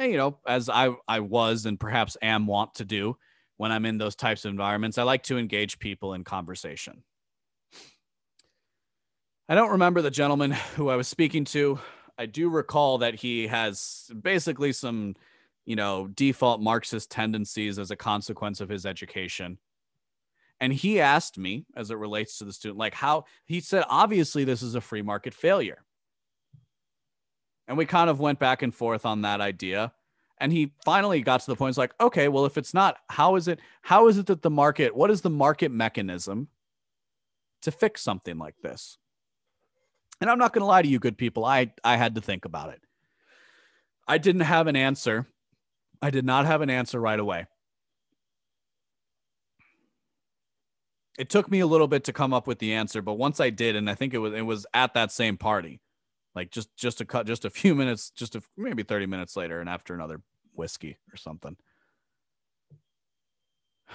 You 0.00 0.16
know, 0.16 0.38
as 0.46 0.70
I, 0.70 0.94
I 1.06 1.20
was 1.20 1.66
and 1.66 1.78
perhaps 1.78 2.16
am 2.22 2.46
want 2.46 2.76
to 2.76 2.84
do 2.86 3.16
when 3.58 3.70
I'm 3.70 3.84
in 3.84 3.98
those 3.98 4.16
types 4.16 4.46
of 4.46 4.50
environments, 4.50 4.96
I 4.96 5.02
like 5.02 5.24
to 5.24 5.36
engage 5.36 5.78
people 5.78 6.14
in 6.14 6.24
conversation. 6.24 7.02
I 9.50 9.54
don't 9.54 9.72
remember 9.72 10.00
the 10.00 10.10
gentleman 10.10 10.52
who 10.76 10.88
I 10.88 10.96
was 10.96 11.08
speaking 11.08 11.44
to. 11.46 11.78
I 12.16 12.26
do 12.26 12.48
recall 12.48 12.98
that 12.98 13.16
he 13.16 13.48
has 13.48 14.10
basically 14.22 14.72
some, 14.72 15.16
you 15.66 15.76
know, 15.76 16.06
default 16.06 16.62
Marxist 16.62 17.10
tendencies 17.10 17.78
as 17.78 17.90
a 17.90 17.96
consequence 17.96 18.62
of 18.62 18.68
his 18.68 18.86
education. 18.86 19.58
And 20.60 20.72
he 20.72 21.00
asked 21.00 21.36
me, 21.36 21.66
as 21.76 21.90
it 21.90 21.98
relates 21.98 22.38
to 22.38 22.44
the 22.44 22.52
student, 22.52 22.78
like 22.78 22.94
how 22.94 23.24
he 23.44 23.60
said, 23.60 23.84
obviously, 23.88 24.44
this 24.44 24.62
is 24.62 24.74
a 24.74 24.80
free 24.80 25.02
market 25.02 25.34
failure. 25.34 25.84
And 27.70 27.78
we 27.78 27.86
kind 27.86 28.10
of 28.10 28.18
went 28.18 28.40
back 28.40 28.62
and 28.62 28.74
forth 28.74 29.06
on 29.06 29.22
that 29.22 29.40
idea. 29.40 29.92
And 30.38 30.52
he 30.52 30.72
finally 30.84 31.20
got 31.22 31.38
to 31.38 31.46
the 31.46 31.54
point, 31.54 31.68
it's 31.68 31.78
like, 31.78 31.94
okay, 32.00 32.26
well, 32.26 32.44
if 32.44 32.58
it's 32.58 32.74
not, 32.74 32.96
how 33.08 33.36
is 33.36 33.46
it, 33.46 33.60
how 33.82 34.08
is 34.08 34.18
it 34.18 34.26
that 34.26 34.42
the 34.42 34.50
market, 34.50 34.96
what 34.96 35.08
is 35.08 35.20
the 35.20 35.30
market 35.30 35.70
mechanism 35.70 36.48
to 37.62 37.70
fix 37.70 38.02
something 38.02 38.38
like 38.38 38.56
this? 38.60 38.98
And 40.20 40.28
I'm 40.28 40.38
not 40.38 40.52
going 40.52 40.62
to 40.62 40.66
lie 40.66 40.82
to 40.82 40.88
you, 40.88 40.98
good 40.98 41.16
people. 41.16 41.44
I, 41.44 41.72
I 41.84 41.96
had 41.96 42.16
to 42.16 42.20
think 42.20 42.44
about 42.44 42.70
it. 42.70 42.80
I 44.08 44.18
didn't 44.18 44.40
have 44.40 44.66
an 44.66 44.74
answer. 44.74 45.28
I 46.02 46.10
did 46.10 46.24
not 46.24 46.46
have 46.46 46.62
an 46.62 46.70
answer 46.70 46.98
right 46.98 47.20
away. 47.20 47.46
it 51.18 51.28
took 51.28 51.50
me 51.50 51.60
a 51.60 51.66
little 51.66 51.86
bit 51.86 52.04
to 52.04 52.12
come 52.14 52.32
up 52.32 52.46
with 52.46 52.58
the 52.60 52.72
answer, 52.72 53.02
but 53.02 53.14
once 53.14 53.40
I 53.40 53.50
did, 53.50 53.76
and 53.76 53.90
I 53.90 53.94
think 53.94 54.14
it 54.14 54.18
was 54.18 54.32
it 54.32 54.40
was 54.40 54.64
at 54.72 54.94
that 54.94 55.12
same 55.12 55.36
party, 55.36 55.78
like 56.34 56.50
just 56.50 56.74
just 56.76 57.00
a 57.00 57.04
cut, 57.04 57.26
just 57.26 57.44
a 57.44 57.50
few 57.50 57.74
minutes, 57.80 58.10
just 58.10 58.36
a, 58.36 58.42
maybe 58.56 58.82
thirty 58.82 59.06
minutes 59.06 59.36
later, 59.36 59.60
and 59.60 59.68
after 59.68 59.94
another 59.94 60.20
whiskey 60.54 60.98
or 61.12 61.16
something. 61.16 61.56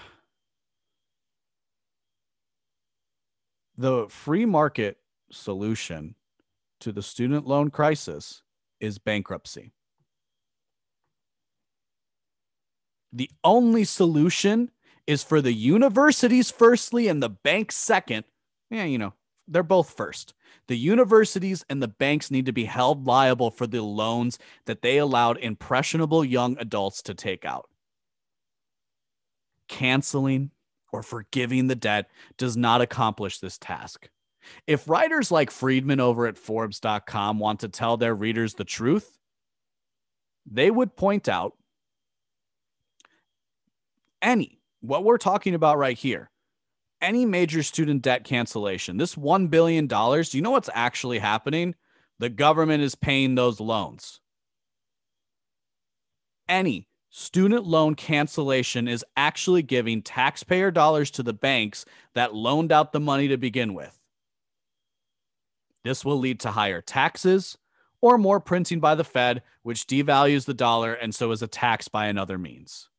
The 3.78 4.08
free 4.08 4.46
market 4.46 5.00
solution 5.32 6.16
to 6.80 6.94
the 6.94 7.02
student 7.02 7.46
loan 7.46 7.70
crisis 7.72 8.42
is 8.80 8.98
bankruptcy. 8.98 9.74
The 13.12 13.30
only 13.44 13.84
solution 13.84 14.72
is 15.08 15.24
for 15.24 15.42
the 15.42 15.54
universities 15.54 16.52
firstly 16.52 17.08
and 17.08 17.22
the 17.22 17.30
banks 17.30 17.76
second. 17.76 18.26
Yeah, 18.70 18.86
you 18.86 18.98
know, 18.98 19.14
they're 19.48 19.64
both 19.64 19.96
first. 19.96 20.34
The 20.68 20.78
universities 20.78 21.64
and 21.70 21.82
the 21.82 21.88
banks 21.88 22.32
need 22.32 22.46
to 22.48 22.54
be 22.54 22.66
held 22.66 23.06
liable 23.06 23.52
for 23.52 23.68
the 23.68 23.84
loans 23.84 24.40
that 24.66 24.82
they 24.82 24.98
allowed 24.98 25.38
impressionable 25.38 26.26
young 26.26 26.58
adults 26.60 27.02
to 27.04 27.14
take 27.14 27.46
out. 27.46 27.70
Canceling 29.68 30.52
or 30.92 31.04
forgiving 31.04 31.68
the 31.68 31.76
debt 31.76 32.10
does 32.38 32.56
not 32.56 32.82
accomplish 32.82 33.40
this 33.40 33.58
task. 33.58 34.10
If 34.68 34.88
writers 34.88 35.32
like 35.32 35.52
Friedman 35.52 36.00
over 36.00 36.28
at 36.28 36.38
Forbes.com 36.38 37.40
want 37.40 37.60
to 37.62 37.68
tell 37.68 37.98
their 37.98 38.16
readers 38.16 38.54
the 38.54 38.64
truth, 38.64 39.18
they 40.46 40.70
would 40.70 40.96
point 40.96 41.28
out 41.28 41.54
any 44.22 44.60
what 44.82 45.04
we're 45.04 45.18
talking 45.18 45.56
about 45.56 45.78
right 45.78 45.98
here, 45.98 46.30
any 47.02 47.26
major 47.26 47.64
student 47.64 48.02
debt 48.02 48.24
cancellation, 48.24 48.98
this 48.98 49.16
$1 49.16 49.50
billion, 49.50 49.88
do 49.88 50.24
you 50.32 50.42
know 50.42 50.52
what's 50.52 50.70
actually 50.74 51.20
happening? 51.20 51.76
The 52.20 52.30
government 52.30 52.84
is 52.84 52.96
paying 52.96 53.36
those 53.36 53.60
loans. 53.60 54.22
Any 56.48 56.88
student 57.10 57.66
loan 57.66 57.96
cancellation 57.96 58.88
is 58.88 59.06
actually 59.16 59.62
giving 59.62 60.02
taxpayer 60.02 60.72
dollars 60.72 61.12
to 61.12 61.24
the 61.24 61.34
banks 61.34 61.86
that 62.14 62.36
loaned 62.36 62.72
out 62.72 62.92
the 62.92 63.00
money 63.00 63.28
to 63.30 63.38
begin 63.38 63.74
with. 63.74 63.98
This 65.84 66.04
will 66.04 66.20
lead 66.20 66.40
to 66.42 66.52
higher 66.52 66.82
taxes 66.82 67.58
or 68.02 68.18
more 68.18 68.40
printing 68.40 68.80
by 68.80 68.96
the 68.96 69.04
Fed, 69.04 69.42
which 69.64 69.88
devalues 69.88 70.46
the 70.46 70.54
dollar 70.54 70.94
and 70.94 71.14
so 71.14 71.32
is 71.32 71.42
a 71.42 71.48
tax 71.48 71.88
by 71.88 72.08
another 72.08 72.38
means. 72.38 72.90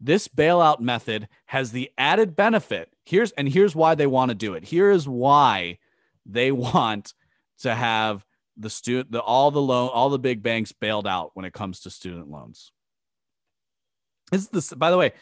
This 0.00 0.28
bailout 0.28 0.80
method 0.80 1.28
has 1.46 1.72
the 1.72 1.90
added 1.96 2.36
benefit. 2.36 2.92
Here's 3.04 3.32
and 3.32 3.48
here's 3.48 3.74
why 3.74 3.94
they 3.94 4.06
want 4.06 4.30
to 4.30 4.34
do 4.34 4.54
it. 4.54 4.64
Here 4.64 4.90
is 4.90 5.08
why 5.08 5.78
they 6.26 6.52
want 6.52 7.14
to 7.60 7.74
have 7.74 8.24
the 8.56 8.70
student 8.70 9.10
the 9.10 9.20
all 9.20 9.50
the 9.50 9.60
loan 9.60 9.90
all 9.92 10.10
the 10.10 10.18
big 10.18 10.42
banks 10.42 10.70
bailed 10.70 11.08
out 11.08 11.32
when 11.34 11.44
it 11.44 11.52
comes 11.52 11.80
to 11.80 11.90
student 11.90 12.30
loans. 12.30 12.72
Is 14.32 14.48
this 14.48 14.72
by 14.72 14.90
the 14.90 14.96
way, 14.96 15.12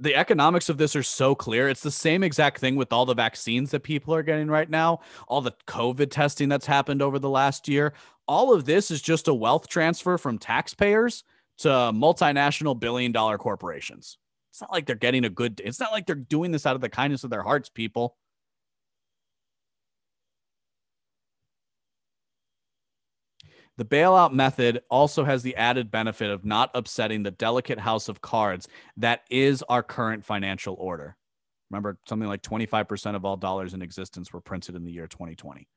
the 0.00 0.14
economics 0.14 0.68
of 0.68 0.78
this 0.78 0.96
are 0.96 1.02
so 1.02 1.34
clear. 1.34 1.68
It's 1.68 1.82
the 1.82 1.90
same 1.90 2.22
exact 2.22 2.58
thing 2.58 2.76
with 2.76 2.92
all 2.92 3.06
the 3.06 3.14
vaccines 3.14 3.70
that 3.70 3.82
people 3.82 4.14
are 4.14 4.22
getting 4.22 4.48
right 4.48 4.68
now, 4.68 5.00
all 5.28 5.40
the 5.40 5.52
COVID 5.66 6.10
testing 6.10 6.48
that's 6.48 6.66
happened 6.66 7.02
over 7.02 7.18
the 7.18 7.30
last 7.30 7.68
year. 7.68 7.92
All 8.26 8.52
of 8.52 8.64
this 8.64 8.90
is 8.90 9.00
just 9.00 9.28
a 9.28 9.34
wealth 9.34 9.68
transfer 9.68 10.18
from 10.18 10.38
taxpayers 10.38 11.22
to 11.58 11.68
multinational 11.68 12.78
billion 12.78 13.12
dollar 13.12 13.38
corporations. 13.38 14.18
It's 14.50 14.60
not 14.60 14.72
like 14.72 14.86
they're 14.86 14.96
getting 14.96 15.24
a 15.24 15.30
good, 15.30 15.60
it's 15.64 15.80
not 15.80 15.92
like 15.92 16.06
they're 16.06 16.14
doing 16.14 16.50
this 16.50 16.66
out 16.66 16.74
of 16.74 16.80
the 16.80 16.88
kindness 16.88 17.24
of 17.24 17.30
their 17.30 17.42
hearts, 17.42 17.68
people. 17.68 18.16
The 23.76 23.84
bailout 23.84 24.32
method 24.32 24.82
also 24.88 25.24
has 25.24 25.42
the 25.42 25.56
added 25.56 25.90
benefit 25.90 26.30
of 26.30 26.46
not 26.46 26.70
upsetting 26.72 27.22
the 27.22 27.30
delicate 27.30 27.78
house 27.78 28.08
of 28.08 28.22
cards 28.22 28.68
that 28.96 29.24
is 29.30 29.62
our 29.68 29.82
current 29.82 30.24
financial 30.24 30.76
order. 30.78 31.16
Remember, 31.70 31.98
something 32.08 32.28
like 32.28 32.42
25% 32.42 33.16
of 33.16 33.24
all 33.24 33.36
dollars 33.36 33.74
in 33.74 33.82
existence 33.82 34.32
were 34.32 34.40
printed 34.40 34.76
in 34.76 34.84
the 34.84 34.92
year 34.92 35.06
2020. 35.06 35.68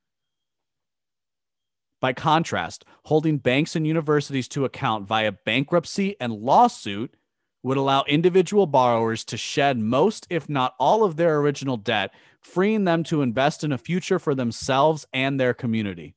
By 1.99 2.13
contrast, 2.13 2.85
holding 3.03 3.37
banks 3.37 3.75
and 3.75 3.85
universities 3.85 4.47
to 4.49 4.63
account 4.63 5.05
via 5.05 5.33
bankruptcy 5.33 6.15
and 6.21 6.31
lawsuit 6.31 7.15
would 7.61 7.75
allow 7.75 8.03
individual 8.03 8.65
borrowers 8.67 9.25
to 9.25 9.35
shed 9.35 9.77
most, 9.77 10.25
if 10.29 10.47
not 10.47 10.75
all, 10.79 11.03
of 11.03 11.17
their 11.17 11.39
original 11.39 11.75
debt, 11.75 12.11
freeing 12.39 12.85
them 12.85 13.03
to 13.03 13.21
invest 13.21 13.65
in 13.65 13.73
a 13.73 13.77
future 13.77 14.17
for 14.17 14.33
themselves 14.33 15.05
and 15.11 15.37
their 15.37 15.53
community. 15.53 16.15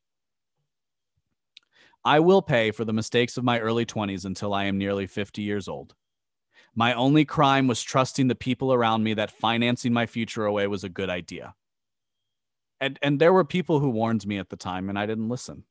I 2.04 2.20
will 2.20 2.42
pay 2.42 2.70
for 2.70 2.84
the 2.84 2.92
mistakes 2.92 3.36
of 3.36 3.44
my 3.44 3.58
early 3.58 3.84
20s 3.84 4.24
until 4.24 4.54
I 4.54 4.64
am 4.64 4.78
nearly 4.78 5.08
50 5.08 5.42
years 5.42 5.66
old. 5.66 5.94
My 6.76 6.94
only 6.94 7.24
crime 7.24 7.66
was 7.66 7.82
trusting 7.82 8.28
the 8.28 8.34
people 8.36 8.72
around 8.72 9.02
me 9.02 9.14
that 9.14 9.30
financing 9.32 9.92
my 9.92 10.06
future 10.06 10.44
away 10.44 10.68
was 10.68 10.84
a 10.84 10.88
good 10.88 11.10
idea. 11.10 11.54
And, 12.80 12.98
and 13.02 13.20
there 13.20 13.32
were 13.32 13.44
people 13.44 13.80
who 13.80 13.90
warned 13.90 14.26
me 14.26 14.38
at 14.38 14.48
the 14.48 14.56
time, 14.56 14.88
and 14.88 14.98
I 14.98 15.06
didn't 15.06 15.28
listen 15.28 15.64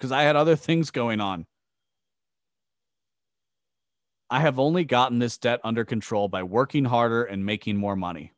because 0.00 0.12
I 0.12 0.22
had 0.22 0.34
other 0.34 0.56
things 0.56 0.90
going 0.90 1.20
on. 1.20 1.44
I 4.30 4.40
have 4.40 4.58
only 4.58 4.86
gotten 4.86 5.18
this 5.18 5.36
debt 5.36 5.60
under 5.62 5.84
control 5.84 6.26
by 6.26 6.42
working 6.42 6.86
harder 6.86 7.24
and 7.24 7.44
making 7.44 7.76
more 7.76 7.96
money. 7.96 8.32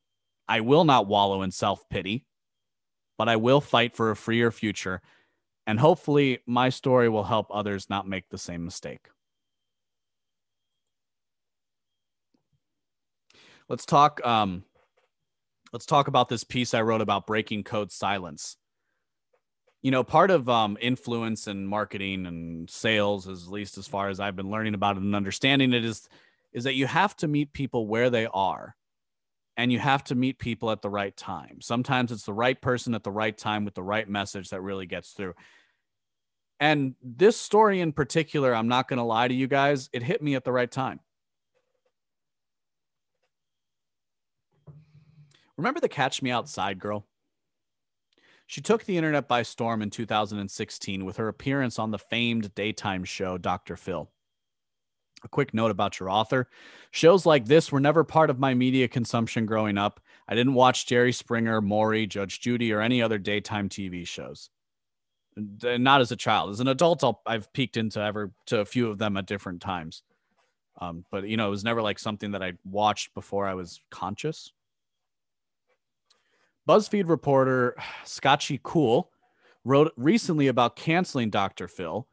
I 0.48 0.60
will 0.60 0.82
not 0.82 1.06
wallow 1.06 1.42
in 1.42 1.52
self 1.52 1.88
pity, 1.88 2.24
but 3.16 3.28
I 3.28 3.36
will 3.36 3.60
fight 3.60 3.94
for 3.94 4.10
a 4.10 4.16
freer 4.16 4.50
future. 4.50 5.00
And 5.68 5.78
hopefully, 5.78 6.40
my 6.46 6.68
story 6.68 7.08
will 7.08 7.22
help 7.22 7.46
others 7.50 7.88
not 7.88 8.08
make 8.08 8.28
the 8.28 8.38
same 8.38 8.64
mistake. 8.64 9.06
Let's 13.68 13.86
talk. 13.86 14.20
Um, 14.26 14.64
let's 15.72 15.86
talk 15.86 16.08
about 16.08 16.28
this 16.28 16.42
piece 16.42 16.74
I 16.74 16.82
wrote 16.82 17.00
about 17.00 17.28
breaking 17.28 17.62
code 17.62 17.92
silence 17.92 18.56
you 19.82 19.90
know, 19.90 20.04
part 20.04 20.30
of 20.30 20.48
um, 20.48 20.78
influence 20.80 21.48
and 21.48 21.68
marketing 21.68 22.26
and 22.26 22.70
sales, 22.70 23.26
at 23.26 23.50
least 23.50 23.78
as 23.78 23.88
far 23.88 24.08
as 24.08 24.20
I've 24.20 24.36
been 24.36 24.50
learning 24.50 24.74
about 24.74 24.96
it 24.96 25.02
and 25.02 25.14
understanding 25.14 25.72
it, 25.72 25.84
is 25.84 26.08
is 26.52 26.64
that 26.64 26.74
you 26.74 26.86
have 26.86 27.16
to 27.16 27.26
meet 27.26 27.52
people 27.52 27.86
where 27.86 28.10
they 28.10 28.26
are, 28.26 28.76
and 29.56 29.72
you 29.72 29.78
have 29.78 30.04
to 30.04 30.14
meet 30.14 30.38
people 30.38 30.70
at 30.70 30.82
the 30.82 30.90
right 30.90 31.16
time. 31.16 31.60
Sometimes 31.60 32.12
it's 32.12 32.24
the 32.24 32.32
right 32.32 32.60
person 32.60 32.94
at 32.94 33.02
the 33.02 33.10
right 33.10 33.36
time 33.36 33.64
with 33.64 33.74
the 33.74 33.82
right 33.82 34.08
message 34.08 34.50
that 34.50 34.60
really 34.60 34.86
gets 34.86 35.10
through. 35.12 35.34
And 36.60 36.94
this 37.02 37.36
story 37.36 37.80
in 37.80 37.92
particular, 37.92 38.54
I'm 38.54 38.68
not 38.68 38.86
going 38.86 38.98
to 38.98 39.02
lie 39.02 39.26
to 39.26 39.34
you 39.34 39.48
guys, 39.48 39.90
it 39.92 40.02
hit 40.02 40.22
me 40.22 40.36
at 40.36 40.44
the 40.44 40.52
right 40.52 40.70
time. 40.70 41.00
Remember 45.56 45.80
the 45.80 45.88
Catch 45.88 46.22
Me 46.22 46.30
Outside 46.30 46.78
girl? 46.78 47.06
She 48.52 48.60
took 48.60 48.84
the 48.84 48.98
internet 48.98 49.28
by 49.28 49.44
storm 49.44 49.80
in 49.80 49.88
2016 49.88 51.06
with 51.06 51.16
her 51.16 51.28
appearance 51.28 51.78
on 51.78 51.90
the 51.90 51.98
famed 51.98 52.54
daytime 52.54 53.02
show 53.02 53.38
Dr. 53.38 53.78
Phil. 53.78 54.10
A 55.24 55.28
quick 55.28 55.54
note 55.54 55.70
about 55.70 55.98
your 55.98 56.10
author 56.10 56.50
shows 56.90 57.24
like 57.24 57.46
this 57.46 57.72
were 57.72 57.80
never 57.80 58.04
part 58.04 58.28
of 58.28 58.38
my 58.38 58.52
media 58.52 58.88
consumption 58.88 59.46
growing 59.46 59.78
up. 59.78 60.00
I 60.28 60.34
didn't 60.34 60.52
watch 60.52 60.84
Jerry 60.84 61.12
Springer, 61.14 61.62
Maury, 61.62 62.06
Judge 62.06 62.40
Judy, 62.40 62.74
or 62.74 62.82
any 62.82 63.00
other 63.00 63.16
daytime 63.16 63.70
TV 63.70 64.06
shows. 64.06 64.50
Not 65.34 66.02
as 66.02 66.12
a 66.12 66.16
child. 66.16 66.50
As 66.50 66.60
an 66.60 66.68
adult, 66.68 67.02
i 67.24 67.32
have 67.32 67.50
peeked 67.54 67.78
into 67.78 68.02
ever 68.02 68.32
to 68.48 68.60
a 68.60 68.66
few 68.66 68.90
of 68.90 68.98
them 68.98 69.16
at 69.16 69.24
different 69.24 69.62
times. 69.62 70.02
Um, 70.78 71.06
but 71.10 71.26
you 71.26 71.38
know, 71.38 71.46
it 71.46 71.52
was 71.52 71.64
never 71.64 71.80
like 71.80 71.98
something 71.98 72.32
that 72.32 72.42
I 72.42 72.52
watched 72.66 73.14
before 73.14 73.46
I 73.46 73.54
was 73.54 73.80
conscious. 73.90 74.52
BuzzFeed 76.68 77.08
reporter 77.08 77.76
Scaachi 78.04 78.60
Koul 78.60 79.08
wrote 79.64 79.92
recently 79.96 80.48
about 80.48 80.76
canceling 80.76 81.30
Dr. 81.30 81.68
Phil, 81.68 82.06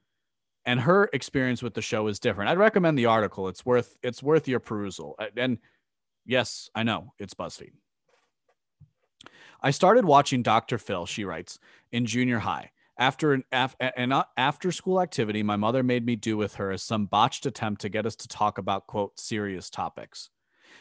and 0.65 0.81
her 0.81 1.09
experience 1.13 1.63
with 1.63 1.73
the 1.73 1.81
show 1.81 2.07
is 2.07 2.19
different. 2.19 2.49
I'd 2.49 2.57
recommend 2.57 2.97
the 2.97 3.05
article. 3.05 3.47
It's 3.47 3.65
worth 3.65 3.97
it's 4.03 4.21
worth 4.21 4.47
your 4.47 4.59
perusal. 4.59 5.17
And 5.37 5.59
yes, 6.25 6.69
I 6.75 6.83
know 6.83 7.13
it's 7.19 7.33
BuzzFeed. 7.33 7.71
I 9.61 9.71
started 9.71 10.05
watching 10.05 10.41
Dr. 10.41 10.77
Phil, 10.77 11.05
she 11.05 11.25
writes, 11.25 11.59
in 11.91 12.05
junior 12.05 12.39
high. 12.39 12.71
After 12.97 13.33
an, 13.33 13.43
af- 13.51 13.75
an 13.79 14.11
uh, 14.11 14.23
after 14.37 14.71
school 14.71 15.01
activity, 15.01 15.43
my 15.43 15.55
mother 15.55 15.83
made 15.83 16.05
me 16.05 16.15
do 16.15 16.37
with 16.37 16.55
her 16.55 16.71
as 16.71 16.83
some 16.83 17.05
botched 17.05 17.45
attempt 17.45 17.81
to 17.81 17.89
get 17.89 18.05
us 18.05 18.15
to 18.17 18.27
talk 18.27 18.57
about, 18.57 18.87
quote, 18.87 19.19
serious 19.19 19.69
topics. 19.69 20.29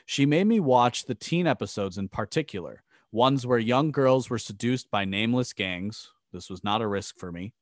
She 0.04 0.26
made 0.26 0.46
me 0.46 0.58
watch 0.58 1.04
the 1.04 1.14
teen 1.14 1.46
episodes 1.46 1.98
in 1.98 2.08
particular, 2.08 2.82
ones 3.12 3.46
where 3.46 3.58
young 3.58 3.90
girls 3.90 4.28
were 4.28 4.38
seduced 4.38 4.90
by 4.90 5.04
nameless 5.04 5.52
gangs. 5.52 6.10
This 6.32 6.50
was 6.50 6.62
not 6.62 6.82
a 6.82 6.86
risk 6.86 7.18
for 7.18 7.32
me, 7.32 7.54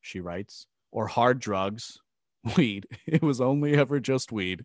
she 0.00 0.20
writes, 0.20 0.66
or 0.90 1.06
hard 1.06 1.40
drugs, 1.40 1.98
weed. 2.56 2.86
It 3.06 3.22
was 3.22 3.40
only 3.40 3.74
ever 3.74 4.00
just 4.00 4.32
weed. 4.32 4.64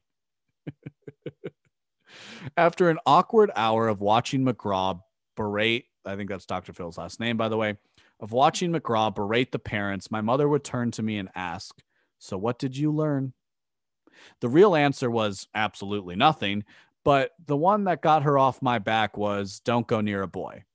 After 2.58 2.90
an 2.90 3.00
awkward 3.06 3.52
hour 3.56 3.88
of 3.88 4.02
watching 4.02 4.46
McGraw 4.46 5.00
berate, 5.36 5.86
I 6.06 6.16
think 6.16 6.30
that's 6.30 6.46
Dr. 6.46 6.74
Phil's 6.74 6.98
last 6.98 7.20
name, 7.20 7.38
by 7.38 7.50
the 7.50 7.58
way, 7.58 7.78
of 8.20 8.32
watching 8.32 8.72
McGraw 8.72 9.14
berate 9.14 9.52
the 9.52 9.60
parents, 9.60 10.12
my 10.12 10.22
mother 10.22 10.48
would 10.48 10.64
turn 10.64 10.92
to 10.92 11.04
me 11.04 11.18
and 11.18 11.30
ask, 11.36 11.82
So 12.20 12.38
what 12.38 12.60
did 12.60 12.78
you 12.78 12.92
learn? 12.92 13.34
The 14.42 14.50
real 14.50 14.76
answer 14.76 15.12
was 15.12 15.48
absolutely 15.54 16.16
nothing, 16.16 16.64
but 17.06 17.32
the 17.46 17.56
one 17.56 17.86
that 17.86 18.02
got 18.02 18.24
her 18.24 18.38
off 18.38 18.62
my 18.62 18.80
back 18.80 19.16
was 19.16 19.62
Don't 19.62 19.88
go 19.88 20.02
near 20.02 20.24
a 20.24 20.28
boy. 20.28 20.66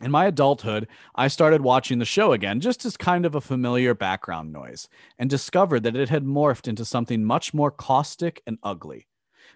In 0.00 0.10
my 0.10 0.26
adulthood, 0.26 0.88
I 1.14 1.28
started 1.28 1.60
watching 1.60 2.00
the 2.00 2.04
show 2.04 2.32
again 2.32 2.58
just 2.58 2.84
as 2.84 2.96
kind 2.96 3.24
of 3.24 3.36
a 3.36 3.40
familiar 3.40 3.94
background 3.94 4.52
noise 4.52 4.88
and 5.18 5.30
discovered 5.30 5.84
that 5.84 5.94
it 5.94 6.08
had 6.08 6.24
morphed 6.24 6.66
into 6.66 6.84
something 6.84 7.22
much 7.22 7.54
more 7.54 7.70
caustic 7.70 8.42
and 8.44 8.58
ugly. 8.64 9.06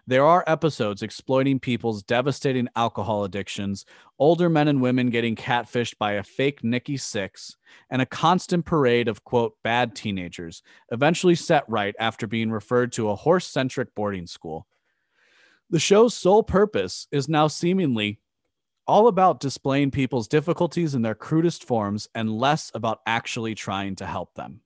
There 0.07 0.25
are 0.25 0.45
episodes 0.47 1.03
exploiting 1.03 1.59
people's 1.59 2.05
devastating 2.05 2.69
alcohol 2.77 3.25
addictions, 3.25 3.85
older 4.21 4.49
men 4.49 4.69
and 4.69 4.81
women 4.81 5.11
getting 5.11 5.35
catfished 5.35 5.99
by 5.99 6.13
a 6.13 6.23
fake 6.23 6.63
Nikki 6.63 6.97
Sixx, 6.97 7.57
and 7.91 8.01
a 8.01 8.07
constant 8.07 8.67
parade 8.67 9.09
of, 9.09 9.25
quote, 9.25 9.57
bad 9.65 9.97
teenagers, 9.97 10.63
eventually 10.93 11.35
set 11.35 11.65
right 11.67 11.97
after 11.99 12.29
being 12.29 12.53
referred 12.53 12.93
to 12.93 13.11
a 13.11 13.17
horse 13.17 13.49
centric 13.49 13.97
boarding 13.97 14.29
school. 14.29 14.69
The 15.71 15.81
show's 15.81 16.15
sole 16.15 16.43
purpose 16.43 17.09
is 17.11 17.29
now 17.29 17.49
seemingly 17.49 18.21
all 18.87 19.09
about 19.09 19.41
displaying 19.41 19.91
people's 19.91 20.29
difficulties 20.29 20.95
in 20.95 21.03
their 21.03 21.15
crudest 21.15 21.65
forms 21.65 22.09
and 22.15 22.39
less 22.39 22.71
about 22.73 23.01
actually 23.05 23.55
trying 23.55 23.97
to 23.97 24.07
help 24.07 24.35
them. 24.35 24.61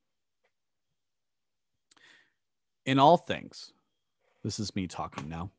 In 2.85 2.99
all 2.99 3.17
things, 3.17 3.73
this 4.45 4.59
is 4.59 4.75
me 4.77 4.87
talking 4.87 5.29
now. 5.29 5.51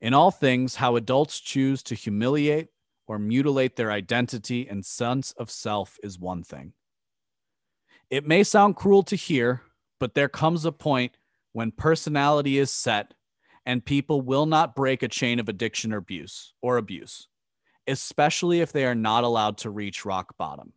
In 0.00 0.14
all 0.14 0.30
things, 0.30 0.76
how 0.76 0.96
adults 0.96 1.40
choose 1.40 1.82
to 1.84 1.94
humiliate 1.94 2.68
or 3.08 3.18
mutilate 3.18 3.76
their 3.76 3.90
identity 3.90 4.68
and 4.68 4.84
sense 4.84 5.32
of 5.32 5.50
self 5.50 5.98
is 6.02 6.18
one 6.18 6.44
thing. 6.44 6.72
It 8.10 8.26
may 8.26 8.44
sound 8.44 8.76
cruel 8.76 9.02
to 9.04 9.16
hear, 9.16 9.62
but 9.98 10.14
there 10.14 10.28
comes 10.28 10.64
a 10.64 10.72
point 10.72 11.16
when 11.52 11.72
personality 11.72 12.58
is 12.58 12.70
set 12.70 13.14
and 13.66 13.84
people 13.84 14.22
will 14.22 14.46
not 14.46 14.74
break 14.74 15.02
a 15.02 15.08
chain 15.08 15.40
of 15.40 15.48
addiction 15.48 15.92
or 15.92 15.98
abuse 15.98 16.54
or 16.62 16.78
abuse, 16.78 17.28
especially 17.86 18.60
if 18.60 18.72
they 18.72 18.86
are 18.86 18.94
not 18.94 19.24
allowed 19.24 19.58
to 19.58 19.70
reach 19.70 20.04
rock 20.06 20.36
bottom. 20.38 20.72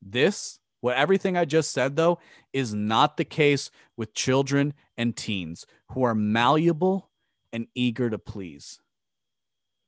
This 0.00 0.58
what 0.82 0.96
everything 0.96 1.36
I 1.36 1.44
just 1.44 1.70
said, 1.70 1.94
though, 1.94 2.18
is 2.52 2.74
not 2.74 3.16
the 3.16 3.24
case 3.24 3.70
with 3.96 4.14
children 4.14 4.74
and 4.96 5.16
teens 5.16 5.64
who 5.92 6.02
are 6.02 6.14
malleable 6.14 7.08
and 7.52 7.68
eager 7.76 8.10
to 8.10 8.18
please. 8.18 8.80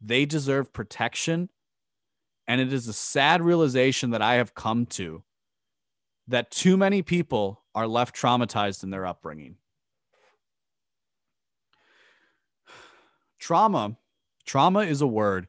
They 0.00 0.24
deserve 0.24 0.72
protection. 0.72 1.50
And 2.46 2.60
it 2.60 2.72
is 2.72 2.86
a 2.86 2.92
sad 2.92 3.42
realization 3.42 4.10
that 4.10 4.22
I 4.22 4.34
have 4.34 4.54
come 4.54 4.86
to 4.86 5.24
that 6.28 6.50
too 6.50 6.76
many 6.76 7.02
people 7.02 7.62
are 7.74 7.88
left 7.88 8.14
traumatized 8.14 8.84
in 8.84 8.90
their 8.90 9.06
upbringing. 9.06 9.56
Trauma, 13.44 13.94
trauma 14.46 14.84
is 14.84 15.02
a 15.02 15.06
word 15.06 15.48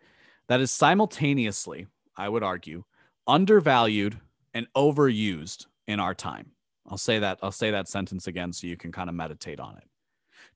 that 0.49 0.59
is 0.59 0.69
simultaneously, 0.69 1.87
I 2.17 2.27
would 2.27 2.43
argue, 2.43 2.83
undervalued 3.25 4.19
and 4.53 4.67
overused 4.75 5.67
in 5.87 6.01
our 6.01 6.13
time. 6.13 6.51
I'll 6.89 6.97
say 6.97 7.19
that 7.19 7.39
I'll 7.41 7.53
say 7.53 7.71
that 7.71 7.87
sentence 7.87 8.27
again 8.27 8.51
so 8.51 8.67
you 8.67 8.75
can 8.75 8.91
kind 8.91 9.07
of 9.07 9.15
meditate 9.15 9.61
on 9.61 9.77
it. 9.77 9.85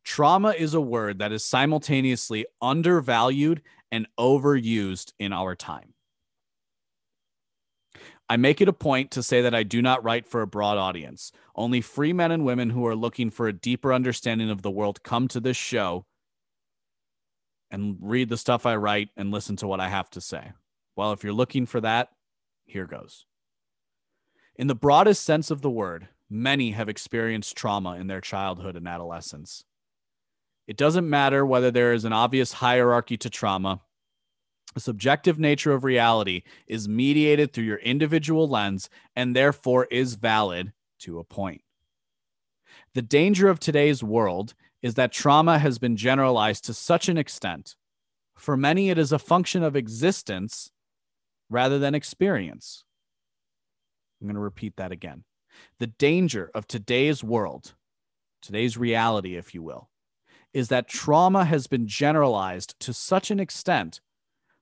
Trauma 0.04 0.50
is 0.50 0.74
a 0.74 0.82
word 0.82 1.20
that 1.20 1.32
is 1.32 1.46
simultaneously 1.46 2.46
undervalued 2.62 3.62
and 3.90 4.06
overused 4.20 5.14
in 5.18 5.32
our 5.32 5.56
time. 5.56 5.94
I 8.28 8.36
make 8.36 8.60
it 8.60 8.68
a 8.68 8.74
point 8.74 9.12
to 9.12 9.24
say 9.24 9.44
that 9.44 9.56
I 9.56 9.64
do 9.64 9.82
not 9.82 10.04
write 10.04 10.28
for 10.28 10.42
a 10.42 10.48
broad 10.48 10.78
audience. 10.78 11.32
Only 11.56 11.80
free 11.80 12.12
men 12.12 12.34
and 12.34 12.44
women 12.44 12.72
who 12.72 12.86
are 12.86 12.98
looking 12.98 13.30
for 13.30 13.48
a 13.48 13.54
deeper 13.54 13.94
understanding 13.94 14.50
of 14.50 14.62
the 14.62 14.70
world 14.70 15.04
come 15.04 15.30
to 15.30 15.40
this 15.40 15.56
show 15.56 16.06
and 17.72 17.98
read 18.02 18.30
the 18.30 18.38
stuff 18.38 18.66
I 18.66 18.76
write 18.76 19.10
and 19.18 19.32
listen 19.32 19.56
to 19.58 19.68
what 19.68 19.80
I 19.80 19.90
have 19.90 20.10
to 20.12 20.22
say. 20.22 20.52
Well, 20.96 21.12
if 21.12 21.24
you're 21.24 21.34
looking 21.34 21.66
for 21.66 21.82
that, 21.82 22.10
here 22.66 22.86
goes. 22.86 23.26
In 24.56 24.68
the 24.68 24.76
broadest 24.76 25.24
sense 25.24 25.52
of 25.52 25.62
the 25.62 25.70
word, 25.70 26.10
many 26.30 26.72
have 26.72 26.90
experienced 26.90 27.56
trauma 27.56 27.96
in 27.96 28.08
their 28.08 28.22
childhood 28.22 28.76
and 28.76 28.88
adolescence. 28.88 29.64
It 30.68 30.78
doesn't 30.78 31.10
matter 31.10 31.46
whether 31.46 31.72
there 31.72 31.94
is 31.94 32.06
an 32.06 32.14
obvious 32.14 32.54
hierarchy 32.54 33.18
to 33.18 33.30
trauma. 33.30 33.82
The 34.76 34.82
subjective 34.82 35.40
nature 35.40 35.72
of 35.72 35.84
reality 35.84 36.44
is 36.68 36.88
mediated 36.88 37.54
through 37.54 37.64
your 37.64 37.78
individual 37.78 38.48
lens 38.48 38.90
and 39.16 39.36
therefore 39.36 39.88
is 39.90 40.16
valid 40.16 40.74
to 41.00 41.18
a 41.20 41.24
point. 41.24 41.62
The 42.94 43.02
danger 43.02 43.48
of 43.48 43.60
today's 43.60 44.04
world 44.04 44.54
is 44.82 44.96
that 44.96 45.12
trauma 45.12 45.60
has 45.60 45.78
been 45.78 45.96
generalized 45.96 46.66
to 46.66 46.74
such 46.74 47.10
an 47.10 47.18
extent. 47.18 47.76
For 48.36 48.56
many, 48.56 48.90
it 48.90 48.98
is 48.98 49.12
a 49.12 49.20
function 49.20 49.64
of 49.64 49.76
existence 49.76 50.72
rather 51.50 51.80
than 51.80 51.96
experience. 51.96 52.84
I'm 54.22 54.28
going 54.28 54.36
to 54.36 54.42
repeat 54.42 54.76
that 54.78 54.92
again. 54.92 55.24
The 55.80 55.88
danger 55.88 56.50
of 56.54 56.68
today's 56.68 57.24
world, 57.24 57.74
today's 58.42 58.78
reality, 58.78 59.36
if 59.36 59.54
you 59.54 59.62
will, 59.62 59.90
is 60.54 60.70
that 60.70 60.88
trauma 60.88 61.46
has 61.46 61.68
been 61.68 61.88
generalized 61.88 62.80
to 62.80 62.94
such 62.94 63.32
an 63.32 63.40
extent. 63.40 64.00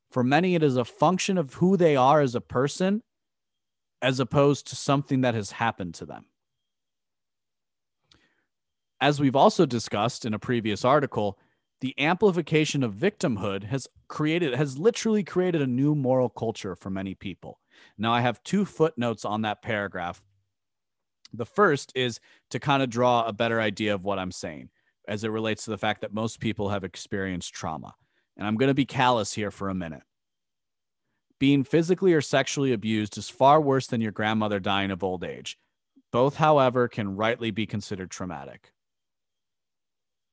For 0.09 0.23
many, 0.23 0.55
it 0.55 0.63
is 0.63 0.77
a 0.77 0.85
function 0.85 1.37
of 1.37 1.55
who 1.55 1.77
they 1.77 1.95
are 1.95 2.21
as 2.21 2.33
a 2.33 2.41
person, 2.41 3.03
as 4.01 4.19
opposed 4.19 4.67
to 4.67 4.75
something 4.75 5.21
that 5.21 5.35
has 5.35 5.51
happened 5.51 5.93
to 5.95 6.05
them. 6.05 6.25
As 8.99 9.19
we've 9.19 9.35
also 9.35 9.65
discussed 9.65 10.25
in 10.25 10.33
a 10.33 10.39
previous 10.39 10.83
article, 10.83 11.37
the 11.81 11.93
amplification 11.99 12.83
of 12.83 12.93
victimhood 12.95 13.65
has 13.65 13.87
created 14.07 14.55
has 14.55 14.79
literally 14.79 15.23
created 15.23 15.61
a 15.61 15.67
new 15.67 15.93
moral 15.93 16.29
culture 16.29 16.75
for 16.75 16.89
many 16.89 17.13
people 17.13 17.59
now, 17.97 18.13
I 18.13 18.21
have 18.21 18.43
two 18.43 18.65
footnotes 18.65 19.25
on 19.25 19.41
that 19.41 19.61
paragraph. 19.61 20.21
The 21.33 21.45
first 21.45 21.91
is 21.95 22.19
to 22.51 22.59
kind 22.59 22.81
of 22.81 22.89
draw 22.89 23.25
a 23.25 23.33
better 23.33 23.59
idea 23.59 23.93
of 23.93 24.03
what 24.03 24.19
I'm 24.19 24.31
saying 24.31 24.69
as 25.07 25.23
it 25.23 25.29
relates 25.29 25.65
to 25.65 25.71
the 25.71 25.77
fact 25.77 26.01
that 26.01 26.13
most 26.13 26.39
people 26.39 26.69
have 26.69 26.83
experienced 26.83 27.53
trauma. 27.53 27.95
And 28.37 28.45
I'm 28.45 28.55
going 28.55 28.69
to 28.69 28.73
be 28.73 28.85
callous 28.85 29.33
here 29.33 29.51
for 29.51 29.69
a 29.69 29.75
minute. 29.75 30.03
Being 31.39 31.63
physically 31.63 32.13
or 32.13 32.21
sexually 32.21 32.73
abused 32.73 33.17
is 33.17 33.29
far 33.29 33.61
worse 33.61 33.87
than 33.87 34.01
your 34.01 34.11
grandmother 34.11 34.59
dying 34.59 34.91
of 34.91 35.03
old 35.03 35.23
age. 35.23 35.57
Both, 36.11 36.37
however, 36.37 36.87
can 36.87 37.15
rightly 37.15 37.51
be 37.51 37.65
considered 37.65 38.09
traumatic. 38.09 38.71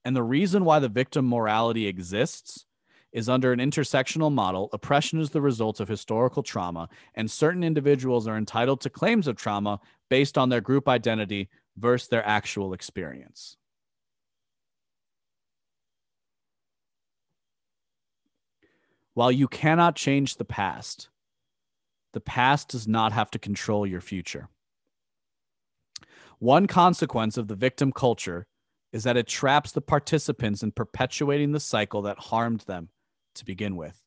And 0.04 0.14
the 0.14 0.22
reason 0.22 0.64
why 0.64 0.78
the 0.80 0.88
victim 0.88 1.26
morality 1.26 1.86
exists 1.86 2.66
is 3.12 3.28
under 3.28 3.52
an 3.52 3.60
intersectional 3.60 4.32
model, 4.32 4.68
oppression 4.72 5.20
is 5.20 5.30
the 5.30 5.40
result 5.40 5.78
of 5.78 5.88
historical 5.88 6.42
trauma, 6.42 6.88
and 7.14 7.30
certain 7.30 7.62
individuals 7.62 8.26
are 8.26 8.36
entitled 8.36 8.80
to 8.80 8.90
claims 8.90 9.28
of 9.28 9.36
trauma 9.36 9.80
based 10.10 10.36
on 10.36 10.48
their 10.48 10.60
group 10.60 10.88
identity 10.88 11.48
versus 11.76 12.08
their 12.08 12.26
actual 12.26 12.72
experience. 12.74 13.56
While 19.14 19.30
you 19.30 19.46
cannot 19.46 19.94
change 19.94 20.36
the 20.36 20.44
past, 20.44 21.08
the 22.12 22.20
past 22.20 22.68
does 22.68 22.88
not 22.88 23.12
have 23.12 23.30
to 23.30 23.38
control 23.38 23.86
your 23.86 24.00
future. 24.00 24.48
One 26.40 26.66
consequence 26.66 27.36
of 27.36 27.46
the 27.46 27.54
victim 27.54 27.92
culture 27.92 28.48
is 28.94 29.02
that 29.02 29.16
it 29.16 29.26
traps 29.26 29.72
the 29.72 29.80
participants 29.80 30.62
in 30.62 30.70
perpetuating 30.70 31.50
the 31.50 31.58
cycle 31.58 32.02
that 32.02 32.16
harmed 32.16 32.60
them 32.60 32.88
to 33.34 33.44
begin 33.44 33.74
with. 33.74 34.00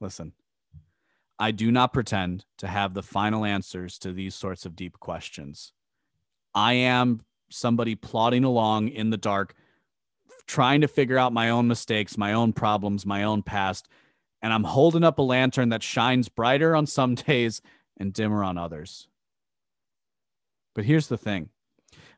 Listen, 0.00 0.32
I 1.38 1.52
do 1.52 1.70
not 1.70 1.92
pretend 1.92 2.44
to 2.58 2.66
have 2.66 2.92
the 2.92 3.04
final 3.04 3.44
answers 3.44 4.00
to 4.00 4.12
these 4.12 4.34
sorts 4.34 4.66
of 4.66 4.74
deep 4.74 4.98
questions. 4.98 5.72
I 6.56 6.72
am 6.72 7.20
somebody 7.48 7.94
plodding 7.94 8.42
along 8.42 8.88
in 8.88 9.10
the 9.10 9.16
dark, 9.16 9.54
trying 10.48 10.80
to 10.80 10.88
figure 10.88 11.16
out 11.16 11.32
my 11.32 11.50
own 11.50 11.68
mistakes, 11.68 12.18
my 12.18 12.32
own 12.32 12.52
problems, 12.52 13.06
my 13.06 13.22
own 13.22 13.44
past. 13.44 13.86
And 14.42 14.52
I'm 14.52 14.64
holding 14.64 15.04
up 15.04 15.20
a 15.20 15.22
lantern 15.22 15.68
that 15.68 15.84
shines 15.84 16.28
brighter 16.28 16.74
on 16.74 16.86
some 16.86 17.14
days 17.14 17.62
and 17.96 18.12
dimmer 18.12 18.42
on 18.42 18.58
others. 18.58 19.06
But 20.74 20.84
here's 20.84 21.06
the 21.06 21.16
thing 21.16 21.50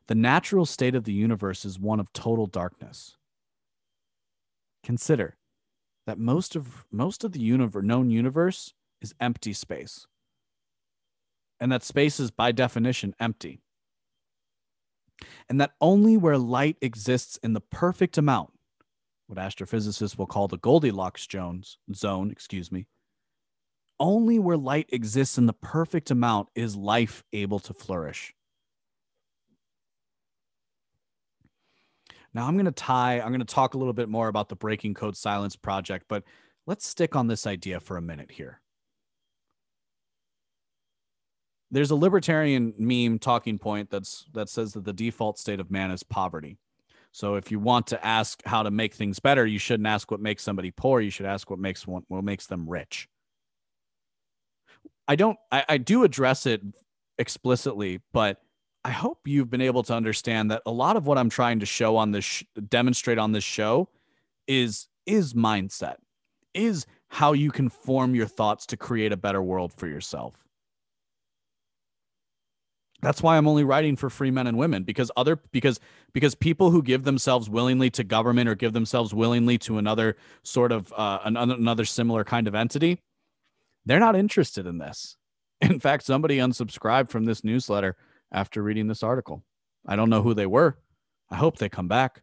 the 0.09 0.15
natural 0.15 0.65
state 0.65 0.95
of 0.95 1.03
the 1.03 1.13
universe 1.13 1.63
is 1.63 1.79
one 1.79 1.99
of 1.99 2.11
total 2.13 2.47
darkness. 2.47 3.15
Consider 4.83 5.37
that 6.07 6.17
most 6.17 6.55
of 6.55 6.87
most 6.91 7.23
of 7.23 7.31
the 7.31 7.39
universe 7.39 7.85
known 7.85 8.09
universe 8.09 8.73
is 9.03 9.13
empty 9.19 9.53
space 9.53 10.07
and 11.59 11.71
that 11.71 11.83
space 11.83 12.19
is 12.19 12.31
by 12.31 12.51
definition 12.51 13.13
empty 13.19 13.61
and 15.47 15.61
that 15.61 15.73
only 15.79 16.17
where 16.17 16.39
light 16.39 16.77
exists 16.81 17.37
in 17.43 17.53
the 17.53 17.61
perfect 17.61 18.17
amount 18.17 18.51
what 19.27 19.37
astrophysicists 19.37 20.17
will 20.17 20.25
call 20.25 20.47
the 20.47 20.57
goldilocks 20.57 21.27
jones 21.27 21.77
zone 21.93 22.31
excuse 22.31 22.71
me 22.71 22.87
only 23.99 24.39
where 24.39 24.57
light 24.57 24.89
exists 24.91 25.37
in 25.37 25.45
the 25.45 25.53
perfect 25.53 26.09
amount 26.09 26.47
is 26.55 26.75
life 26.75 27.23
able 27.31 27.59
to 27.59 27.73
flourish 27.75 28.33
Now 32.33 32.47
I'm 32.47 32.53
going 32.53 32.65
to 32.65 32.71
tie, 32.71 33.19
I'm 33.19 33.29
going 33.29 33.39
to 33.39 33.45
talk 33.45 33.73
a 33.73 33.77
little 33.77 33.93
bit 33.93 34.09
more 34.09 34.27
about 34.27 34.49
the 34.49 34.55
Breaking 34.55 34.93
Code 34.93 35.17
Silence 35.17 35.55
project, 35.55 36.05
but 36.07 36.23
let's 36.67 36.87
stick 36.87 37.15
on 37.15 37.27
this 37.27 37.47
idea 37.47 37.79
for 37.79 37.97
a 37.97 38.01
minute 38.01 38.31
here. 38.31 38.61
There's 41.71 41.91
a 41.91 41.95
libertarian 41.95 42.73
meme 42.77 43.19
talking 43.19 43.59
point 43.59 43.91
that's 43.91 44.25
that 44.33 44.49
says 44.49 44.73
that 44.73 44.85
the 44.85 44.93
default 44.93 45.37
state 45.37 45.59
of 45.59 45.69
man 45.69 45.91
is 45.91 46.01
poverty. 46.01 46.57
So 47.11 47.35
if 47.35 47.51
you 47.51 47.59
want 47.59 47.87
to 47.87 48.05
ask 48.05 48.41
how 48.45 48.63
to 48.63 48.71
make 48.71 48.93
things 48.93 49.19
better, 49.19 49.45
you 49.45 49.59
shouldn't 49.59 49.87
ask 49.87 50.09
what 50.11 50.19
makes 50.19 50.43
somebody 50.43 50.71
poor. 50.71 51.01
You 51.01 51.09
should 51.09 51.25
ask 51.25 51.49
what 51.49 51.59
makes 51.59 51.85
what 51.85 52.23
makes 52.23 52.47
them 52.47 52.67
rich. 52.67 53.07
I 55.07 55.15
don't. 55.15 55.37
I, 55.51 55.65
I 55.69 55.77
do 55.77 56.03
address 56.03 56.45
it 56.45 56.61
explicitly, 57.17 58.01
but 58.13 58.41
I 58.83 58.91
hope 58.91 59.27
you've 59.27 59.49
been 59.49 59.61
able 59.61 59.83
to 59.83 59.93
understand 59.93 60.51
that 60.51 60.61
a 60.65 60.71
lot 60.71 60.95
of 60.95 61.05
what 61.05 61.17
I'm 61.17 61.29
trying 61.29 61.59
to 61.59 61.65
show 61.65 61.97
on 61.97 62.11
this 62.11 62.25
sh- 62.25 62.43
demonstrate 62.69 63.17
on 63.17 63.31
this 63.31 63.43
show 63.43 63.89
is 64.47 64.87
is 65.05 65.33
mindset. 65.33 65.95
Is 66.53 66.85
how 67.09 67.33
you 67.33 67.51
can 67.51 67.69
form 67.69 68.15
your 68.15 68.27
thoughts 68.27 68.65
to 68.67 68.77
create 68.77 69.11
a 69.11 69.17
better 69.17 69.41
world 69.41 69.73
for 69.73 69.87
yourself. 69.87 70.35
That's 73.01 73.23
why 73.23 73.37
I'm 73.37 73.47
only 73.47 73.63
writing 73.63 73.95
for 73.95 74.09
free 74.09 74.31
men 74.31 74.47
and 74.47 74.57
women 74.57 74.83
because 74.83 75.09
other 75.15 75.37
because 75.51 75.79
because 76.13 76.35
people 76.35 76.69
who 76.69 76.81
give 76.81 77.03
themselves 77.03 77.49
willingly 77.49 77.89
to 77.91 78.03
government 78.03 78.49
or 78.49 78.55
give 78.55 78.73
themselves 78.73 79.13
willingly 79.13 79.57
to 79.59 79.77
another 79.77 80.17
sort 80.43 80.71
of 80.71 80.91
uh, 80.93 81.19
another, 81.23 81.53
another 81.53 81.85
similar 81.85 82.23
kind 82.23 82.47
of 82.47 82.55
entity, 82.55 82.99
they're 83.85 83.99
not 83.99 84.15
interested 84.15 84.65
in 84.65 84.77
this. 84.77 85.17
In 85.61 85.79
fact, 85.79 86.03
somebody 86.03 86.37
unsubscribed 86.37 87.09
from 87.09 87.25
this 87.25 87.43
newsletter 87.43 87.95
after 88.31 88.61
reading 88.61 88.87
this 88.87 89.03
article. 89.03 89.43
I 89.85 89.95
don't 89.95 90.09
know 90.09 90.21
who 90.21 90.33
they 90.33 90.45
were. 90.45 90.77
I 91.29 91.35
hope 91.35 91.57
they 91.57 91.69
come 91.69 91.87
back. 91.87 92.21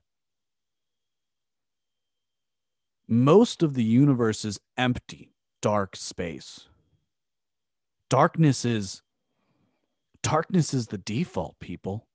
Most 3.09 3.63
of 3.63 3.75
the 3.75 3.85
universe 3.85 4.45
is 4.45 4.59
empty, 4.77 5.33
dark 5.63 5.97
space. 5.97 6.69
Darkness 8.11 8.65
is 8.65 9.03
darkness 10.23 10.75
is 10.75 10.89
the 10.89 10.99
default, 10.99 11.59
people. 11.61 12.09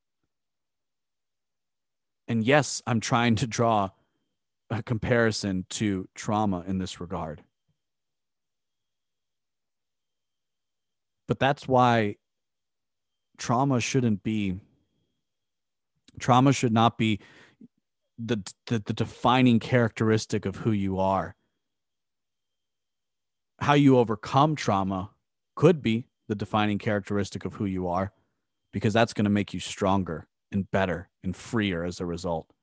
And 2.28 2.44
yes, 2.44 2.82
I'm 2.86 3.00
trying 3.00 3.36
to 3.36 3.48
draw 3.48 3.90
a 4.70 4.84
comparison 4.84 5.66
to 5.70 6.08
trauma 6.16 6.64
in 6.68 6.78
this 6.78 7.00
regard. 7.00 7.44
But 11.28 11.40
that's 11.40 11.68
why 11.68 12.18
trauma 13.42 13.82
shouldn't 13.82 14.22
be 14.22 14.60
trauma 16.20 16.54
should 16.54 16.72
not 16.72 16.96
be 17.00 17.20
the, 18.20 18.38
the, 18.68 18.78
the 18.86 18.94
defining 18.94 19.60
characteristic 19.60 20.46
of 20.46 20.58
who 20.58 20.72
you 20.72 21.00
are. 21.00 21.36
How 23.60 23.74
you 23.74 23.98
overcome 23.98 24.56
trauma 24.56 25.10
could 25.56 25.82
be 25.82 26.06
the 26.28 26.36
defining 26.36 26.78
characteristic 26.78 27.44
of 27.44 27.56
who 27.56 27.66
you 27.66 27.88
are 27.88 28.12
because 28.72 28.94
that's 28.94 29.14
going 29.14 29.26
to 29.26 29.32
make 29.32 29.56
you 29.56 29.60
stronger 29.60 30.28
and 30.52 30.70
better 30.70 31.10
and 31.24 31.36
freer 31.36 31.84
as 31.84 32.00
a 32.00 32.06
result. 32.06 32.54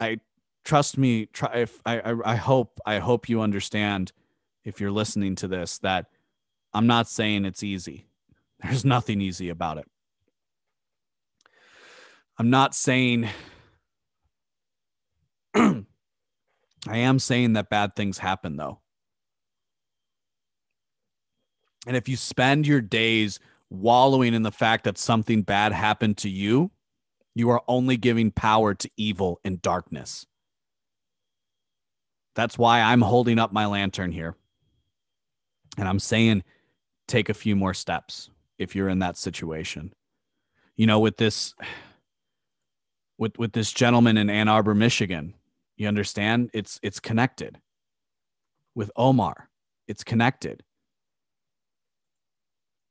I 0.00 0.18
trust 0.64 0.98
me 0.98 1.26
try 1.26 1.58
if 1.58 1.80
I, 1.86 2.00
I 2.00 2.32
i 2.32 2.34
hope 2.34 2.80
i 2.84 2.98
hope 2.98 3.28
you 3.28 3.40
understand 3.40 4.10
if 4.64 4.80
you're 4.80 4.90
listening 4.90 5.36
to 5.36 5.46
this 5.46 5.78
that 5.78 6.06
i'm 6.74 6.88
not 6.88 7.08
saying 7.08 7.44
it's 7.44 7.62
easy 7.62 8.08
there's 8.62 8.84
nothing 8.84 9.20
easy 9.20 9.48
about 9.48 9.78
it. 9.78 9.86
I'm 12.38 12.50
not 12.50 12.74
saying, 12.74 13.28
I 15.54 15.84
am 16.88 17.18
saying 17.18 17.54
that 17.54 17.70
bad 17.70 17.96
things 17.96 18.18
happen 18.18 18.56
though. 18.56 18.80
And 21.86 21.96
if 21.96 22.08
you 22.08 22.16
spend 22.16 22.66
your 22.66 22.80
days 22.80 23.38
wallowing 23.70 24.34
in 24.34 24.42
the 24.42 24.52
fact 24.52 24.84
that 24.84 24.98
something 24.98 25.42
bad 25.42 25.72
happened 25.72 26.18
to 26.18 26.28
you, 26.28 26.70
you 27.34 27.50
are 27.50 27.62
only 27.68 27.96
giving 27.96 28.30
power 28.30 28.74
to 28.74 28.90
evil 28.96 29.40
and 29.44 29.62
darkness. 29.62 30.26
That's 32.34 32.58
why 32.58 32.80
I'm 32.80 33.00
holding 33.00 33.38
up 33.38 33.52
my 33.52 33.66
lantern 33.66 34.12
here. 34.12 34.36
And 35.78 35.88
I'm 35.88 35.98
saying, 35.98 36.42
take 37.06 37.28
a 37.28 37.34
few 37.34 37.56
more 37.56 37.74
steps 37.74 38.30
if 38.58 38.74
you're 38.74 38.88
in 38.88 39.00
that 39.00 39.16
situation. 39.16 39.92
You 40.76 40.86
know, 40.86 41.00
with 41.00 41.16
this 41.16 41.54
with 43.18 43.38
with 43.38 43.52
this 43.52 43.72
gentleman 43.72 44.16
in 44.16 44.28
Ann 44.28 44.48
Arbor, 44.48 44.74
Michigan, 44.74 45.34
you 45.76 45.88
understand? 45.88 46.50
It's 46.52 46.78
it's 46.82 47.00
connected. 47.00 47.58
With 48.74 48.90
Omar, 48.94 49.48
it's 49.88 50.04
connected. 50.04 50.62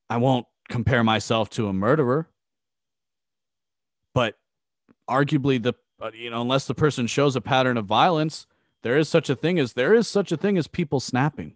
I 0.09 0.17
won't 0.17 0.47
compare 0.67 1.03
myself 1.03 1.49
to 1.51 1.67
a 1.67 1.73
murderer, 1.73 2.27
but 4.13 4.35
arguably 5.07 5.61
the 5.61 5.73
uh, 6.01 6.11
you 6.13 6.29
know, 6.29 6.41
unless 6.41 6.65
the 6.65 6.73
person 6.73 7.07
shows 7.07 7.35
a 7.35 7.41
pattern 7.41 7.77
of 7.77 7.85
violence, 7.85 8.47
there 8.83 8.97
is 8.97 9.07
such 9.07 9.29
a 9.29 9.35
thing 9.35 9.59
as 9.59 9.73
there 9.73 9.93
is 9.93 10.07
such 10.07 10.31
a 10.31 10.37
thing 10.37 10.57
as 10.57 10.67
people 10.67 10.99
snapping 10.99 11.55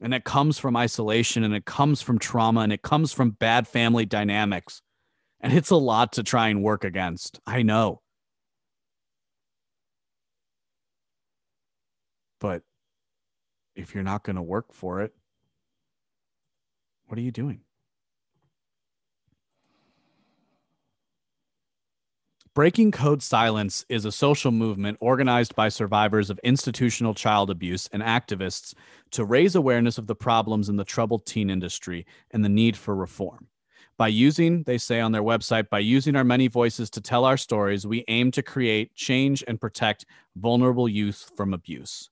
and 0.00 0.12
it 0.14 0.24
comes 0.24 0.58
from 0.58 0.76
isolation 0.76 1.44
and 1.44 1.54
it 1.54 1.64
comes 1.64 2.02
from 2.02 2.18
trauma 2.18 2.60
and 2.60 2.72
it 2.72 2.82
comes 2.82 3.12
from 3.12 3.30
bad 3.30 3.68
family 3.68 4.04
dynamics. 4.04 4.82
And 5.40 5.52
it's 5.52 5.70
a 5.70 5.76
lot 5.76 6.12
to 6.14 6.22
try 6.22 6.48
and 6.48 6.62
work 6.62 6.84
against. 6.84 7.38
I 7.46 7.62
know. 7.62 8.00
But 12.40 12.62
if 13.74 13.94
you're 13.94 14.04
not 14.04 14.24
going 14.24 14.36
to 14.36 14.42
work 14.42 14.72
for 14.72 15.00
it 15.00 15.12
what 17.06 17.18
are 17.18 17.22
you 17.22 17.30
doing 17.30 17.60
Breaking 22.54 22.92
Code 22.92 23.20
Silence 23.20 23.84
is 23.88 24.04
a 24.04 24.12
social 24.12 24.52
movement 24.52 24.98
organized 25.00 25.56
by 25.56 25.68
survivors 25.68 26.30
of 26.30 26.38
institutional 26.44 27.12
child 27.12 27.50
abuse 27.50 27.88
and 27.92 28.00
activists 28.00 28.74
to 29.10 29.24
raise 29.24 29.56
awareness 29.56 29.98
of 29.98 30.06
the 30.06 30.14
problems 30.14 30.68
in 30.68 30.76
the 30.76 30.84
troubled 30.84 31.26
teen 31.26 31.50
industry 31.50 32.06
and 32.30 32.44
the 32.44 32.48
need 32.48 32.76
for 32.76 32.94
reform. 32.94 33.48
By 33.96 34.06
using, 34.06 34.62
they 34.62 34.78
say 34.78 35.00
on 35.00 35.10
their 35.10 35.24
website, 35.24 35.68
by 35.68 35.80
using 35.80 36.14
our 36.14 36.22
many 36.22 36.46
voices 36.46 36.90
to 36.90 37.00
tell 37.00 37.24
our 37.24 37.36
stories, 37.36 37.88
we 37.88 38.04
aim 38.06 38.30
to 38.30 38.42
create, 38.42 38.94
change, 38.94 39.42
and 39.48 39.60
protect 39.60 40.06
vulnerable 40.36 40.88
youth 40.88 41.32
from 41.36 41.54
abuse. 41.54 42.08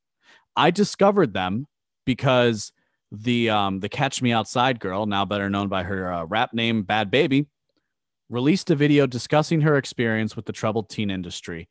I 0.56 0.72
discovered 0.72 1.34
them 1.34 1.68
because 2.04 2.72
the 3.12 3.48
um, 3.48 3.78
the 3.78 3.88
Catch 3.88 4.22
Me 4.22 4.32
Outside 4.32 4.80
girl, 4.80 5.06
now 5.06 5.24
better 5.24 5.48
known 5.48 5.68
by 5.68 5.84
her 5.84 6.12
uh, 6.12 6.24
rap 6.24 6.52
name 6.52 6.82
Bad 6.82 7.12
Bhabie, 7.12 7.46
released 8.32 8.70
a 8.70 8.74
video 8.74 9.06
discussing 9.06 9.60
her 9.60 9.76
experience 9.76 10.34
with 10.34 10.46
the 10.46 10.52
troubled 10.52 10.88
teen 10.88 11.10
industry. 11.10 11.68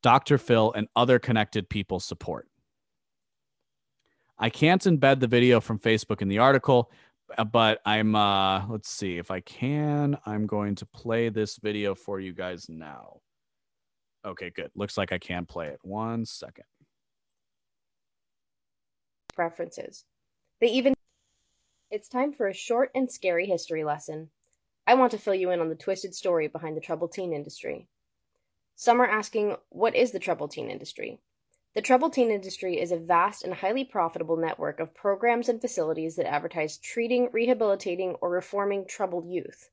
Dr. 0.00 0.38
Phil 0.38 0.72
and 0.72 0.86
other 0.94 1.18
connected 1.18 1.68
people 1.68 1.98
support. 1.98 2.48
I 4.38 4.48
can't 4.48 4.82
embed 4.82 5.18
the 5.18 5.26
video 5.26 5.60
from 5.60 5.78
Facebook 5.78 6.22
in 6.22 6.28
the 6.28 6.38
article, 6.38 6.92
uh, 7.36 7.44
but 7.44 7.80
I'm 7.84 8.14
uh 8.14 8.66
let's 8.68 8.90
see 8.90 9.18
if 9.18 9.30
I 9.30 9.40
can. 9.40 10.16
I'm 10.24 10.46
going 10.46 10.76
to 10.76 10.86
play 10.86 11.30
this 11.30 11.56
video 11.56 11.94
for 11.94 12.20
you 12.20 12.32
guys 12.32 12.68
now. 12.68 13.20
Okay, 14.24 14.50
good. 14.50 14.70
Looks 14.76 14.96
like 14.96 15.12
I 15.12 15.18
can 15.18 15.46
play 15.46 15.68
it. 15.68 15.78
One 15.82 16.24
second. 16.24 16.64
Preferences. 19.34 20.04
They 20.60 20.68
even 20.68 20.94
It's 21.90 22.08
time 22.08 22.32
for 22.32 22.46
a 22.46 22.54
short 22.54 22.90
and 22.94 23.10
scary 23.10 23.46
history 23.46 23.82
lesson. 23.82 24.30
I 24.86 24.94
want 24.94 25.12
to 25.12 25.18
fill 25.18 25.34
you 25.34 25.50
in 25.50 25.60
on 25.60 25.70
the 25.70 25.74
twisted 25.74 26.14
story 26.14 26.46
behind 26.46 26.76
the 26.76 26.80
troubled 26.80 27.12
teen 27.12 27.32
industry. 27.32 27.88
Some 28.76 29.00
are 29.00 29.06
asking, 29.06 29.56
what 29.70 29.94
is 29.94 30.12
the 30.12 30.18
troubled 30.18 30.50
teen 30.50 30.70
industry? 30.70 31.20
The 31.74 31.82
troubled 31.82 32.12
teen 32.12 32.30
industry 32.30 32.78
is 32.78 32.92
a 32.92 32.98
vast 32.98 33.44
and 33.44 33.54
highly 33.54 33.84
profitable 33.84 34.36
network 34.36 34.80
of 34.80 34.94
programs 34.94 35.48
and 35.48 35.60
facilities 35.60 36.16
that 36.16 36.30
advertise 36.30 36.76
treating, 36.76 37.30
rehabilitating, 37.32 38.16
or 38.20 38.30
reforming 38.30 38.86
troubled 38.86 39.26
youth. 39.28 39.70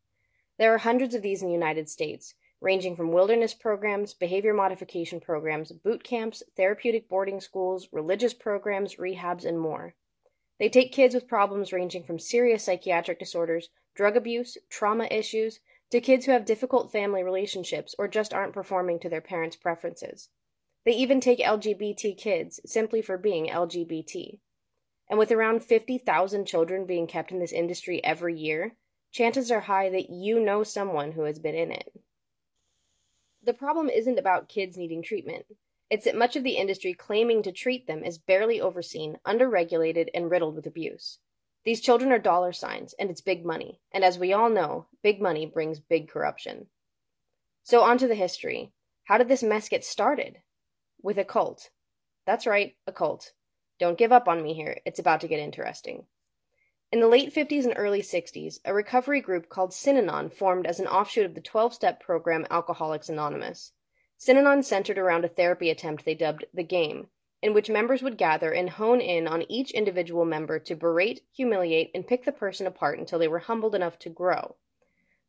There 0.57 0.73
are 0.73 0.79
hundreds 0.79 1.13
of 1.13 1.21
these 1.21 1.41
in 1.41 1.47
the 1.47 1.53
United 1.53 1.89
States, 1.89 2.33
ranging 2.61 2.95
from 2.95 3.11
wilderness 3.11 3.53
programs, 3.53 4.13
behavior 4.13 4.53
modification 4.53 5.19
programs, 5.19 5.71
boot 5.71 6.03
camps, 6.03 6.41
therapeutic 6.55 7.09
boarding 7.09 7.41
schools, 7.41 7.89
religious 7.91 8.33
programs, 8.33 8.95
rehabs, 8.95 9.45
and 9.45 9.59
more. 9.59 9.93
They 10.59 10.69
take 10.69 10.93
kids 10.93 11.15
with 11.15 11.27
problems 11.27 11.73
ranging 11.73 12.03
from 12.03 12.19
serious 12.19 12.63
psychiatric 12.63 13.19
disorders, 13.19 13.69
drug 13.95 14.15
abuse, 14.15 14.57
trauma 14.69 15.07
issues, 15.11 15.59
to 15.91 15.99
kids 16.01 16.25
who 16.25 16.31
have 16.31 16.45
difficult 16.45 16.91
family 16.91 17.23
relationships 17.23 17.93
or 17.99 18.07
just 18.07 18.33
aren't 18.33 18.53
performing 18.53 18.99
to 18.99 19.09
their 19.09 19.21
parents' 19.21 19.55
preferences. 19.55 20.29
They 20.85 20.93
even 20.93 21.19
take 21.19 21.39
LGBT 21.39 22.17
kids 22.17 22.59
simply 22.65 23.01
for 23.01 23.17
being 23.17 23.47
LGBT. 23.47 24.39
And 25.09 25.19
with 25.19 25.31
around 25.31 25.63
50,000 25.63 26.45
children 26.45 26.85
being 26.85 27.07
kept 27.07 27.31
in 27.31 27.39
this 27.39 27.51
industry 27.51 28.03
every 28.03 28.37
year, 28.37 28.77
chances 29.11 29.51
are 29.51 29.59
high 29.59 29.89
that 29.89 30.09
you 30.09 30.39
know 30.39 30.63
someone 30.63 31.11
who 31.11 31.23
has 31.23 31.37
been 31.37 31.55
in 31.55 31.71
it. 31.71 31.91
The 33.43 33.53
problem 33.53 33.89
isn't 33.89 34.19
about 34.19 34.47
kids 34.47 34.77
needing 34.77 35.03
treatment. 35.03 35.45
It's 35.89 36.05
that 36.05 36.15
much 36.15 36.37
of 36.37 36.43
the 36.43 36.55
industry 36.55 36.93
claiming 36.93 37.43
to 37.43 37.51
treat 37.51 37.85
them 37.85 38.03
is 38.03 38.17
barely 38.17 38.61
overseen, 38.61 39.17
underregulated, 39.27 40.07
and 40.13 40.31
riddled 40.31 40.55
with 40.55 40.65
abuse. 40.65 41.19
These 41.63 41.81
children 41.81 42.11
are 42.11 42.19
dollar 42.19 42.53
signs, 42.53 42.93
and 42.93 43.09
it's 43.09 43.21
big 43.21 43.45
money. 43.45 43.79
And 43.91 44.03
as 44.03 44.17
we 44.17 44.33
all 44.33 44.49
know, 44.49 44.87
big 45.03 45.21
money 45.21 45.45
brings 45.45 45.79
big 45.79 46.09
corruption. 46.09 46.67
So, 47.63 47.81
on 47.81 47.97
to 47.99 48.07
the 48.07 48.15
history. 48.15 48.71
How 49.05 49.17
did 49.17 49.27
this 49.27 49.43
mess 49.43 49.69
get 49.69 49.83
started? 49.83 50.37
with 51.03 51.17
a 51.17 51.23
cult. 51.23 51.69
That's 52.25 52.45
right, 52.45 52.75
a 52.85 52.91
cult. 52.91 53.33
Don't 53.79 53.97
give 53.97 54.11
up 54.11 54.27
on 54.27 54.43
me 54.43 54.53
here, 54.53 54.79
it's 54.85 54.99
about 54.99 55.21
to 55.21 55.27
get 55.27 55.39
interesting. 55.39 56.05
In 56.91 56.99
the 56.99 57.07
late 57.07 57.33
50s 57.33 57.63
and 57.63 57.73
early 57.77 58.01
60s, 58.01 58.59
a 58.65 58.73
recovery 58.73 59.21
group 59.21 59.49
called 59.49 59.71
Synanon 59.71 60.31
formed 60.31 60.67
as 60.67 60.79
an 60.79 60.87
offshoot 60.87 61.25
of 61.25 61.35
the 61.35 61.41
12 61.41 61.73
step 61.73 62.01
program 62.01 62.45
Alcoholics 62.51 63.09
Anonymous. 63.09 63.71
Synanon 64.19 64.63
centered 64.63 64.97
around 64.97 65.25
a 65.25 65.29
therapy 65.29 65.69
attempt 65.69 66.05
they 66.05 66.13
dubbed 66.13 66.45
The 66.53 66.63
Game, 66.63 67.07
in 67.41 67.53
which 67.53 67.69
members 67.69 68.03
would 68.03 68.17
gather 68.17 68.51
and 68.51 68.69
hone 68.69 69.01
in 69.01 69.27
on 69.27 69.49
each 69.49 69.71
individual 69.71 70.25
member 70.25 70.59
to 70.59 70.75
berate, 70.75 71.21
humiliate, 71.33 71.89
and 71.95 72.07
pick 72.07 72.23
the 72.23 72.31
person 72.31 72.67
apart 72.67 72.99
until 72.99 73.17
they 73.17 73.27
were 73.27 73.39
humbled 73.39 73.73
enough 73.73 73.97
to 73.97 74.09
grow. 74.09 74.55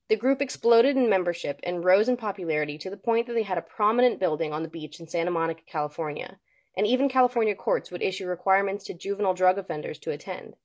The 0.09 0.17
group 0.17 0.43
exploded 0.43 0.97
in 0.97 1.09
membership 1.09 1.59
and 1.63 1.85
rose 1.85 2.09
in 2.09 2.19
popularity 2.19 2.77
to 2.79 2.91
the 2.91 2.97
point 2.99 3.27
that 3.27 3.33
they 3.33 3.45
had 3.45 3.57
a 3.57 3.63
prominent 3.63 4.21
building 4.21 4.53
on 4.53 4.63
the 4.63 4.69
beach 4.69 5.01
in 5.01 5.09
Santa 5.09 5.31
Monica, 5.31 5.63
California, 5.67 6.39
and 6.77 6.87
even 6.87 7.09
California 7.09 7.55
courts 7.55 7.91
would 7.91 8.03
issue 8.03 8.27
requirements 8.27 8.85
to 8.85 8.95
juvenile 8.95 9.33
drug 9.33 9.57
offenders 9.57 9.99
to 10.01 10.11
attend. 10.11 10.57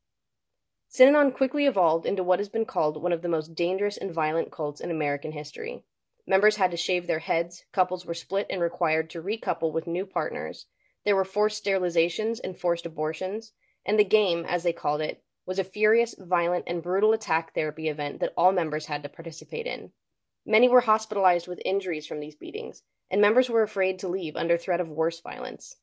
Synanon 0.90 1.34
quickly 1.34 1.66
evolved 1.66 2.06
into 2.06 2.24
what 2.24 2.40
has 2.40 2.50
been 2.50 2.66
called 2.66 3.02
one 3.02 3.14
of 3.14 3.22
the 3.22 3.30
most 3.30 3.56
dangerous 3.56 3.98
and 3.98 4.14
violent 4.14 4.52
cults 4.52 4.82
in 4.82 4.92
American 4.92 5.32
history. 5.32 5.84
Members 6.26 6.58
had 6.58 6.72
to 6.72 6.78
shave 6.78 7.08
their 7.08 7.20
heads, 7.20 7.64
couples 7.72 8.06
were 8.06 8.14
split 8.14 8.48
and 8.50 8.62
required 8.62 9.10
to 9.12 9.22
recouple 9.22 9.72
with 9.72 9.88
new 9.88 10.06
partners, 10.06 10.66
there 11.08 11.16
were 11.16 11.24
forced 11.24 11.64
sterilizations 11.64 12.42
and 12.44 12.58
forced 12.58 12.86
abortions, 12.86 13.54
and 13.86 13.98
the 13.98 14.04
game, 14.04 14.44
as 14.44 14.64
they 14.64 14.74
called 14.74 15.00
it, 15.00 15.24
was 15.46 15.58
a 15.58 15.64
furious, 15.64 16.14
violent, 16.20 16.66
and 16.68 16.84
brutal 16.84 17.14
attack 17.14 17.54
therapy 17.54 17.88
event 17.88 18.20
that 18.20 18.34
all 18.36 18.52
members 18.52 18.88
had 18.88 19.02
to 19.04 19.08
participate 19.08 19.66
in. 19.66 19.94
Many 20.46 20.68
were 20.68 20.82
hospitalized 20.82 21.48
with 21.48 21.62
injuries 21.64 22.06
from 22.06 22.20
these 22.20 22.36
beatings, 22.36 22.84
and 23.10 23.22
members 23.22 23.50
were 23.50 23.62
afraid 23.62 24.00
to 24.00 24.10
leave 24.10 24.36
under 24.36 24.58
threat 24.58 24.82
of 24.82 24.90
worse 24.90 25.22
violence. 25.22 25.78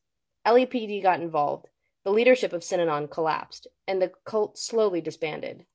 LAPD 0.45 1.01
got 1.01 1.19
involved, 1.19 1.69
the 2.03 2.13
leadership 2.13 2.53
of 2.53 2.61
Synanon 2.61 3.09
collapsed, 3.09 3.65
and 3.87 3.99
the 3.99 4.11
cult 4.25 4.59
slowly 4.59 5.01
disbanded. 5.01 5.65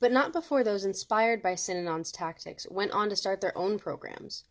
But 0.00 0.12
not 0.12 0.32
before 0.32 0.64
those 0.64 0.86
inspired 0.86 1.42
by 1.42 1.56
Synanon's 1.56 2.10
tactics 2.10 2.66
went 2.70 2.92
on 2.92 3.10
to 3.10 3.16
start 3.16 3.42
their 3.42 3.58
own 3.58 3.78
programs. 3.78 4.44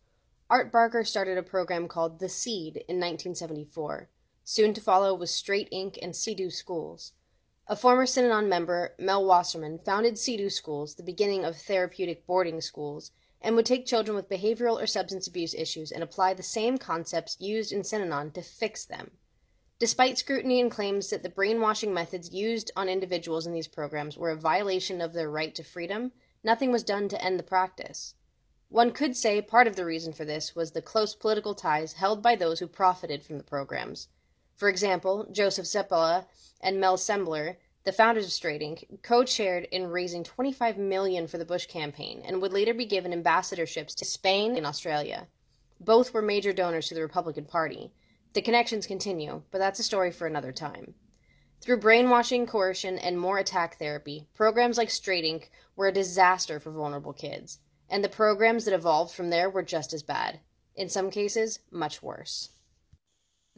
Art 0.48 0.70
Barker 0.70 1.02
started 1.02 1.38
a 1.38 1.42
program 1.42 1.88
called 1.88 2.20
The 2.20 2.28
Seed 2.28 2.76
in 2.76 3.00
1974. 3.00 4.10
Soon 4.50 4.72
to 4.72 4.80
follow 4.80 5.12
was 5.12 5.30
Straight 5.30 5.70
Inc. 5.70 5.98
and 6.00 6.14
CEDU 6.14 6.50
Schools. 6.50 7.12
A 7.66 7.76
former 7.76 8.06
Synanon 8.06 8.48
member, 8.48 8.94
Mel 8.98 9.22
Wasserman, 9.22 9.78
founded 9.78 10.14
CEDU 10.14 10.50
Schools, 10.50 10.94
the 10.94 11.02
beginning 11.02 11.44
of 11.44 11.58
therapeutic 11.58 12.26
boarding 12.26 12.62
schools, 12.62 13.10
and 13.42 13.56
would 13.56 13.66
take 13.66 13.84
children 13.84 14.16
with 14.16 14.30
behavioral 14.30 14.82
or 14.82 14.86
substance 14.86 15.26
abuse 15.26 15.52
issues 15.52 15.92
and 15.92 16.02
apply 16.02 16.32
the 16.32 16.42
same 16.42 16.78
concepts 16.78 17.36
used 17.38 17.72
in 17.72 17.82
Synanon 17.82 18.32
to 18.32 18.40
fix 18.40 18.86
them. 18.86 19.10
Despite 19.78 20.16
scrutiny 20.16 20.62
and 20.62 20.70
claims 20.70 21.10
that 21.10 21.22
the 21.22 21.28
brainwashing 21.28 21.92
methods 21.92 22.32
used 22.32 22.70
on 22.74 22.88
individuals 22.88 23.46
in 23.46 23.52
these 23.52 23.68
programs 23.68 24.16
were 24.16 24.30
a 24.30 24.34
violation 24.34 25.02
of 25.02 25.12
their 25.12 25.30
right 25.30 25.54
to 25.56 25.62
freedom, 25.62 26.12
nothing 26.42 26.72
was 26.72 26.82
done 26.82 27.10
to 27.10 27.22
end 27.22 27.38
the 27.38 27.42
practice. 27.42 28.14
One 28.70 28.92
could 28.92 29.14
say 29.14 29.42
part 29.42 29.66
of 29.66 29.76
the 29.76 29.84
reason 29.84 30.14
for 30.14 30.24
this 30.24 30.56
was 30.56 30.70
the 30.70 30.80
close 30.80 31.14
political 31.14 31.54
ties 31.54 31.92
held 31.92 32.22
by 32.22 32.34
those 32.34 32.60
who 32.60 32.66
profited 32.66 33.22
from 33.22 33.36
the 33.36 33.44
programs. 33.44 34.08
For 34.58 34.68
example, 34.68 35.28
Joseph 35.30 35.66
Zappala 35.66 36.26
and 36.60 36.80
Mel 36.80 36.96
Sembler, 36.96 37.56
the 37.84 37.92
founders 37.92 38.24
of 38.26 38.32
Straight 38.32 38.60
Inc., 38.60 39.02
co-chaired 39.02 39.68
in 39.70 39.86
raising 39.86 40.24
25 40.24 40.76
million 40.76 41.28
for 41.28 41.38
the 41.38 41.44
Bush 41.44 41.66
campaign 41.66 42.22
and 42.26 42.42
would 42.42 42.52
later 42.52 42.74
be 42.74 42.84
given 42.84 43.12
ambassadorships 43.12 43.94
to 43.94 44.04
Spain 44.04 44.56
and 44.56 44.66
Australia. 44.66 45.28
Both 45.78 46.12
were 46.12 46.22
major 46.22 46.52
donors 46.52 46.88
to 46.88 46.96
the 46.96 47.02
Republican 47.02 47.44
Party. 47.44 47.92
The 48.32 48.42
connections 48.42 48.84
continue, 48.84 49.42
but 49.52 49.58
that's 49.58 49.78
a 49.78 49.84
story 49.84 50.10
for 50.10 50.26
another 50.26 50.50
time. 50.50 50.94
Through 51.60 51.78
brainwashing, 51.78 52.46
coercion, 52.46 52.98
and 52.98 53.16
more 53.16 53.38
attack 53.38 53.78
therapy, 53.78 54.26
programs 54.34 54.76
like 54.76 54.90
Straight 54.90 55.24
Inc. 55.24 55.50
were 55.76 55.86
a 55.86 55.92
disaster 55.92 56.58
for 56.58 56.72
vulnerable 56.72 57.12
kids, 57.12 57.60
and 57.88 58.02
the 58.02 58.08
programs 58.08 58.64
that 58.64 58.74
evolved 58.74 59.14
from 59.14 59.30
there 59.30 59.48
were 59.48 59.62
just 59.62 59.92
as 59.92 60.02
bad. 60.02 60.40
In 60.74 60.88
some 60.88 61.12
cases, 61.12 61.60
much 61.70 62.02
worse. 62.02 62.50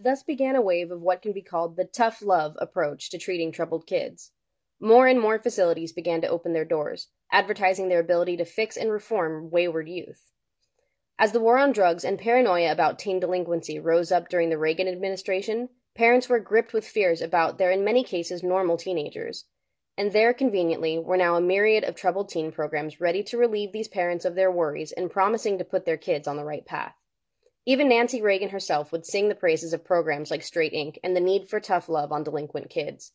Thus 0.02 0.22
began 0.22 0.56
a 0.56 0.62
wave 0.62 0.90
of 0.90 1.02
what 1.02 1.20
can 1.20 1.34
be 1.34 1.42
called 1.42 1.76
the 1.76 1.84
tough 1.84 2.22
love 2.22 2.56
approach 2.58 3.10
to 3.10 3.18
treating 3.18 3.52
troubled 3.52 3.86
kids. 3.86 4.32
More 4.80 5.06
and 5.06 5.20
more 5.20 5.38
facilities 5.38 5.92
began 5.92 6.22
to 6.22 6.28
open 6.28 6.54
their 6.54 6.64
doors, 6.64 7.08
advertising 7.30 7.90
their 7.90 8.00
ability 8.00 8.38
to 8.38 8.46
fix 8.46 8.78
and 8.78 8.90
reform 8.90 9.50
wayward 9.50 9.90
youth. 9.90 10.32
As 11.18 11.32
the 11.32 11.40
war 11.40 11.58
on 11.58 11.72
drugs 11.72 12.02
and 12.02 12.18
paranoia 12.18 12.72
about 12.72 12.98
teen 12.98 13.20
delinquency 13.20 13.78
rose 13.78 14.10
up 14.10 14.30
during 14.30 14.48
the 14.48 14.56
Reagan 14.56 14.88
administration, 14.88 15.68
parents 15.94 16.30
were 16.30 16.40
gripped 16.40 16.72
with 16.72 16.88
fears 16.88 17.20
about 17.20 17.58
their, 17.58 17.70
in 17.70 17.84
many 17.84 18.02
cases, 18.02 18.42
normal 18.42 18.78
teenagers. 18.78 19.44
And 19.98 20.12
there, 20.12 20.32
conveniently, 20.32 20.98
were 20.98 21.18
now 21.18 21.36
a 21.36 21.42
myriad 21.42 21.84
of 21.84 21.94
troubled 21.94 22.30
teen 22.30 22.52
programs 22.52 23.02
ready 23.02 23.22
to 23.24 23.36
relieve 23.36 23.72
these 23.72 23.88
parents 23.88 24.24
of 24.24 24.34
their 24.34 24.50
worries 24.50 24.92
and 24.92 25.10
promising 25.10 25.58
to 25.58 25.64
put 25.64 25.84
their 25.84 25.98
kids 25.98 26.26
on 26.26 26.38
the 26.38 26.44
right 26.44 26.64
path. 26.64 26.94
Even 27.66 27.88
Nancy 27.88 28.22
Reagan 28.22 28.48
herself 28.48 28.90
would 28.90 29.04
sing 29.04 29.28
the 29.28 29.34
praises 29.34 29.74
of 29.74 29.84
programs 29.84 30.30
like 30.30 30.42
Straight 30.42 30.72
Inc. 30.72 30.98
and 31.04 31.14
the 31.14 31.20
need 31.20 31.48
for 31.48 31.60
tough 31.60 31.88
love 31.88 32.10
on 32.10 32.24
delinquent 32.24 32.70
kids. 32.70 33.12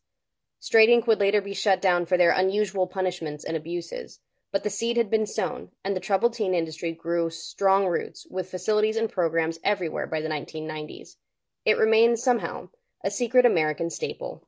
Straight 0.60 0.90
Inc. 0.90 1.08
would 1.08 1.20
later 1.20 1.42
be 1.42 1.54
shut 1.54 1.82
down 1.82 2.06
for 2.06 2.16
their 2.16 2.32
unusual 2.32 2.86
punishments 2.86 3.44
and 3.44 3.58
abuses, 3.58 4.20
but 4.52 4.64
the 4.64 4.70
seed 4.70 4.98
had 4.98 5.10
been 5.10 5.26
sown, 5.26 5.72
and 5.84 5.96
the 5.96 6.00
troubled 6.00 6.34
teen 6.34 6.54
industry 6.54 6.92
grew 6.92 7.30
strong 7.30 7.88
roots 7.88 8.28
with 8.30 8.50
facilities 8.50 8.98
and 8.98 9.12
programs 9.12 9.60
everywhere 9.64 10.06
by 10.06 10.22
the 10.22 10.30
1990s. 10.30 11.18
It 11.66 11.78
remains, 11.80 12.22
somehow, 12.22 12.70
a 13.04 13.10
secret 13.10 13.46
American 13.46 13.90
staple. 13.90 14.48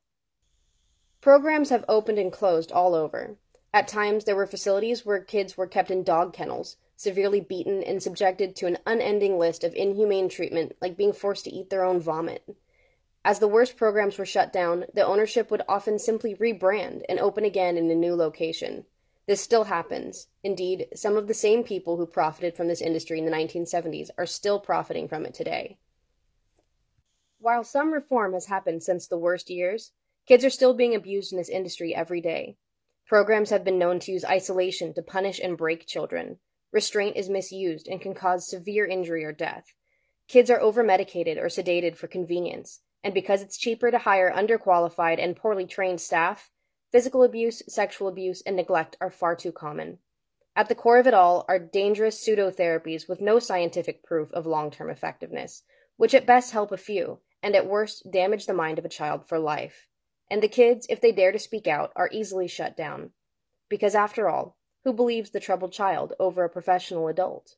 Programs 1.22 1.72
have 1.72 1.84
opened 1.90 2.20
and 2.20 2.32
closed 2.32 2.72
all 2.72 2.94
over. 2.94 3.38
At 3.74 3.88
times, 3.88 4.26
there 4.26 4.36
were 4.36 4.48
facilities 4.48 5.06
where 5.06 5.20
kids 5.20 5.58
were 5.58 5.68
kept 5.68 5.90
in 5.90 6.04
dog 6.04 6.34
kennels, 6.34 6.78
severely 6.98 7.40
beaten 7.40 7.82
and 7.84 8.04
subjected 8.04 8.56
to 8.58 8.66
an 8.66 8.80
unending 8.86 9.40
list 9.40 9.64
of 9.64 9.74
inhumane 9.76 10.28
treatment, 10.28 10.76
like 10.82 10.98
being 10.98 11.14
forced 11.14 11.46
to 11.46 11.54
eat 11.54 11.70
their 11.70 11.86
own 11.86 12.02
vomit. 12.02 12.44
As 13.24 13.40
the 13.40 13.48
worst 13.48 13.78
programs 13.78 14.18
were 14.18 14.26
shut 14.26 14.52
down, 14.52 14.86
the 14.94 15.06
ownership 15.06 15.52
would 15.52 15.62
often 15.70 16.00
simply 16.00 16.36
rebrand 16.36 17.04
and 17.08 17.20
open 17.20 17.46
again 17.46 17.78
in 17.78 17.90
a 17.92 17.96
new 17.96 18.16
location. 18.16 18.86
This 19.28 19.42
still 19.42 19.66
happens. 19.66 20.28
Indeed, 20.44 20.88
some 20.96 21.18
of 21.18 21.28
the 21.28 21.34
same 21.34 21.64
people 21.64 21.98
who 21.98 22.06
profited 22.06 22.56
from 22.56 22.68
this 22.68 22.82
industry 22.82 23.20
in 23.20 23.26
the 23.26 23.32
1970s 23.32 24.10
are 24.18 24.26
still 24.26 24.60
profiting 24.60 25.08
from 25.08 25.26
it 25.26 25.34
today. 25.34 25.78
While 27.40 27.64
some 27.64 27.94
reform 27.94 28.34
has 28.34 28.48
happened 28.48 28.82
since 28.82 29.08
the 29.08 29.20
worst 29.20 29.50
years, 29.50 29.92
kids 30.26 30.44
are 30.44 30.50
still 30.50 30.74
being 30.74 30.96
abused 30.96 31.32
in 31.32 31.38
this 31.38 31.50
industry 31.50 31.94
every 31.94 32.22
day. 32.22 32.58
Programs 33.06 33.52
have 33.52 33.64
been 33.64 33.78
known 33.78 34.00
to 34.00 34.12
use 34.12 34.26
isolation 34.26 34.94
to 34.94 35.02
punish 35.02 35.40
and 35.40 35.58
break 35.58 35.86
children. 35.86 36.40
Restraint 36.72 37.16
is 37.16 37.30
misused 37.30 37.88
and 37.88 38.02
can 38.02 38.14
cause 38.14 38.50
severe 38.50 38.86
injury 38.86 39.24
or 39.24 39.32
death. 39.32 39.74
Kids 40.28 40.50
are 40.50 40.60
overmedicated 40.60 41.38
or 41.38 41.46
sedated 41.46 41.96
for 41.96 42.08
convenience, 42.08 42.82
and 43.04 43.14
because 43.14 43.42
it's 43.42 43.58
cheaper 43.58 43.90
to 43.90 44.00
hire 44.00 44.32
underqualified 44.32 45.24
and 45.24 45.38
poorly 45.38 45.66
trained 45.66 46.02
staff, 46.02 46.52
physical 46.92 47.24
abuse, 47.24 47.64
sexual 47.68 48.10
abuse, 48.10 48.42
and 48.42 48.56
neglect 48.56 48.98
are 49.00 49.10
far 49.10 49.36
too 49.36 49.52
common. 49.52 50.00
At 50.58 50.68
the 50.68 50.76
core 50.76 50.98
of 50.98 51.08
it 51.08 51.14
all 51.14 51.46
are 51.48 51.60
dangerous 51.60 52.20
pseudotherapies 52.20 53.08
with 53.08 53.22
no 53.22 53.40
scientific 53.40 54.04
proof 54.04 54.34
of 54.34 54.46
long 54.46 54.72
term 54.72 54.90
effectiveness, 54.90 55.64
which 55.96 56.14
at 56.14 56.26
best 56.26 56.52
help 56.52 56.72
a 56.72 56.78
few, 56.78 57.22
and 57.42 57.56
at 57.56 57.68
worst 57.68 58.12
damage 58.12 58.46
the 58.46 58.54
mind 58.54 58.80
of 58.80 58.84
a 58.84 58.90
child 58.90 59.26
for 59.26 59.40
life. 59.40 59.88
And 60.30 60.44
the 60.44 60.50
kids, 60.50 60.86
if 60.90 61.00
they 61.00 61.14
dare 61.14 61.32
to 61.32 61.40
speak 61.40 61.68
out, 61.68 61.94
are 61.96 62.10
easily 62.12 62.48
shut 62.48 62.76
down. 62.76 63.12
Because 63.70 63.96
after 63.96 64.28
all, 64.28 64.57
who 64.88 64.94
believes 64.94 65.32
the 65.32 65.40
troubled 65.42 65.74
child 65.74 66.14
over 66.18 66.46
a 66.46 66.50
professional 66.50 67.10
adult? 67.10 67.58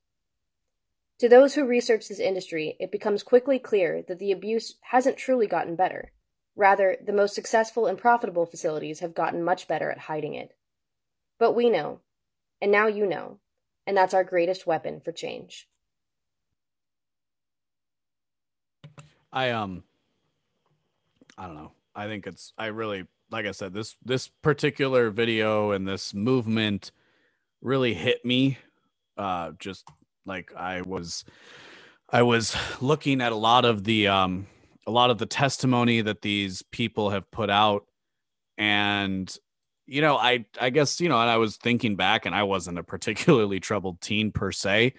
To 1.19 1.29
those 1.29 1.53
who 1.53 1.63
research 1.63 2.07
this 2.07 2.19
industry, 2.19 2.75
it 2.79 2.91
becomes 2.91 3.21
quickly 3.21 3.59
clear 3.59 4.01
that 4.07 4.17
the 4.17 4.31
abuse 4.31 4.77
hasn't 4.81 5.15
truly 5.15 5.45
gotten 5.45 5.75
better. 5.75 6.11
Rather, 6.55 6.97
the 7.05 7.13
most 7.13 7.35
successful 7.35 7.85
and 7.85 7.99
profitable 7.99 8.47
facilities 8.47 9.01
have 9.01 9.13
gotten 9.13 9.43
much 9.43 9.67
better 9.67 9.91
at 9.91 9.99
hiding 9.99 10.33
it. 10.33 10.55
But 11.37 11.51
we 11.51 11.69
know, 11.69 11.99
and 12.63 12.71
now 12.71 12.87
you 12.87 13.05
know, 13.05 13.37
and 13.85 13.95
that's 13.95 14.15
our 14.15 14.23
greatest 14.23 14.65
weapon 14.65 14.99
for 14.99 15.11
change. 15.11 15.69
I 19.31 19.51
um 19.51 19.83
I 21.37 21.45
don't 21.45 21.55
know. 21.55 21.73
I 21.93 22.07
think 22.07 22.25
it's 22.25 22.53
I 22.57 22.67
really 22.67 23.05
like 23.29 23.45
I 23.45 23.51
said 23.51 23.75
this 23.75 23.97
this 24.03 24.29
particular 24.29 25.11
video 25.11 25.69
and 25.69 25.87
this 25.87 26.11
movement 26.15 26.91
really 27.61 27.93
hit 27.93 28.23
me 28.23 28.57
uh 29.17 29.51
just 29.59 29.85
like 30.25 30.53
I 30.55 30.81
was 30.81 31.25
I 32.11 32.23
was 32.23 32.55
looking 32.81 33.21
at 33.21 33.31
a 33.31 33.35
lot 33.35 33.65
of 33.65 33.83
the 33.83 34.07
um 34.07 34.47
a 34.87 34.91
lot 34.91 35.11
of 35.11 35.17
the 35.17 35.25
testimony 35.25 36.01
that 36.01 36.21
these 36.21 36.63
people 36.63 37.11
have 37.11 37.29
put 37.29 37.49
out. 37.49 37.85
And 38.57 39.33
you 39.85 40.01
know 40.01 40.17
I 40.17 40.45
I 40.59 40.69
guess 40.69 40.99
you 41.01 41.09
know 41.09 41.19
and 41.19 41.29
I 41.29 41.37
was 41.37 41.57
thinking 41.57 41.95
back 41.95 42.25
and 42.25 42.33
I 42.33 42.43
wasn't 42.43 42.79
a 42.79 42.83
particularly 42.83 43.59
troubled 43.59 44.01
teen 44.01 44.31
per 44.31 44.51
se. 44.51 44.93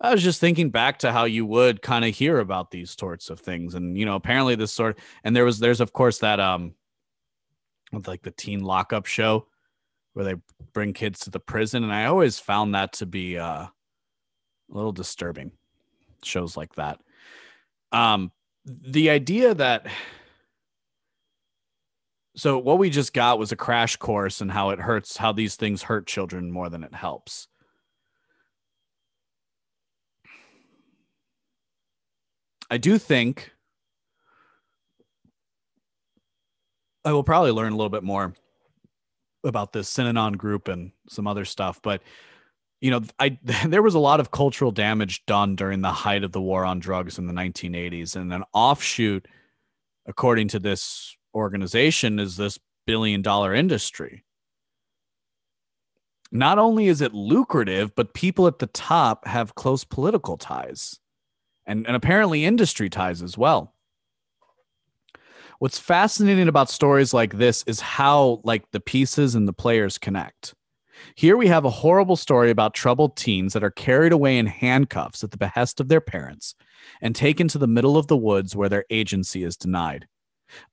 I 0.00 0.12
was 0.12 0.22
just 0.22 0.40
thinking 0.40 0.70
back 0.70 0.98
to 0.98 1.12
how 1.12 1.24
you 1.24 1.46
would 1.46 1.80
kind 1.80 2.04
of 2.04 2.14
hear 2.14 2.38
about 2.40 2.70
these 2.70 2.90
sorts 2.90 3.30
of 3.30 3.40
things. 3.40 3.74
And 3.74 3.96
you 3.96 4.04
know 4.04 4.16
apparently 4.16 4.54
this 4.56 4.72
sort 4.72 4.98
and 5.22 5.34
there 5.34 5.44
was 5.44 5.58
there's 5.58 5.80
of 5.80 5.92
course 5.92 6.18
that 6.18 6.40
um 6.40 6.74
like 8.06 8.22
the 8.22 8.32
teen 8.32 8.60
lockup 8.60 9.06
show 9.06 9.46
where 10.14 10.24
they 10.24 10.34
bring 10.72 10.92
kids 10.92 11.20
to 11.20 11.30
the 11.30 11.40
prison 11.40 11.84
and 11.84 11.92
I 11.92 12.06
always 12.06 12.38
found 12.38 12.74
that 12.74 12.94
to 12.94 13.06
be 13.06 13.38
uh 13.38 13.66
a 13.66 13.70
little 14.68 14.92
disturbing 14.92 15.52
shows 16.22 16.56
like 16.56 16.74
that. 16.76 17.00
Um 17.92 18.32
the 18.64 19.10
idea 19.10 19.54
that 19.54 19.86
so 22.36 22.58
what 22.58 22.78
we 22.78 22.90
just 22.90 23.12
got 23.12 23.38
was 23.38 23.52
a 23.52 23.56
crash 23.56 23.96
course 23.96 24.40
and 24.40 24.50
how 24.50 24.70
it 24.70 24.80
hurts 24.80 25.16
how 25.16 25.32
these 25.32 25.56
things 25.56 25.82
hurt 25.82 26.06
children 26.06 26.50
more 26.50 26.68
than 26.70 26.82
it 26.82 26.94
helps. 26.94 27.48
I 32.70 32.78
do 32.78 32.98
think 32.98 33.52
i 37.04 37.12
will 37.12 37.22
probably 37.22 37.50
learn 37.50 37.72
a 37.72 37.76
little 37.76 37.90
bit 37.90 38.02
more 38.02 38.34
about 39.44 39.72
this 39.72 39.92
synanon 39.92 40.36
group 40.36 40.68
and 40.68 40.92
some 41.08 41.26
other 41.26 41.44
stuff 41.44 41.80
but 41.82 42.02
you 42.84 42.90
know, 42.90 43.00
I 43.18 43.38
there 43.66 43.82
was 43.82 43.94
a 43.94 43.98
lot 43.98 44.20
of 44.20 44.30
cultural 44.30 44.70
damage 44.70 45.24
done 45.24 45.56
during 45.56 45.80
the 45.80 45.90
height 45.90 46.22
of 46.22 46.32
the 46.32 46.40
war 46.40 46.66
on 46.66 46.80
drugs 46.80 47.18
in 47.18 47.26
the 47.26 47.32
1980s, 47.32 48.14
and 48.14 48.32
an 48.32 48.44
offshoot, 48.52 49.26
according 50.06 50.48
to 50.48 50.58
this 50.58 51.16
organization, 51.34 52.18
is 52.18 52.36
this 52.36 52.58
billion 52.86 53.22
dollar 53.22 53.54
industry. 53.54 54.24
Not 56.30 56.58
only 56.58 56.88
is 56.88 57.00
it 57.00 57.14
lucrative, 57.14 57.94
but 57.94 58.12
people 58.12 58.46
at 58.46 58.58
the 58.58 58.66
top 58.66 59.26
have 59.26 59.54
close 59.54 59.84
political 59.84 60.36
ties 60.36 60.98
and, 61.64 61.86
and 61.86 61.96
apparently 61.96 62.44
industry 62.44 62.90
ties 62.90 63.22
as 63.22 63.38
well. 63.38 63.73
What's 65.64 65.78
fascinating 65.78 66.48
about 66.48 66.68
stories 66.68 67.14
like 67.14 67.38
this 67.38 67.64
is 67.66 67.80
how 67.80 68.42
like 68.44 68.70
the 68.72 68.80
pieces 68.80 69.34
and 69.34 69.48
the 69.48 69.54
players 69.54 69.96
connect. 69.96 70.52
Here 71.14 71.38
we 71.38 71.46
have 71.46 71.64
a 71.64 71.70
horrible 71.70 72.16
story 72.16 72.50
about 72.50 72.74
troubled 72.74 73.16
teens 73.16 73.54
that 73.54 73.64
are 73.64 73.70
carried 73.70 74.12
away 74.12 74.36
in 74.36 74.44
handcuffs 74.44 75.24
at 75.24 75.30
the 75.30 75.38
behest 75.38 75.80
of 75.80 75.88
their 75.88 76.02
parents 76.02 76.54
and 77.00 77.16
taken 77.16 77.48
to 77.48 77.56
the 77.56 77.66
middle 77.66 77.96
of 77.96 78.08
the 78.08 78.16
woods 78.18 78.54
where 78.54 78.68
their 78.68 78.84
agency 78.90 79.42
is 79.42 79.56
denied. 79.56 80.06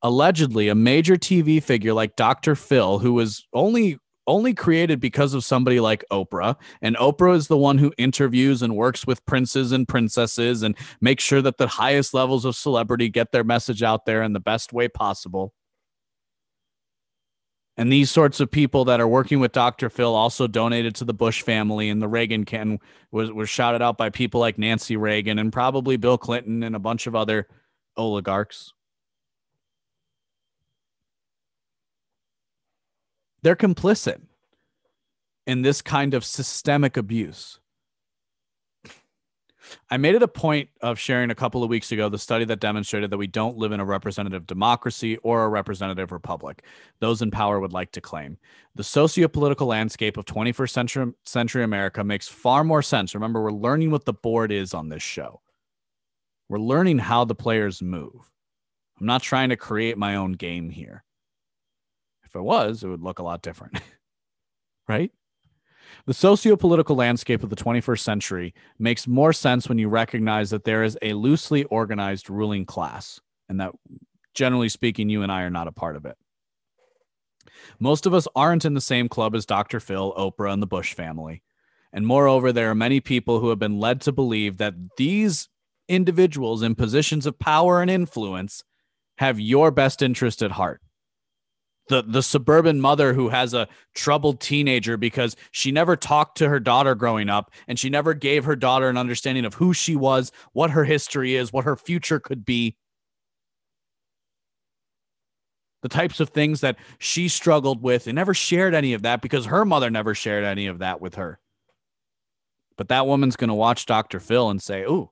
Allegedly, 0.02 0.68
a 0.68 0.76
major 0.76 1.16
TV 1.16 1.64
figure 1.64 1.94
like 1.94 2.18
Dr. 2.18 2.54
Phil, 2.54 3.00
who 3.00 3.14
was 3.14 3.48
only 3.54 3.98
only 4.28 4.54
created 4.54 5.00
because 5.00 5.34
of 5.34 5.44
somebody 5.44 5.80
like 5.80 6.04
Oprah, 6.12 6.56
and 6.82 6.96
Oprah 6.98 7.36
is 7.36 7.48
the 7.48 7.58
one 7.58 7.78
who 7.78 7.94
interviews 7.98 8.62
and 8.62 8.76
works 8.76 9.06
with 9.06 9.26
princes 9.26 9.72
and 9.72 9.88
princesses 9.88 10.64
and 10.64 10.76
makes 11.00 11.24
sure 11.24 11.42
that 11.42 11.58
the 11.58 11.68
highest 11.68 12.14
levels 12.14 12.46
of 12.46 12.56
celebrity 12.56 13.10
get 13.10 13.32
their 13.32 13.44
message 13.44 13.84
out 13.84 14.06
there 14.06 14.24
in 14.24 14.34
the 14.34 14.40
best 14.40 14.74
way 14.74 14.88
possible. 14.88 15.54
And 17.78 17.92
these 17.92 18.12
sorts 18.12 18.40
of 18.40 18.52
people 18.52 18.86
that 18.86 19.00
are 19.00 19.08
working 19.08 19.40
with 19.40 19.54
Dr. 19.54 19.90
Phil 19.90 20.14
also 20.14 20.46
donated 20.46 20.94
to 20.96 21.06
the 21.06 21.14
Bush 21.14 21.42
family, 21.42 21.90
and 21.90 22.02
the 22.02 22.08
Reagan 22.08 22.46
can 22.46 22.80
was 23.12 23.32
was 23.32 23.50
shouted 23.50 23.82
out 23.82 23.98
by 23.98 24.10
people 24.10 24.40
like 24.40 24.58
Nancy 24.58 24.98
Reagan 24.98 25.40
and 25.40 25.52
probably 25.52 25.98
Bill 25.98 26.18
Clinton 26.18 26.64
and 26.64 26.76
a 26.76 26.80
bunch 26.80 27.08
of 27.08 27.16
other 27.16 27.48
oligarchs. 27.98 28.74
They're 33.44 33.56
complicit 33.56 34.22
in 35.48 35.62
this 35.62 35.82
kind 35.82 36.14
of 36.14 36.24
systemic 36.24 36.98
abuse. 36.98 37.60
I 39.90 39.98
made 39.98 40.16
it 40.16 40.24
a 40.24 40.28
point 40.28 40.70
of 40.82 41.00
sharing 41.00 41.30
a 41.32 41.36
couple 41.36 41.64
of 41.64 41.70
weeks 41.70 41.92
ago 41.92 42.10
the 42.10 42.18
study 42.18 42.46
that 42.46 42.60
demonstrated 42.60 43.10
that 43.10 43.18
we 43.18 43.28
don't 43.28 43.58
live 43.58 43.72
in 43.72 43.80
a 43.80 43.86
representative 43.86 44.48
democracy 44.48 45.18
or 45.18 45.44
a 45.44 45.50
representative 45.50 46.12
republic. 46.12 46.64
Those 47.00 47.22
in 47.22 47.32
power 47.32 47.60
would 47.60 47.74
like 47.74 47.92
to 47.94 48.02
claim. 48.02 48.38
The 48.76 48.84
socio-political 48.84 49.68
landscape 49.68 50.18
of 50.18 50.26
21st 50.26 50.70
century, 50.70 51.14
century 51.26 51.64
America 51.64 52.04
makes 52.04 52.28
far 52.28 52.64
more 52.64 52.82
sense. 52.82 53.14
Remember, 53.14 53.42
we're 53.42 53.52
learning 53.52 53.92
what 53.92 54.06
the 54.06 54.14
board 54.14 54.52
is 54.52 54.74
on 54.74 54.90
this 54.90 55.04
show. 55.04 55.42
We're 56.50 56.60
learning 56.60 57.00
how 57.00 57.26
the 57.26 57.36
players 57.36 57.82
move. 57.82 58.30
I'm 59.00 59.06
not 59.06 59.24
trying 59.24 59.50
to 59.50 59.56
create 59.56 59.98
my 59.98 60.16
own 60.16 60.34
game 60.34 60.70
here. 60.70 61.04
If 62.32 62.38
it 62.38 62.44
was, 62.44 62.82
it 62.82 62.88
would 62.88 63.02
look 63.02 63.20
a 63.20 63.24
lot 63.24 63.42
different. 63.42 63.82
right? 64.88 65.12
The 66.06 66.14
socio-political 66.14 66.96
landscape 66.96 67.44
of 67.44 67.50
the 67.50 67.58
21st 67.58 68.00
century 68.00 68.54
makes 68.80 69.06
more 69.06 69.34
sense 69.34 69.68
when 69.68 69.78
you 69.78 69.90
recognize 69.90 70.50
that 70.52 70.64
there 70.64 70.84
is 70.84 70.98
a 71.02 71.12
loosely 71.14 71.66
organized 71.66 72.30
ruling 72.30 72.66
class, 72.66 73.20
and 73.50 73.60
that 73.60 73.74
generally 74.34 74.70
speaking, 74.70 75.10
you 75.10 75.24
and 75.24 75.32
I 75.32 75.42
are 75.42 75.50
not 75.50 75.68
a 75.68 75.74
part 75.74 75.98
of 75.98 76.06
it. 76.06 76.16
Most 77.80 78.06
of 78.06 78.14
us 78.14 78.30
aren't 78.34 78.64
in 78.64 78.76
the 78.76 78.82
same 78.82 79.10
club 79.10 79.36
as 79.36 79.46
Dr. 79.46 79.82
Phil, 79.82 80.14
Oprah, 80.14 80.54
and 80.54 80.62
the 80.62 80.68
Bush 80.68 80.94
family. 80.94 81.44
And 81.92 82.08
moreover, 82.08 82.54
there 82.54 82.70
are 82.72 82.76
many 82.76 83.02
people 83.02 83.42
who 83.42 83.50
have 83.50 83.60
been 83.60 83.78
led 83.78 84.00
to 84.02 84.14
believe 84.14 84.58
that 84.58 84.76
these 84.96 85.50
individuals 85.90 86.62
in 86.62 86.76
positions 86.76 87.26
of 87.26 87.38
power 87.38 87.82
and 87.82 87.92
influence 87.92 88.64
have 89.18 89.42
your 89.42 89.70
best 89.72 90.02
interest 90.02 90.42
at 90.42 90.52
heart 90.52 90.82
the 91.92 92.02
the 92.02 92.24
suburban 92.24 92.82
mother 92.82 93.14
who 93.14 93.30
has 93.30 93.54
a 93.54 93.68
troubled 93.94 94.40
teenager 94.40 94.98
because 94.98 95.36
she 95.52 95.72
never 95.72 95.96
talked 95.96 96.38
to 96.38 96.50
her 96.50 96.60
daughter 96.60 96.96
growing 96.96 97.30
up 97.30 97.52
and 97.68 97.78
she 97.78 97.90
never 97.90 98.14
gave 98.14 98.46
her 98.46 98.56
daughter 98.56 98.90
an 98.90 98.98
understanding 98.98 99.46
of 99.46 99.54
who 99.56 99.74
she 99.74 99.96
was, 99.96 100.32
what 100.54 100.72
her 100.72 100.86
history 100.86 101.36
is, 101.36 101.54
what 101.54 101.66
her 101.66 101.76
future 101.76 102.20
could 102.20 102.46
be. 102.46 102.76
the 105.82 105.90
types 105.90 106.20
of 106.20 106.30
things 106.30 106.62
that 106.62 106.78
she 107.00 107.28
struggled 107.28 107.82
with 107.82 108.08
and 108.08 108.16
never 108.16 108.34
shared 108.34 108.74
any 108.76 108.94
of 108.94 109.02
that 109.02 109.22
because 109.22 109.46
her 109.48 109.66
mother 109.66 109.90
never 109.90 110.14
shared 110.14 110.44
any 110.44 110.68
of 110.68 110.80
that 110.80 111.02
with 111.02 111.16
her. 111.16 111.40
But 112.78 112.88
that 112.90 113.08
woman's 113.08 113.36
going 113.36 113.48
to 113.50 113.56
watch 113.56 113.86
Dr. 113.86 114.20
Phil 114.20 114.50
and 114.50 114.62
say, 114.62 114.84
"Ooh, 114.84 115.12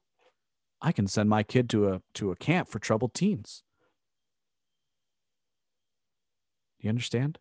I 0.82 0.91
can 0.91 1.07
send 1.07 1.30
my 1.30 1.43
kid 1.43 1.69
to 1.71 1.89
a 1.89 2.01
to 2.15 2.32
a 2.32 2.36
camp 2.36 2.69
for 2.69 2.80
troubled 2.80 3.13
teens." 3.13 3.63
Do 6.80 6.88
you 6.88 6.89
understand? 6.89 7.39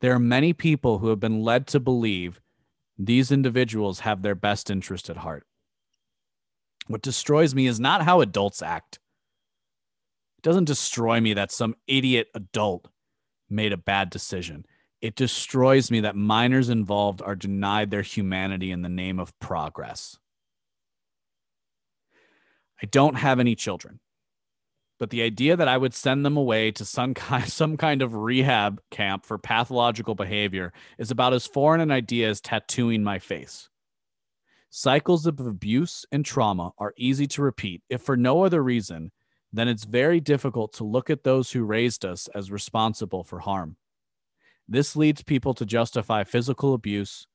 There 0.00 0.12
are 0.12 0.18
many 0.18 0.52
people 0.52 0.98
who 0.98 1.08
have 1.08 1.20
been 1.20 1.42
led 1.42 1.66
to 1.68 1.80
believe 1.80 2.40
these 2.98 3.30
individuals 3.30 4.00
have 4.00 4.22
their 4.22 4.34
best 4.34 4.70
interest 4.70 5.08
at 5.08 5.18
heart. 5.18 5.46
What 6.86 7.02
destroys 7.02 7.54
me 7.54 7.66
is 7.66 7.78
not 7.78 8.02
how 8.02 8.20
adults 8.20 8.62
act. 8.62 8.98
It 10.38 10.42
doesn't 10.42 10.64
destroy 10.64 11.20
me 11.20 11.34
that 11.34 11.52
some 11.52 11.76
idiot 11.86 12.28
adult 12.34 12.88
made 13.48 13.72
a 13.72 13.76
bad 13.76 14.10
decision. 14.10 14.66
It 15.00 15.14
destroys 15.14 15.90
me 15.90 16.00
that 16.00 16.16
minors 16.16 16.68
involved 16.68 17.22
are 17.22 17.36
denied 17.36 17.90
their 17.90 18.02
humanity 18.02 18.70
in 18.70 18.82
the 18.82 18.88
name 18.88 19.20
of 19.20 19.38
progress. 19.38 20.18
I 22.82 22.86
don't 22.86 23.16
have 23.16 23.38
any 23.38 23.54
children, 23.54 24.00
but 25.00 25.08
the 25.10 25.22
idea 25.22 25.56
that 25.56 25.66
I 25.66 25.78
would 25.78 25.94
send 25.94 26.24
them 26.24 26.36
away 26.36 26.70
to 26.72 26.84
some 26.84 27.14
kind, 27.14 27.48
some 27.52 27.76
kind 27.76 28.02
of 28.02 28.14
rehab 28.14 28.80
camp 28.90 29.26
for 29.26 29.38
pathological 29.38 30.14
behavior 30.14 30.72
is 30.98 31.10
about 31.10 31.32
as 31.32 31.46
foreign 31.46 31.80
an 31.80 31.90
idea 31.90 32.28
as 32.28 32.40
tattooing 32.40 33.02
my 33.02 33.18
face. 33.18 33.70
Cycles 34.68 35.26
of 35.26 35.40
abuse 35.40 36.04
and 36.12 36.24
trauma 36.24 36.72
are 36.78 36.94
easy 36.96 37.26
to 37.28 37.42
repeat 37.42 37.82
if 37.88 38.02
for 38.02 38.16
no 38.16 38.44
other 38.44 38.62
reason 38.62 39.10
then 39.52 39.68
it's 39.68 39.84
very 39.84 40.20
difficult 40.20 40.72
to 40.74 40.84
look 40.84 41.10
at 41.10 41.24
those 41.24 41.50
who 41.50 41.64
raised 41.64 42.04
us 42.04 42.28
as 42.34 42.52
responsible 42.52 43.24
for 43.24 43.40
harm. 43.40 43.76
This 44.68 44.94
leads 44.94 45.22
people 45.22 45.54
to 45.54 45.66
justify 45.66 46.22
physical 46.22 46.72
abuse, 46.74 47.26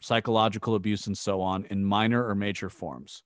psychological 0.00 0.74
abuse, 0.74 1.06
and 1.06 1.16
so 1.16 1.40
on 1.40 1.66
in 1.66 1.84
minor 1.84 2.26
or 2.26 2.34
major 2.34 2.68
forms, 2.68 3.22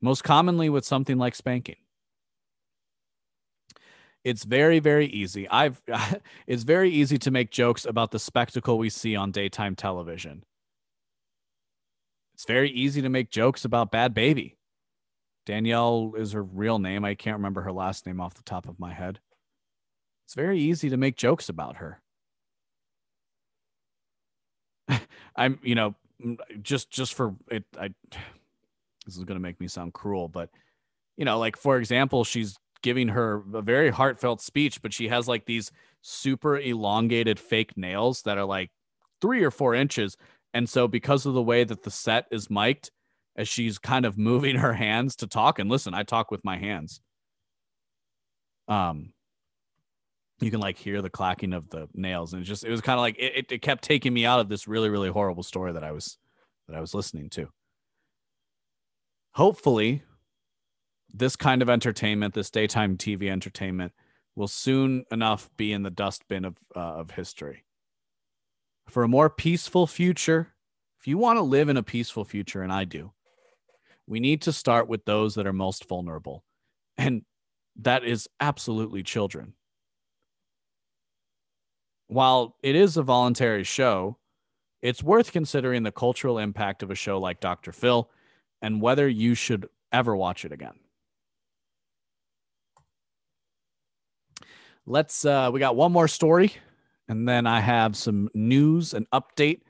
most 0.00 0.24
commonly 0.24 0.68
with 0.68 0.84
something 0.84 1.16
like 1.16 1.36
spanking. 1.36 1.76
It's 4.24 4.44
very, 4.44 4.78
very 4.78 5.06
easy. 5.06 5.48
I've 5.48 5.82
it's 6.46 6.62
very 6.62 6.90
easy 6.90 7.18
to 7.18 7.30
make 7.30 7.50
jokes 7.50 7.84
about 7.84 8.10
the 8.10 8.18
spectacle 8.18 8.78
we 8.78 8.90
see 8.90 9.14
on 9.16 9.30
daytime 9.30 9.76
television. 9.76 10.44
It's 12.34 12.46
very 12.46 12.70
easy 12.70 13.02
to 13.02 13.08
make 13.08 13.30
jokes 13.30 13.64
about 13.64 13.92
Bhad 13.92 14.14
Bhabie 14.14 14.54
Danielle 15.46 16.12
is 16.16 16.32
her 16.32 16.42
real 16.42 16.78
name. 16.78 17.04
I 17.04 17.14
can't 17.14 17.36
remember 17.36 17.62
her 17.62 17.72
last 17.72 18.06
name 18.06 18.20
off 18.20 18.34
the 18.34 18.42
top 18.42 18.68
of 18.68 18.78
my 18.78 18.92
head. 18.92 19.20
It's 20.26 20.34
very 20.34 20.58
easy 20.58 20.88
to 20.90 20.96
make 20.96 21.16
jokes 21.16 21.48
about 21.48 21.76
her. 21.76 22.00
I'm, 25.36 25.58
you 25.62 25.74
know, 25.74 25.94
just 26.62 26.90
just 26.90 27.14
for 27.14 27.34
it 27.50 27.64
I 27.78 27.88
this 29.04 29.16
is 29.16 29.24
going 29.24 29.36
to 29.36 29.42
make 29.42 29.60
me 29.60 29.68
sound 29.68 29.92
cruel, 29.92 30.28
but 30.28 30.48
you 31.16 31.24
know, 31.24 31.38
like 31.38 31.56
for 31.56 31.76
example, 31.76 32.24
she's 32.24 32.56
giving 32.84 33.08
her 33.08 33.42
a 33.54 33.62
very 33.62 33.90
heartfelt 33.90 34.40
speech, 34.40 34.80
but 34.82 34.92
she 34.92 35.08
has 35.08 35.26
like 35.26 35.46
these 35.46 35.72
super 36.02 36.56
elongated 36.56 37.40
fake 37.40 37.76
nails 37.76 38.22
that 38.22 38.38
are 38.38 38.44
like 38.44 38.70
3 39.20 39.42
or 39.42 39.50
4 39.50 39.74
inches. 39.74 40.16
And 40.52 40.68
so 40.68 40.86
because 40.86 41.26
of 41.26 41.34
the 41.34 41.42
way 41.42 41.64
that 41.64 41.82
the 41.82 41.90
set 41.90 42.26
is 42.30 42.48
mic'd, 42.48 42.90
as 43.36 43.48
she's 43.48 43.78
kind 43.78 44.04
of 44.04 44.18
moving 44.30 44.56
her 44.56 44.74
hands 44.74 45.16
to 45.16 45.26
talk. 45.26 45.58
And 45.58 45.68
listen, 45.68 45.94
I 45.94 46.02
talk 46.04 46.30
with 46.30 46.44
my 46.44 46.58
hands. 46.58 47.00
Um, 48.68 49.12
you 50.40 50.50
can 50.50 50.60
like 50.60 50.76
hear 50.76 51.00
the 51.00 51.10
clacking 51.10 51.54
of 51.54 51.70
the 51.70 51.88
nails, 51.94 52.34
and 52.34 52.44
just 52.44 52.64
it 52.64 52.70
was 52.70 52.80
kind 52.80 52.98
of 52.98 53.02
like 53.02 53.16
it, 53.18 53.46
it 53.50 53.62
kept 53.62 53.82
taking 53.82 54.12
me 54.12 54.26
out 54.26 54.40
of 54.40 54.48
this 54.48 54.66
really 54.66 54.88
really 54.88 55.08
horrible 55.08 55.42
story 55.42 55.72
that 55.72 55.84
I 55.84 55.92
was 55.92 56.18
that 56.68 56.76
I 56.76 56.80
was 56.80 56.94
listening 56.94 57.30
to. 57.30 57.48
Hopefully, 59.32 60.02
this 61.14 61.36
kind 61.36 61.62
of 61.62 61.70
entertainment, 61.70 62.34
this 62.34 62.50
daytime 62.50 62.96
TV 62.96 63.30
entertainment, 63.30 63.92
will 64.34 64.48
soon 64.48 65.04
enough 65.12 65.48
be 65.56 65.72
in 65.72 65.84
the 65.84 65.90
dustbin 65.90 66.44
of 66.44 66.56
uh, 66.74 66.80
of 66.80 67.12
history. 67.12 67.64
For 68.88 69.04
a 69.04 69.08
more 69.08 69.30
peaceful 69.30 69.86
future, 69.86 70.52
if 71.00 71.06
you 71.06 71.16
want 71.16 71.38
to 71.38 71.42
live 71.42 71.68
in 71.68 71.76
a 71.76 71.82
peaceful 71.82 72.24
future, 72.24 72.62
and 72.62 72.72
I 72.72 72.84
do, 72.84 73.12
we 74.06 74.20
need 74.20 74.42
to 74.42 74.52
start 74.52 74.88
with 74.88 75.04
those 75.04 75.36
that 75.36 75.46
are 75.46 75.52
most 75.52 75.88
vulnerable. 75.88 76.44
And 76.98 77.22
that 77.76 78.04
is 78.04 78.28
absolutely 78.40 79.02
children. 79.02 79.54
While 82.08 82.56
it 82.62 82.76
is 82.76 82.96
a 82.96 83.02
voluntary 83.02 83.64
show, 83.64 84.18
it's 84.82 85.02
worth 85.02 85.32
considering 85.32 85.82
the 85.82 85.90
cultural 85.90 86.38
impact 86.38 86.82
of 86.82 86.90
a 86.90 86.94
show 86.94 87.18
like 87.18 87.40
Dr. 87.40 87.72
Phil 87.72 88.10
and 88.60 88.82
whether 88.82 89.08
you 89.08 89.34
should 89.34 89.68
ever 89.92 90.14
watch 90.14 90.44
it 90.44 90.52
again. 90.52 90.74
Let's, 94.86 95.24
uh, 95.24 95.50
we 95.52 95.60
got 95.60 95.76
one 95.76 95.92
more 95.92 96.08
story, 96.08 96.52
and 97.08 97.28
then 97.28 97.46
I 97.46 97.60
have 97.60 97.96
some 97.96 98.28
news 98.34 98.94
and 98.94 99.08
update 99.10 99.60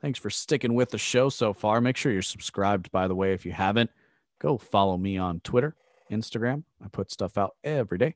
Thanks 0.00 0.18
for 0.18 0.30
sticking 0.30 0.74
with 0.74 0.90
the 0.90 0.98
show 0.98 1.28
so 1.28 1.52
far. 1.52 1.80
Make 1.80 1.96
sure 1.96 2.10
you're 2.10 2.22
subscribed, 2.22 2.90
by 2.90 3.06
the 3.06 3.14
way, 3.14 3.34
if 3.34 3.44
you 3.44 3.52
haven't. 3.52 3.90
Go 4.38 4.56
follow 4.56 4.96
me 4.96 5.18
on 5.18 5.40
Twitter, 5.40 5.76
Instagram. 6.10 6.64
I 6.82 6.88
put 6.88 7.10
stuff 7.10 7.36
out 7.36 7.56
every 7.62 7.98
day. 7.98 8.14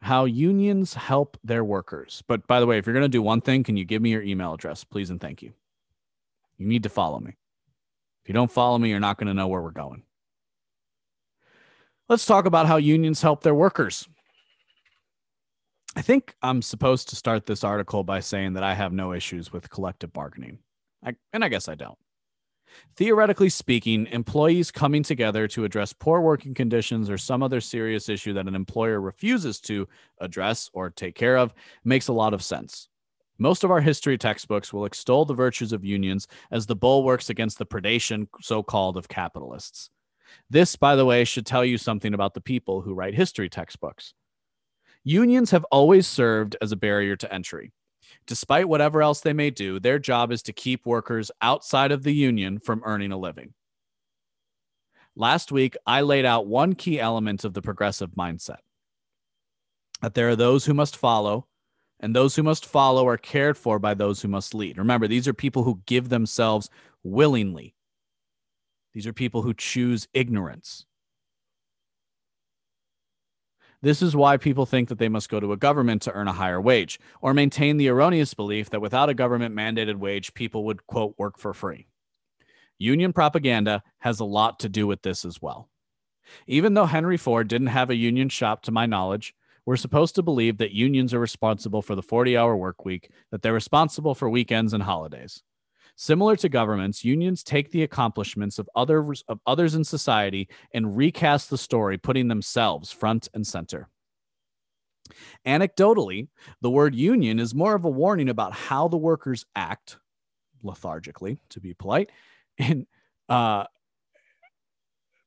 How 0.00 0.24
unions 0.24 0.94
help 0.94 1.38
their 1.44 1.64
workers. 1.64 2.22
But 2.26 2.46
by 2.48 2.58
the 2.58 2.66
way, 2.66 2.78
if 2.78 2.86
you're 2.86 2.94
going 2.94 3.04
to 3.04 3.08
do 3.08 3.22
one 3.22 3.40
thing, 3.40 3.62
can 3.62 3.76
you 3.76 3.84
give 3.84 4.02
me 4.02 4.10
your 4.10 4.22
email 4.22 4.54
address, 4.54 4.82
please 4.82 5.10
and 5.10 5.20
thank 5.20 5.42
you? 5.42 5.52
You 6.56 6.66
need 6.66 6.82
to 6.82 6.88
follow 6.88 7.20
me. 7.20 7.36
If 8.22 8.28
you 8.28 8.34
don't 8.34 8.50
follow 8.50 8.78
me, 8.78 8.90
you're 8.90 9.00
not 9.00 9.18
going 9.18 9.28
to 9.28 9.34
know 9.34 9.46
where 9.46 9.62
we're 9.62 9.70
going. 9.70 10.02
Let's 12.08 12.24
talk 12.24 12.46
about 12.46 12.66
how 12.66 12.76
unions 12.76 13.20
help 13.20 13.42
their 13.42 13.54
workers. 13.54 14.08
I 15.94 16.00
think 16.00 16.34
I'm 16.42 16.62
supposed 16.62 17.10
to 17.10 17.16
start 17.16 17.44
this 17.44 17.64
article 17.64 18.02
by 18.02 18.20
saying 18.20 18.54
that 18.54 18.62
I 18.62 18.72
have 18.74 18.92
no 18.92 19.12
issues 19.12 19.52
with 19.52 19.68
collective 19.68 20.12
bargaining. 20.12 20.58
I, 21.04 21.16
and 21.32 21.44
I 21.44 21.48
guess 21.48 21.68
I 21.68 21.74
don't. 21.74 21.98
Theoretically 22.96 23.48
speaking, 23.48 24.06
employees 24.06 24.70
coming 24.70 25.02
together 25.02 25.48
to 25.48 25.64
address 25.64 25.92
poor 25.92 26.20
working 26.20 26.54
conditions 26.54 27.10
or 27.10 27.18
some 27.18 27.42
other 27.42 27.60
serious 27.60 28.08
issue 28.08 28.32
that 28.34 28.48
an 28.48 28.54
employer 28.54 29.00
refuses 29.00 29.60
to 29.62 29.86
address 30.20 30.70
or 30.72 30.90
take 30.90 31.14
care 31.14 31.36
of 31.36 31.52
makes 31.84 32.08
a 32.08 32.12
lot 32.12 32.32
of 32.32 32.42
sense. 32.42 32.88
Most 33.38 33.64
of 33.64 33.70
our 33.70 33.80
history 33.80 34.16
textbooks 34.16 34.72
will 34.72 34.84
extol 34.84 35.24
the 35.24 35.34
virtues 35.34 35.72
of 35.72 35.84
unions 35.84 36.26
as 36.50 36.66
the 36.66 36.76
bulwarks 36.76 37.30
against 37.30 37.58
the 37.58 37.66
predation, 37.66 38.28
so 38.40 38.62
called, 38.62 38.96
of 38.96 39.08
capitalists. 39.08 39.90
This, 40.50 40.76
by 40.76 40.96
the 40.96 41.04
way, 41.04 41.24
should 41.24 41.46
tell 41.46 41.64
you 41.64 41.78
something 41.78 42.14
about 42.14 42.34
the 42.34 42.40
people 42.40 42.80
who 42.80 42.94
write 42.94 43.14
history 43.14 43.48
textbooks. 43.48 44.14
Unions 45.04 45.50
have 45.50 45.64
always 45.64 46.06
served 46.06 46.56
as 46.60 46.72
a 46.72 46.76
barrier 46.76 47.16
to 47.16 47.32
entry. 47.32 47.72
Despite 48.26 48.68
whatever 48.68 49.02
else 49.02 49.20
they 49.20 49.32
may 49.32 49.50
do, 49.50 49.78
their 49.78 49.98
job 49.98 50.32
is 50.32 50.42
to 50.42 50.52
keep 50.52 50.86
workers 50.86 51.30
outside 51.40 51.92
of 51.92 52.02
the 52.02 52.14
union 52.14 52.58
from 52.58 52.82
earning 52.84 53.12
a 53.12 53.18
living. 53.18 53.54
Last 55.16 55.50
week, 55.50 55.76
I 55.86 56.02
laid 56.02 56.24
out 56.24 56.46
one 56.46 56.74
key 56.74 57.00
element 57.00 57.44
of 57.44 57.54
the 57.54 57.62
progressive 57.62 58.10
mindset 58.10 58.58
that 60.00 60.14
there 60.14 60.28
are 60.28 60.36
those 60.36 60.64
who 60.64 60.74
must 60.74 60.96
follow, 60.96 61.48
and 61.98 62.14
those 62.14 62.36
who 62.36 62.42
must 62.44 62.64
follow 62.64 63.08
are 63.08 63.16
cared 63.16 63.58
for 63.58 63.80
by 63.80 63.94
those 63.94 64.22
who 64.22 64.28
must 64.28 64.54
lead. 64.54 64.78
Remember, 64.78 65.08
these 65.08 65.26
are 65.26 65.34
people 65.34 65.64
who 65.64 65.82
give 65.86 66.08
themselves 66.08 66.70
willingly, 67.02 67.74
these 68.98 69.06
are 69.06 69.12
people 69.12 69.42
who 69.42 69.54
choose 69.54 70.08
ignorance. 70.12 70.84
This 73.80 74.02
is 74.02 74.16
why 74.16 74.38
people 74.38 74.66
think 74.66 74.88
that 74.88 74.98
they 74.98 75.08
must 75.08 75.28
go 75.28 75.38
to 75.38 75.52
a 75.52 75.56
government 75.56 76.02
to 76.02 76.12
earn 76.14 76.26
a 76.26 76.32
higher 76.32 76.60
wage, 76.60 76.98
or 77.22 77.32
maintain 77.32 77.76
the 77.76 77.86
erroneous 77.86 78.34
belief 78.34 78.70
that 78.70 78.80
without 78.80 79.08
a 79.08 79.14
government 79.14 79.54
mandated 79.54 79.98
wage, 79.98 80.34
people 80.34 80.64
would, 80.64 80.84
quote, 80.88 81.14
work 81.16 81.38
for 81.38 81.54
free. 81.54 81.86
Union 82.76 83.12
propaganda 83.12 83.84
has 83.98 84.18
a 84.18 84.24
lot 84.24 84.58
to 84.58 84.68
do 84.68 84.88
with 84.88 85.02
this 85.02 85.24
as 85.24 85.40
well. 85.40 85.68
Even 86.48 86.74
though 86.74 86.86
Henry 86.86 87.16
Ford 87.16 87.46
didn't 87.46 87.68
have 87.68 87.90
a 87.90 87.94
union 87.94 88.28
shop, 88.28 88.62
to 88.62 88.72
my 88.72 88.86
knowledge, 88.86 89.32
we're 89.64 89.76
supposed 89.76 90.16
to 90.16 90.24
believe 90.24 90.58
that 90.58 90.72
unions 90.72 91.14
are 91.14 91.20
responsible 91.20 91.82
for 91.82 91.94
the 91.94 92.02
40 92.02 92.36
hour 92.36 92.56
work 92.56 92.84
week, 92.84 93.12
that 93.30 93.42
they're 93.42 93.52
responsible 93.52 94.16
for 94.16 94.28
weekends 94.28 94.72
and 94.72 94.82
holidays. 94.82 95.44
Similar 96.00 96.36
to 96.36 96.48
governments, 96.48 97.04
unions 97.04 97.42
take 97.42 97.72
the 97.72 97.82
accomplishments 97.82 98.60
of 98.60 98.70
others 98.76 99.24
of 99.26 99.40
others 99.44 99.74
in 99.74 99.82
society 99.82 100.48
and 100.72 100.96
recast 100.96 101.50
the 101.50 101.58
story, 101.58 101.98
putting 101.98 102.28
themselves 102.28 102.92
front 102.92 103.28
and 103.34 103.44
center. 103.44 103.88
Anecdotally, 105.44 106.28
the 106.60 106.70
word 106.70 106.94
union 106.94 107.40
is 107.40 107.52
more 107.52 107.74
of 107.74 107.84
a 107.84 107.90
warning 107.90 108.28
about 108.28 108.52
how 108.52 108.86
the 108.86 108.96
workers 108.96 109.44
act 109.56 109.98
lethargically, 110.62 111.40
to 111.48 111.58
be 111.58 111.74
polite, 111.74 112.10
and 112.58 112.86
uh, 113.28 113.64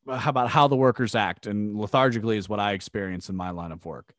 about 0.07 0.47
how 0.47 0.69
the 0.69 0.77
workers 0.77 1.15
act 1.15 1.47
and 1.47 1.75
lethargically 1.75 2.37
is 2.37 2.47
what 2.47 2.61
I 2.61 2.71
experience 2.71 3.27
in 3.27 3.35
my 3.35 3.49
line 3.49 3.73
of 3.73 3.83
work. 3.83 4.13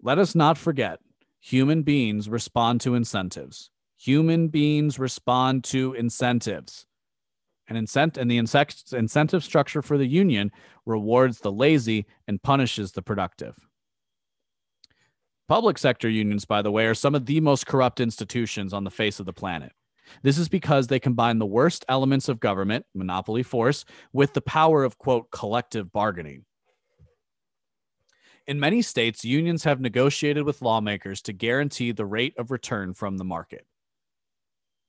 Let 0.00 0.18
us 0.18 0.36
not 0.36 0.56
forget 0.56 1.00
human 1.40 1.82
beings 1.82 2.28
respond 2.28 2.80
to 2.82 2.94
incentives. 2.94 3.70
Human 4.02 4.48
beings 4.48 4.98
respond 4.98 5.62
to 5.64 5.92
incentives. 5.92 6.86
And, 7.68 7.76
incent- 7.76 8.16
and 8.16 8.30
the 8.30 8.38
incentive 8.38 9.44
structure 9.44 9.82
for 9.82 9.98
the 9.98 10.06
union 10.06 10.52
rewards 10.86 11.40
the 11.40 11.52
lazy 11.52 12.06
and 12.26 12.42
punishes 12.42 12.92
the 12.92 13.02
productive. 13.02 13.56
Public 15.48 15.76
sector 15.76 16.08
unions, 16.08 16.46
by 16.46 16.62
the 16.62 16.70
way, 16.70 16.86
are 16.86 16.94
some 16.94 17.14
of 17.14 17.26
the 17.26 17.40
most 17.40 17.66
corrupt 17.66 18.00
institutions 18.00 18.72
on 18.72 18.84
the 18.84 18.90
face 18.90 19.20
of 19.20 19.26
the 19.26 19.34
planet. 19.34 19.72
This 20.22 20.38
is 20.38 20.48
because 20.48 20.86
they 20.86 20.98
combine 20.98 21.38
the 21.38 21.44
worst 21.44 21.84
elements 21.86 22.30
of 22.30 22.40
government, 22.40 22.86
monopoly 22.94 23.42
force, 23.42 23.84
with 24.14 24.32
the 24.32 24.40
power 24.40 24.82
of, 24.82 24.96
quote, 24.96 25.30
collective 25.30 25.92
bargaining. 25.92 26.46
In 28.46 28.58
many 28.58 28.80
states, 28.80 29.26
unions 29.26 29.64
have 29.64 29.78
negotiated 29.78 30.44
with 30.44 30.62
lawmakers 30.62 31.20
to 31.22 31.34
guarantee 31.34 31.92
the 31.92 32.06
rate 32.06 32.32
of 32.38 32.50
return 32.50 32.94
from 32.94 33.18
the 33.18 33.24
market 33.24 33.66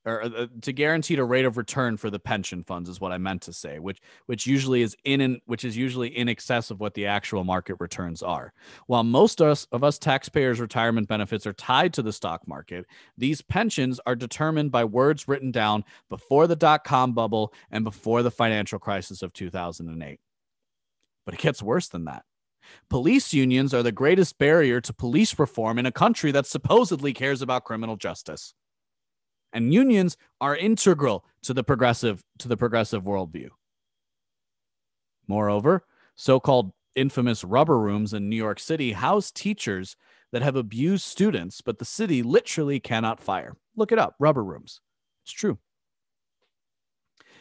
or 0.04 0.22
uh, 0.24 0.46
to 0.62 0.72
guarantee 0.72 1.14
a 1.16 1.24
rate 1.24 1.44
of 1.44 1.56
return 1.56 1.96
for 1.96 2.10
the 2.10 2.18
pension 2.18 2.64
funds 2.64 2.88
is 2.88 3.00
what 3.00 3.12
I 3.12 3.18
meant 3.18 3.42
to 3.42 3.52
say, 3.52 3.78
which 3.78 4.00
which 4.26 4.46
usually 4.46 4.82
is 4.82 4.96
in 5.04 5.20
an, 5.20 5.40
which 5.46 5.64
is 5.64 5.76
usually 5.76 6.08
in 6.08 6.28
excess 6.28 6.70
of 6.70 6.80
what 6.80 6.94
the 6.94 7.06
actual 7.06 7.44
market 7.44 7.76
returns 7.78 8.22
are. 8.22 8.52
While 8.86 9.04
most 9.04 9.40
of 9.40 9.48
us, 9.48 9.66
of 9.70 9.84
us 9.84 9.98
taxpayers' 9.98 10.60
retirement 10.60 11.08
benefits 11.08 11.46
are 11.46 11.52
tied 11.52 11.92
to 11.94 12.02
the 12.02 12.12
stock 12.12 12.46
market, 12.48 12.86
these 13.16 13.42
pensions 13.42 14.00
are 14.06 14.16
determined 14.16 14.72
by 14.72 14.84
words 14.84 15.28
written 15.28 15.52
down 15.52 15.84
before 16.08 16.46
the 16.46 16.56
dot 16.56 16.84
com 16.84 17.12
bubble 17.12 17.52
and 17.70 17.84
before 17.84 18.22
the 18.22 18.30
financial 18.30 18.78
crisis 18.78 19.22
of 19.22 19.32
2008. 19.32 20.18
But 21.24 21.34
it 21.34 21.40
gets 21.40 21.62
worse 21.62 21.88
than 21.88 22.06
that. 22.06 22.24
Police 22.88 23.32
unions 23.32 23.74
are 23.74 23.82
the 23.82 23.92
greatest 23.92 24.38
barrier 24.38 24.80
to 24.80 24.92
police 24.92 25.38
reform 25.38 25.78
in 25.78 25.86
a 25.86 25.92
country 25.92 26.32
that 26.32 26.46
supposedly 26.46 27.12
cares 27.12 27.42
about 27.42 27.64
criminal 27.64 27.96
justice 27.96 28.54
and 29.52 29.72
unions 29.72 30.16
are 30.40 30.56
integral 30.56 31.24
to 31.42 31.54
the 31.54 31.64
progressive 31.64 32.22
to 32.38 32.48
the 32.48 32.56
progressive 32.56 33.04
worldview. 33.04 33.48
Moreover, 35.28 35.84
so-called 36.14 36.72
infamous 36.94 37.42
rubber 37.44 37.78
rooms 37.78 38.12
in 38.12 38.28
New 38.28 38.36
York 38.36 38.60
City 38.60 38.92
house 38.92 39.30
teachers 39.30 39.96
that 40.32 40.42
have 40.42 40.56
abused 40.56 41.04
students, 41.04 41.60
but 41.60 41.78
the 41.78 41.84
city 41.84 42.22
literally 42.22 42.80
cannot 42.80 43.20
fire. 43.20 43.56
Look 43.76 43.92
it 43.92 43.98
up, 43.98 44.14
rubber 44.18 44.44
rooms. 44.44 44.80
It's 45.24 45.32
true. 45.32 45.58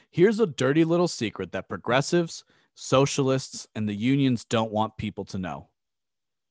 Here's 0.10 0.40
a 0.40 0.48
dirty 0.48 0.84
little 0.84 1.08
secret 1.08 1.54
that 1.54 1.70
progressives, 1.70 2.44
socialists, 2.76 3.68
and 3.76 3.88
the 3.88 3.96
unions 3.96 4.46
don't 4.46 4.72
want 4.72 4.98
people 4.98 5.26
to 5.26 5.38
know. 5.38 5.70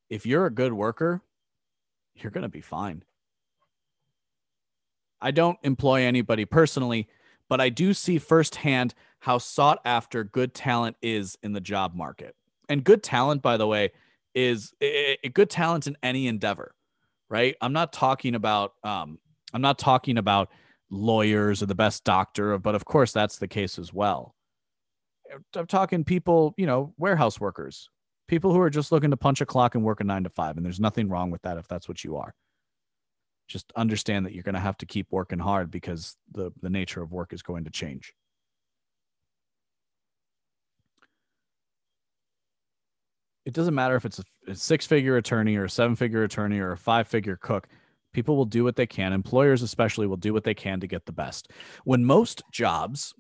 If 0.09 0.27
you're 0.27 0.47
a 0.47 0.51
good 0.51 0.73
worker, 0.73 1.23
you're 2.15 2.33
going 2.33 2.43
to 2.43 2.49
be 2.49 2.63
fine. 2.63 3.05
I 5.23 5.31
don't 5.31 5.59
employ 5.63 6.03
anybody 6.03 6.45
personally, 6.45 7.09
but 7.49 7.61
I 7.61 7.69
do 7.69 7.93
see 7.95 8.19
firsthand 8.19 8.95
how 9.21 9.39
sought 9.39 9.81
after 9.85 10.25
good 10.25 10.55
talent 10.55 10.97
is 11.03 11.37
in 11.43 11.53
the 11.53 11.61
job 11.61 11.95
market. 11.95 12.35
And 12.69 12.85
good 12.85 13.03
talent, 13.03 13.43
by 13.43 13.57
the 13.57 13.67
way, 13.67 13.91
is 14.35 14.73
a 14.81 15.29
good 15.35 15.51
talent 15.51 15.87
in 15.87 15.97
any 16.03 16.29
endeavor, 16.29 16.75
right? 17.29 17.57
I'm 17.61 17.73
not 17.73 17.93
talking 17.93 18.35
about 18.35 18.75
um, 18.85 19.19
I'm 19.53 19.61
not 19.61 19.79
talking 19.79 20.19
about 20.19 20.51
lawyers 20.91 21.63
or 21.63 21.67
the 21.67 21.75
best 21.75 22.05
doctor, 22.05 22.57
but 22.59 22.75
of 22.75 22.85
course 22.85 23.13
that's 23.13 23.39
the 23.39 23.49
case 23.49 23.79
as 23.79 23.93
well. 23.93 24.35
I'm 25.55 25.67
talking 25.67 26.05
people, 26.05 26.55
you 26.57 26.67
know, 26.67 26.95
warehouse 26.97 27.41
workers, 27.41 27.89
people 28.29 28.53
who 28.53 28.61
are 28.61 28.71
just 28.71 28.93
looking 28.93 29.11
to 29.11 29.17
punch 29.17 29.41
a 29.41 29.47
clock 29.47 29.75
and 29.75 29.85
work 29.85 30.01
a 30.01 30.05
nine 30.05 30.25
to 30.25 30.31
five, 30.31 30.57
and 30.57 30.65
there's 30.65 30.81
nothing 30.81 31.09
wrong 31.09 31.31
with 31.31 31.43
that 31.43 31.59
if 31.59 31.67
that's 31.69 31.89
what 31.89 32.05
you 32.05 32.17
are 32.17 32.35
just 33.51 33.73
understand 33.75 34.25
that 34.25 34.33
you're 34.33 34.45
going 34.45 34.55
to 34.55 34.61
have 34.61 34.79
to 34.79 34.87
keep 34.87 35.09
working 35.11 35.41
hard 35.41 35.71
because 35.71 36.17
the, 36.33 36.53
the 36.63 36.71
nature 36.71 37.03
of 37.03 37.11
work 37.11 37.33
is 37.33 37.43
going 37.43 37.65
to 37.65 37.71
change. 37.71 38.15
It 43.45 43.53
doesn't 43.53 43.75
matter 43.75 43.97
if 43.97 44.05
it's 44.05 44.21
a, 44.21 44.55
six 44.55 44.87
figure 44.87 45.17
attorney 45.17 45.57
or 45.57 45.65
a 45.65 45.71
seven 45.71 45.97
figure 45.97 46.23
attorney 46.23 46.61
or 46.61 46.73
a 46.73 46.77
five 46.77 47.09
figure 47.09 47.37
cook. 47.37 47.67
People 48.13 48.37
will 48.37 48.45
do 48.45 48.63
what 48.63 48.77
they 48.77 48.87
can. 48.87 49.13
Employers, 49.13 49.63
especially, 49.63 50.07
will 50.07 50.17
do 50.17 50.33
what 50.33 50.45
they 50.45 50.55
can 50.55 50.79
to 50.81 50.87
get 50.87 51.07
the 51.07 51.13
best. 51.13 51.51
When 51.85 52.05
most 52.05 52.43
jobs 52.53 53.15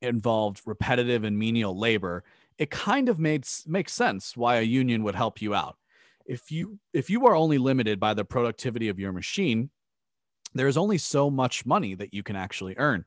involved 0.00 0.62
repetitive 0.64 1.24
and 1.24 1.38
menial 1.38 1.78
labor, 1.78 2.24
it 2.56 2.70
kind 2.70 3.10
of 3.10 3.18
made 3.18 3.46
makes 3.66 3.92
sense 3.92 4.36
why 4.36 4.56
a 4.56 4.62
union 4.62 5.02
would 5.02 5.14
help 5.14 5.42
you 5.42 5.54
out 5.54 5.76
if 6.30 6.52
you 6.52 6.78
if 6.92 7.10
you 7.10 7.26
are 7.26 7.34
only 7.34 7.58
limited 7.58 7.98
by 7.98 8.14
the 8.14 8.24
productivity 8.24 8.88
of 8.88 9.00
your 9.00 9.12
machine 9.12 9.68
there 10.54 10.68
is 10.68 10.76
only 10.76 10.96
so 10.96 11.28
much 11.30 11.66
money 11.66 11.94
that 11.94 12.12
you 12.12 12.24
can 12.24 12.34
actually 12.34 12.74
earn. 12.76 13.04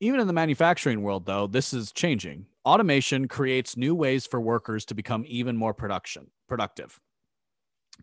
Even 0.00 0.20
in 0.20 0.26
the 0.26 0.32
manufacturing 0.32 1.02
world 1.02 1.26
though 1.26 1.46
this 1.46 1.74
is 1.74 1.92
changing. 1.92 2.46
Automation 2.64 3.28
creates 3.28 3.76
new 3.76 3.94
ways 3.94 4.26
for 4.26 4.40
workers 4.40 4.86
to 4.86 4.94
become 4.94 5.24
even 5.26 5.56
more 5.56 5.74
production 5.74 6.30
productive. 6.48 6.98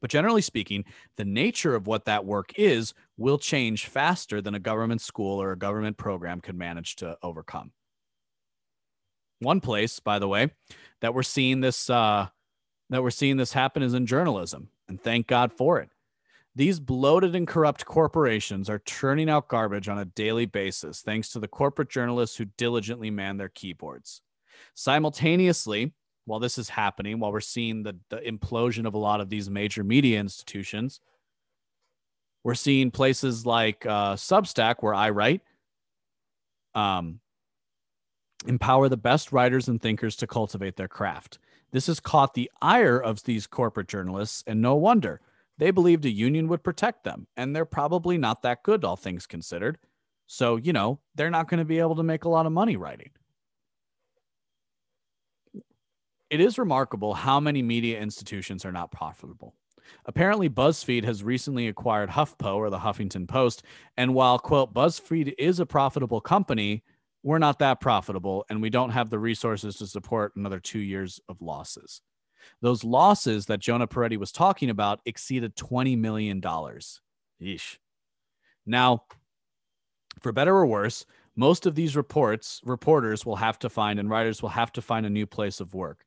But 0.01 0.11
generally 0.11 0.41
speaking 0.43 0.85
the 1.17 1.25
nature 1.25 1.73
of 1.73 1.87
what 1.87 2.05
that 2.05 2.23
work 2.23 2.53
is 2.57 2.93
will 3.17 3.39
change 3.39 3.87
faster 3.87 4.39
than 4.39 4.53
a 4.53 4.59
government 4.59 5.01
school 5.01 5.41
or 5.41 5.51
a 5.51 5.57
government 5.57 5.97
program 5.97 6.41
could 6.41 6.55
manage 6.55 6.95
to 6.97 7.17
overcome. 7.23 7.71
One 9.39 9.61
place 9.61 9.99
by 9.99 10.19
the 10.19 10.27
way 10.27 10.51
that 11.01 11.15
we're 11.15 11.23
seeing 11.23 11.59
this 11.59 11.89
uh, 11.89 12.27
that 12.91 13.01
we're 13.01 13.09
seeing 13.09 13.37
this 13.37 13.53
happen 13.53 13.81
is 13.81 13.93
in 13.93 14.05
journalism, 14.05 14.69
and 14.87 15.01
thank 15.01 15.25
God 15.25 15.51
for 15.51 15.79
it. 15.79 15.89
These 16.53 16.81
bloated 16.81 17.33
and 17.33 17.47
corrupt 17.47 17.85
corporations 17.85 18.69
are 18.69 18.79
churning 18.79 19.29
out 19.29 19.47
garbage 19.47 19.87
on 19.87 19.97
a 19.97 20.05
daily 20.05 20.45
basis 20.45 21.01
thanks 21.01 21.29
to 21.29 21.39
the 21.39 21.47
corporate 21.47 21.89
journalists 21.89 22.35
who 22.35 22.45
diligently 22.57 23.09
man 23.09 23.37
their 23.37 23.49
keyboards. 23.49 24.21
Simultaneously, 24.75 25.93
while 26.25 26.39
this 26.39 26.57
is 26.57 26.67
happening, 26.67 27.19
while 27.19 27.31
we're 27.31 27.39
seeing 27.39 27.83
the, 27.83 27.97
the 28.09 28.17
implosion 28.17 28.85
of 28.85 28.93
a 28.93 28.97
lot 28.97 29.21
of 29.21 29.29
these 29.29 29.49
major 29.49 29.83
media 29.83 30.19
institutions, 30.19 30.99
we're 32.43 32.55
seeing 32.55 32.91
places 32.91 33.45
like 33.45 33.85
uh, 33.85 34.15
Substack, 34.15 34.75
where 34.79 34.93
I 34.93 35.11
write, 35.11 35.41
um, 36.75 37.21
empower 38.45 38.89
the 38.89 38.97
best 38.97 39.31
writers 39.31 39.69
and 39.69 39.81
thinkers 39.81 40.17
to 40.17 40.27
cultivate 40.27 40.75
their 40.75 40.87
craft. 40.87 41.39
This 41.71 41.87
has 41.87 41.99
caught 41.99 42.33
the 42.33 42.51
ire 42.61 42.99
of 42.99 43.23
these 43.23 43.47
corporate 43.47 43.87
journalists, 43.87 44.43
and 44.45 44.61
no 44.61 44.75
wonder. 44.75 45.21
They 45.57 45.71
believed 45.71 46.05
a 46.05 46.09
union 46.09 46.47
would 46.47 46.63
protect 46.63 47.03
them, 47.03 47.27
and 47.37 47.55
they're 47.55 47.65
probably 47.65 48.17
not 48.17 48.41
that 48.41 48.63
good, 48.63 48.83
all 48.83 48.95
things 48.95 49.27
considered. 49.27 49.77
So, 50.27 50.55
you 50.55 50.73
know, 50.73 50.99
they're 51.15 51.29
not 51.29 51.47
going 51.47 51.59
to 51.59 51.65
be 51.65 51.79
able 51.79 51.95
to 51.95 52.03
make 52.03 52.23
a 52.23 52.29
lot 52.29 52.45
of 52.45 52.51
money 52.51 52.77
writing. 52.77 53.11
It 56.29 56.39
is 56.39 56.57
remarkable 56.57 57.13
how 57.13 57.39
many 57.41 57.61
media 57.61 57.99
institutions 57.99 58.63
are 58.63 58.71
not 58.71 58.91
profitable. 58.91 59.53
Apparently, 60.05 60.49
BuzzFeed 60.49 61.03
has 61.03 61.23
recently 61.23 61.67
acquired 61.67 62.09
HuffPo 62.09 62.55
or 62.55 62.69
the 62.69 62.79
Huffington 62.79 63.27
Post. 63.27 63.63
And 63.97 64.13
while, 64.13 64.39
quote, 64.39 64.73
BuzzFeed 64.73 65.33
is 65.37 65.59
a 65.59 65.65
profitable 65.65 66.21
company, 66.21 66.83
we're 67.23 67.39
not 67.39 67.59
that 67.59 67.79
profitable 67.79 68.45
and 68.49 68.61
we 68.61 68.69
don't 68.69 68.89
have 68.91 69.09
the 69.09 69.19
resources 69.19 69.75
to 69.77 69.87
support 69.87 70.35
another 70.35 70.59
two 70.59 70.79
years 70.79 71.19
of 71.29 71.41
losses. 71.41 72.01
Those 72.61 72.83
losses 72.83 73.45
that 73.47 73.59
Jonah 73.59 73.87
Peretti 73.87 74.17
was 74.17 74.31
talking 74.31 74.69
about 74.69 75.01
exceeded 75.05 75.55
$20 75.55 75.97
million. 75.97 76.41
Yeesh. 76.41 77.77
Now, 78.65 79.03
for 80.19 80.31
better 80.31 80.55
or 80.55 80.65
worse, 80.65 81.05
most 81.35 81.65
of 81.65 81.75
these 81.75 81.95
reports, 81.95 82.59
reporters 82.63 83.25
will 83.25 83.35
have 83.35 83.59
to 83.59 83.69
find 83.69 83.99
and 83.99 84.09
writers 84.09 84.41
will 84.41 84.49
have 84.49 84.71
to 84.73 84.81
find 84.81 85.05
a 85.05 85.09
new 85.09 85.25
place 85.25 85.59
of 85.59 85.73
work. 85.73 86.03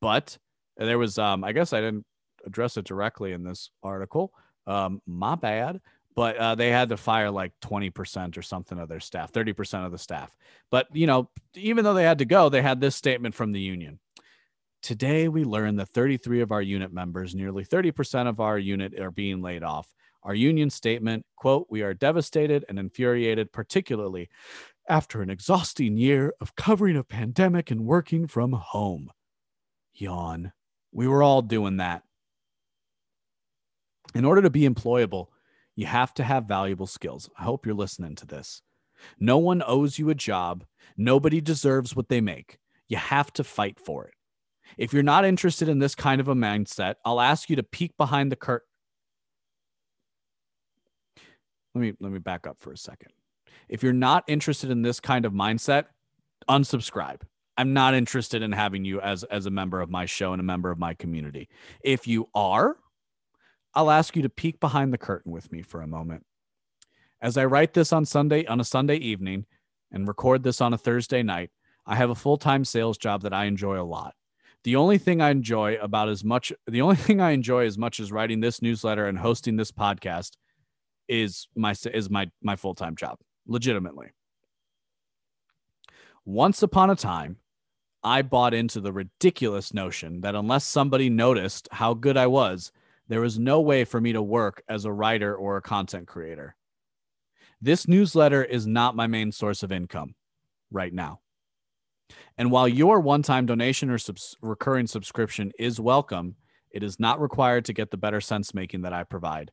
But 0.00 0.38
there 0.76 0.98
was, 0.98 1.18
um, 1.18 1.42
I 1.42 1.52
guess 1.52 1.72
I 1.72 1.80
didn't 1.80 2.04
address 2.46 2.76
it 2.76 2.84
directly 2.84 3.32
in 3.32 3.42
this 3.42 3.70
article. 3.82 4.32
Um, 4.66 5.00
my 5.06 5.34
bad 5.34 5.80
but 6.18 6.36
uh, 6.36 6.56
they 6.56 6.70
had 6.70 6.88
to 6.88 6.96
fire 6.96 7.30
like 7.30 7.52
20% 7.62 8.36
or 8.36 8.42
something 8.42 8.76
of 8.76 8.88
their 8.88 8.98
staff, 8.98 9.30
30% 9.30 9.86
of 9.86 9.92
the 9.92 9.98
staff. 9.98 10.34
But, 10.68 10.88
you 10.92 11.06
know, 11.06 11.30
even 11.54 11.84
though 11.84 11.94
they 11.94 12.02
had 12.02 12.18
to 12.18 12.24
go, 12.24 12.48
they 12.48 12.60
had 12.60 12.80
this 12.80 12.96
statement 12.96 13.36
from 13.36 13.52
the 13.52 13.60
union. 13.60 14.00
Today, 14.82 15.28
we 15.28 15.44
learned 15.44 15.78
that 15.78 15.90
33 15.90 16.40
of 16.40 16.50
our 16.50 16.60
unit 16.60 16.92
members, 16.92 17.36
nearly 17.36 17.64
30% 17.64 18.26
of 18.26 18.40
our 18.40 18.58
unit, 18.58 18.98
are 18.98 19.12
being 19.12 19.42
laid 19.42 19.62
off. 19.62 19.86
Our 20.24 20.34
union 20.34 20.70
statement, 20.70 21.24
quote, 21.36 21.68
we 21.70 21.82
are 21.82 21.94
devastated 21.94 22.64
and 22.68 22.80
infuriated, 22.80 23.52
particularly 23.52 24.28
after 24.88 25.22
an 25.22 25.30
exhausting 25.30 25.96
year 25.96 26.34
of 26.40 26.56
covering 26.56 26.96
a 26.96 27.04
pandemic 27.04 27.70
and 27.70 27.84
working 27.84 28.26
from 28.26 28.54
home. 28.54 29.12
Yawn. 29.94 30.50
We 30.90 31.06
were 31.06 31.22
all 31.22 31.42
doing 31.42 31.76
that. 31.76 32.02
In 34.16 34.24
order 34.24 34.42
to 34.42 34.50
be 34.50 34.68
employable, 34.68 35.28
you 35.78 35.86
have 35.86 36.12
to 36.12 36.24
have 36.24 36.46
valuable 36.46 36.88
skills. 36.88 37.30
I 37.38 37.44
hope 37.44 37.64
you're 37.64 37.72
listening 37.72 38.16
to 38.16 38.26
this. 38.26 38.62
No 39.20 39.38
one 39.38 39.62
owes 39.64 39.96
you 39.96 40.10
a 40.10 40.14
job. 40.14 40.64
Nobody 40.96 41.40
deserves 41.40 41.94
what 41.94 42.08
they 42.08 42.20
make. 42.20 42.58
You 42.88 42.96
have 42.96 43.32
to 43.34 43.44
fight 43.44 43.78
for 43.78 44.06
it. 44.06 44.14
If 44.76 44.92
you're 44.92 45.04
not 45.04 45.24
interested 45.24 45.68
in 45.68 45.78
this 45.78 45.94
kind 45.94 46.20
of 46.20 46.26
a 46.26 46.34
mindset, 46.34 46.96
I'll 47.04 47.20
ask 47.20 47.48
you 47.48 47.54
to 47.54 47.62
peek 47.62 47.96
behind 47.96 48.32
the 48.32 48.36
curtain. 48.36 48.66
Let 51.76 51.80
me 51.80 51.92
let 52.00 52.10
me 52.10 52.18
back 52.18 52.48
up 52.48 52.58
for 52.58 52.72
a 52.72 52.76
second. 52.76 53.12
If 53.68 53.84
you're 53.84 53.92
not 53.92 54.24
interested 54.26 54.72
in 54.72 54.82
this 54.82 54.98
kind 54.98 55.24
of 55.24 55.32
mindset, 55.32 55.84
unsubscribe. 56.50 57.20
I'm 57.56 57.72
not 57.72 57.94
interested 57.94 58.42
in 58.42 58.50
having 58.50 58.84
you 58.84 59.00
as 59.00 59.22
as 59.22 59.46
a 59.46 59.50
member 59.50 59.80
of 59.80 59.90
my 59.90 60.06
show 60.06 60.32
and 60.32 60.40
a 60.40 60.44
member 60.44 60.72
of 60.72 60.78
my 60.80 60.94
community. 60.94 61.48
If 61.84 62.08
you 62.08 62.28
are, 62.34 62.78
I'll 63.78 63.92
ask 63.92 64.16
you 64.16 64.22
to 64.22 64.28
peek 64.28 64.58
behind 64.58 64.92
the 64.92 64.98
curtain 64.98 65.30
with 65.30 65.52
me 65.52 65.62
for 65.62 65.82
a 65.82 65.86
moment. 65.86 66.26
As 67.22 67.36
I 67.36 67.44
write 67.44 67.74
this 67.74 67.92
on 67.92 68.04
Sunday 68.04 68.44
on 68.44 68.58
a 68.58 68.64
Sunday 68.64 68.96
evening 68.96 69.46
and 69.92 70.08
record 70.08 70.42
this 70.42 70.60
on 70.60 70.74
a 70.74 70.78
Thursday 70.78 71.22
night, 71.22 71.52
I 71.86 71.94
have 71.94 72.10
a 72.10 72.16
full-time 72.16 72.64
sales 72.64 72.98
job 72.98 73.22
that 73.22 73.32
I 73.32 73.44
enjoy 73.44 73.80
a 73.80 73.86
lot. 73.86 74.16
The 74.64 74.74
only 74.74 74.98
thing 74.98 75.22
I 75.22 75.30
enjoy 75.30 75.76
about 75.76 76.08
as 76.08 76.24
much 76.24 76.52
the 76.66 76.80
only 76.82 76.96
thing 77.06 77.20
I 77.20 77.30
enjoy 77.30 77.66
as 77.66 77.78
much 77.78 78.00
as 78.00 78.10
writing 78.10 78.40
this 78.40 78.60
newsletter 78.60 79.06
and 79.06 79.16
hosting 79.16 79.54
this 79.54 79.70
podcast 79.70 80.32
is 81.06 81.46
my 81.54 81.72
is 81.94 82.10
my 82.10 82.32
my 82.42 82.56
full-time 82.56 82.96
job. 82.96 83.20
Legitimately. 83.46 84.08
Once 86.24 86.64
upon 86.64 86.90
a 86.90 86.96
time, 86.96 87.36
I 88.02 88.22
bought 88.22 88.54
into 88.54 88.80
the 88.80 88.92
ridiculous 88.92 89.72
notion 89.72 90.22
that 90.22 90.34
unless 90.34 90.64
somebody 90.64 91.08
noticed 91.08 91.68
how 91.70 91.94
good 91.94 92.16
I 92.16 92.26
was, 92.26 92.72
there 93.08 93.20
was 93.20 93.38
no 93.38 93.60
way 93.60 93.84
for 93.84 94.00
me 94.00 94.12
to 94.12 94.22
work 94.22 94.62
as 94.68 94.84
a 94.84 94.92
writer 94.92 95.34
or 95.34 95.56
a 95.56 95.62
content 95.62 96.06
creator. 96.06 96.56
This 97.60 97.88
newsletter 97.88 98.44
is 98.44 98.66
not 98.66 98.94
my 98.94 99.06
main 99.06 99.32
source 99.32 99.62
of 99.62 99.72
income 99.72 100.14
right 100.70 100.92
now. 100.92 101.20
And 102.36 102.50
while 102.50 102.68
your 102.68 103.00
one 103.00 103.22
time 103.22 103.46
donation 103.46 103.90
or 103.90 103.98
subs- 103.98 104.36
recurring 104.40 104.86
subscription 104.86 105.52
is 105.58 105.80
welcome, 105.80 106.36
it 106.70 106.82
is 106.82 107.00
not 107.00 107.20
required 107.20 107.64
to 107.64 107.72
get 107.72 107.90
the 107.90 107.96
better 107.96 108.20
sense 108.20 108.54
making 108.54 108.82
that 108.82 108.92
I 108.92 109.04
provide. 109.04 109.50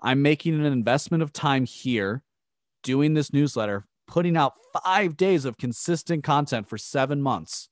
I'm 0.00 0.22
making 0.22 0.54
an 0.54 0.64
investment 0.66 1.22
of 1.22 1.32
time 1.32 1.64
here 1.64 2.22
doing 2.82 3.14
this 3.14 3.32
newsletter, 3.32 3.86
putting 4.06 4.36
out 4.36 4.52
five 4.84 5.16
days 5.16 5.44
of 5.44 5.56
consistent 5.56 6.22
content 6.22 6.68
for 6.68 6.78
seven 6.78 7.22
months. 7.22 7.68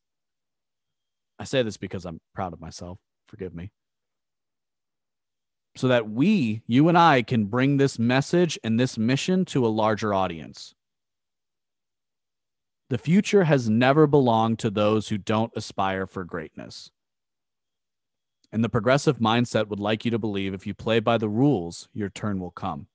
I 1.39 1.45
say 1.45 1.63
this 1.63 1.77
because 1.77 2.05
I'm 2.05 2.21
proud 2.35 2.53
of 2.53 2.61
myself. 2.61 2.99
Forgive 3.29 3.55
me. 3.55 3.71
So 5.77 5.89
that 5.89 6.09
we, 6.09 6.63
you 6.67 6.89
and 6.89 6.97
I, 6.97 7.23
can 7.23 7.47
bring 7.47 7.77
this 7.77 7.99
message 7.99 8.59
and 8.63 8.79
this 8.79 8.97
mission 8.97 9.45
to 9.47 9.67
a 9.67 9.69
larger 9.69 10.15
audience. 10.15 10.75
The 12.91 12.99
future 12.99 13.45
has 13.45 13.69
never 13.69 14.07
belonged 14.07 14.61
to 14.61 14.71
those 14.71 15.09
who 15.09 15.19
don't 15.19 15.53
aspire 15.57 16.07
for 16.07 16.25
greatness. 16.25 16.91
And 18.53 18.63
the 18.63 18.69
progressive 18.69 19.19
mindset 19.19 19.67
would 19.67 19.81
like 19.81 20.05
you 20.05 20.13
to 20.13 20.19
believe 20.19 20.55
if 20.55 20.65
you 20.65 20.75
play 20.75 21.01
by 21.01 21.19
the 21.19 21.29
rules, 21.29 21.89
your 21.93 22.09
turn 22.09 22.39
will 22.39 22.53
come. 22.53 22.87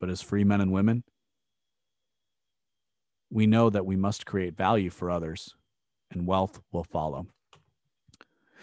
But 0.00 0.08
as 0.08 0.22
free 0.22 0.44
men 0.44 0.62
and 0.62 0.72
women, 0.72 1.04
we 3.30 3.46
know 3.46 3.68
that 3.68 3.84
we 3.84 3.96
must 3.96 4.24
create 4.24 4.56
value 4.56 4.88
for 4.88 5.10
others, 5.10 5.54
and 6.10 6.26
wealth 6.26 6.60
will 6.72 6.84
follow. 6.84 7.26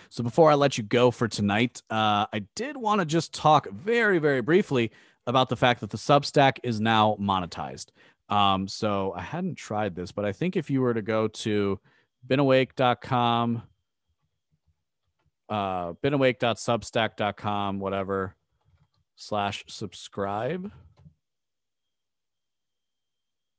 So 0.09 0.23
before 0.23 0.49
I 0.49 0.55
let 0.55 0.77
you 0.77 0.83
go 0.83 1.11
for 1.11 1.27
tonight, 1.27 1.81
uh, 1.89 2.25
I 2.33 2.43
did 2.55 2.75
want 2.75 2.99
to 2.99 3.05
just 3.05 3.33
talk 3.33 3.69
very, 3.69 4.17
very 4.17 4.41
briefly 4.41 4.91
about 5.27 5.49
the 5.49 5.55
fact 5.55 5.81
that 5.81 5.91
the 5.91 5.97
Substack 5.97 6.57
is 6.63 6.81
now 6.81 7.15
monetized. 7.21 7.87
Um, 8.27 8.67
so 8.67 9.13
I 9.15 9.21
hadn't 9.21 9.55
tried 9.55 9.95
this, 9.95 10.11
but 10.11 10.25
I 10.25 10.31
think 10.31 10.55
if 10.55 10.69
you 10.69 10.81
were 10.81 10.95
to 10.95 11.03
go 11.03 11.27
to 11.27 11.79
beenawake.com, 12.27 13.63
uh, 15.49 15.93
beenawake.substack.com, 15.93 17.79
whatever, 17.79 18.35
slash 19.15 19.63
subscribe. 19.67 20.71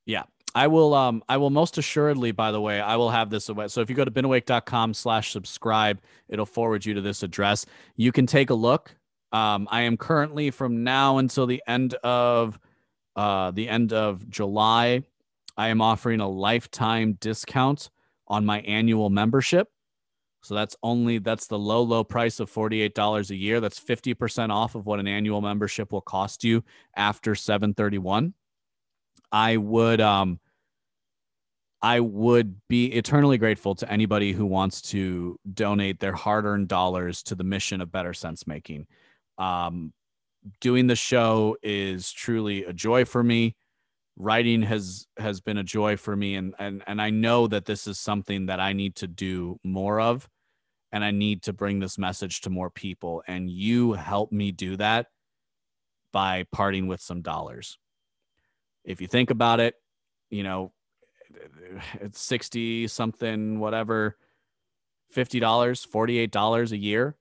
Yeah, 0.06 0.24
I 0.55 0.66
will 0.66 0.94
um 0.94 1.22
I 1.28 1.36
will 1.36 1.51
most 1.51 1.78
assuredly, 1.78 2.32
by 2.32 2.52
the 2.52 2.60
way, 2.60 2.81
I 2.81 2.97
will 2.97 3.10
have 3.10 3.31
this 3.31 3.48
away. 3.48 3.68
So 3.68 3.81
if 3.81 3.90
you 3.90 3.97
go 3.97 4.05
to 4.05 4.10
beenawake.com 4.10 4.94
slash 4.94 5.32
subscribe, 5.32 6.01
it'll 6.28 6.47
forward 6.47 6.85
you 6.85 6.94
to 6.94 7.01
this 7.01 7.22
address. 7.22 7.66
You 7.97 8.12
can 8.12 8.27
take 8.27 8.51
a 8.51 8.55
look. 8.55 8.94
Um, 9.32 9.68
I 9.70 9.82
am 9.82 9.97
currently 9.97 10.51
from 10.51 10.82
now 10.82 11.18
until 11.18 11.47
the 11.47 11.62
end 11.66 11.94
of 11.94 12.59
uh 13.16 13.51
the 13.52 13.68
end 13.68 13.93
of 13.93 14.28
July. 14.28 15.02
I 15.56 15.68
am 15.68 15.81
offering 15.81 16.20
a 16.20 16.28
lifetime 16.28 17.14
discount 17.20 17.90
on 18.27 18.47
my 18.47 18.60
annual 18.60 19.10
membership. 19.10 19.68
So 20.43 20.55
that's 20.55 20.77
only 20.82 21.18
that's 21.18 21.47
the 21.47 21.59
low, 21.59 21.82
low 21.82 22.02
price 22.02 22.40
of 22.40 22.51
$48 22.51 23.31
a 23.31 23.36
year. 23.36 23.60
That's 23.60 23.78
50% 23.78 24.51
off 24.51 24.74
of 24.74 24.86
what 24.86 24.98
an 24.98 25.06
annual 25.06 25.43
membership 25.43 25.93
will 25.93 26.01
cost 26.01 26.44
you 26.44 26.64
after 26.97 27.35
731. 27.35 28.32
I 29.32 29.57
would 29.57 30.01
um 30.01 30.40
I 31.82 32.01
would 32.01 32.61
be 32.69 32.86
eternally 32.86 33.39
grateful 33.39 33.74
to 33.77 33.90
anybody 33.90 34.32
who 34.32 34.44
wants 34.44 34.82
to 34.82 35.39
donate 35.52 35.98
their 35.98 36.12
hard-earned 36.12 36.69
dollars 36.69 37.23
to 37.24 37.35
the 37.35 37.44
mission 37.44 37.81
of 37.81 37.90
better 37.90 38.12
sense 38.12 38.47
making. 38.47 38.86
Um, 39.39 39.94
doing 40.61 40.89
the 40.89 40.97
show 40.97 41.57
is 41.62 42.12
truly 42.12 42.65
a 42.65 42.73
joy 42.74 43.07
for 43.07 43.23
me. 43.23 43.57
Writing 44.16 44.62
has 44.62 45.07
has 45.19 45.40
been 45.40 45.57
a 45.57 45.65
joy 45.65 45.97
for 45.97 46.15
me, 46.15 46.35
and 46.35 46.55
and 46.59 46.82
and 46.86 47.01
I 47.01 47.09
know 47.09 47.47
that 47.47 47.65
this 47.65 47.86
is 47.86 47.98
something 47.98 48.47
that 48.47 48.61
I 48.61 48.74
need 48.74 48.97
to 48.97 49.07
do 49.07 49.59
more 49.65 50.01
of, 50.01 50.28
and 50.93 51.02
I 51.02 51.11
need 51.11 51.43
to 51.44 51.55
bring 51.55 51.81
this 51.81 51.97
message 51.97 52.43
to 52.43 52.51
more 52.51 52.69
people. 52.69 53.23
And 53.27 53.48
you 53.48 53.94
help 53.94 54.32
me 54.32 54.52
do 54.52 54.77
that 54.77 55.07
by 56.12 56.44
parting 56.52 56.86
with 56.89 57.01
some 57.01 57.23
dollars 57.23 57.78
if 58.85 59.01
you 59.01 59.07
think 59.07 59.31
about 59.31 59.61
it, 59.61 59.74
you 60.31 60.43
know, 60.43 60.73
it's 62.01 62.20
60 62.20 62.89
something, 62.89 63.59
whatever, 63.59 64.16
$50, 65.15 65.40
$48 65.40 66.73
a 66.73 66.77
year 66.77 67.16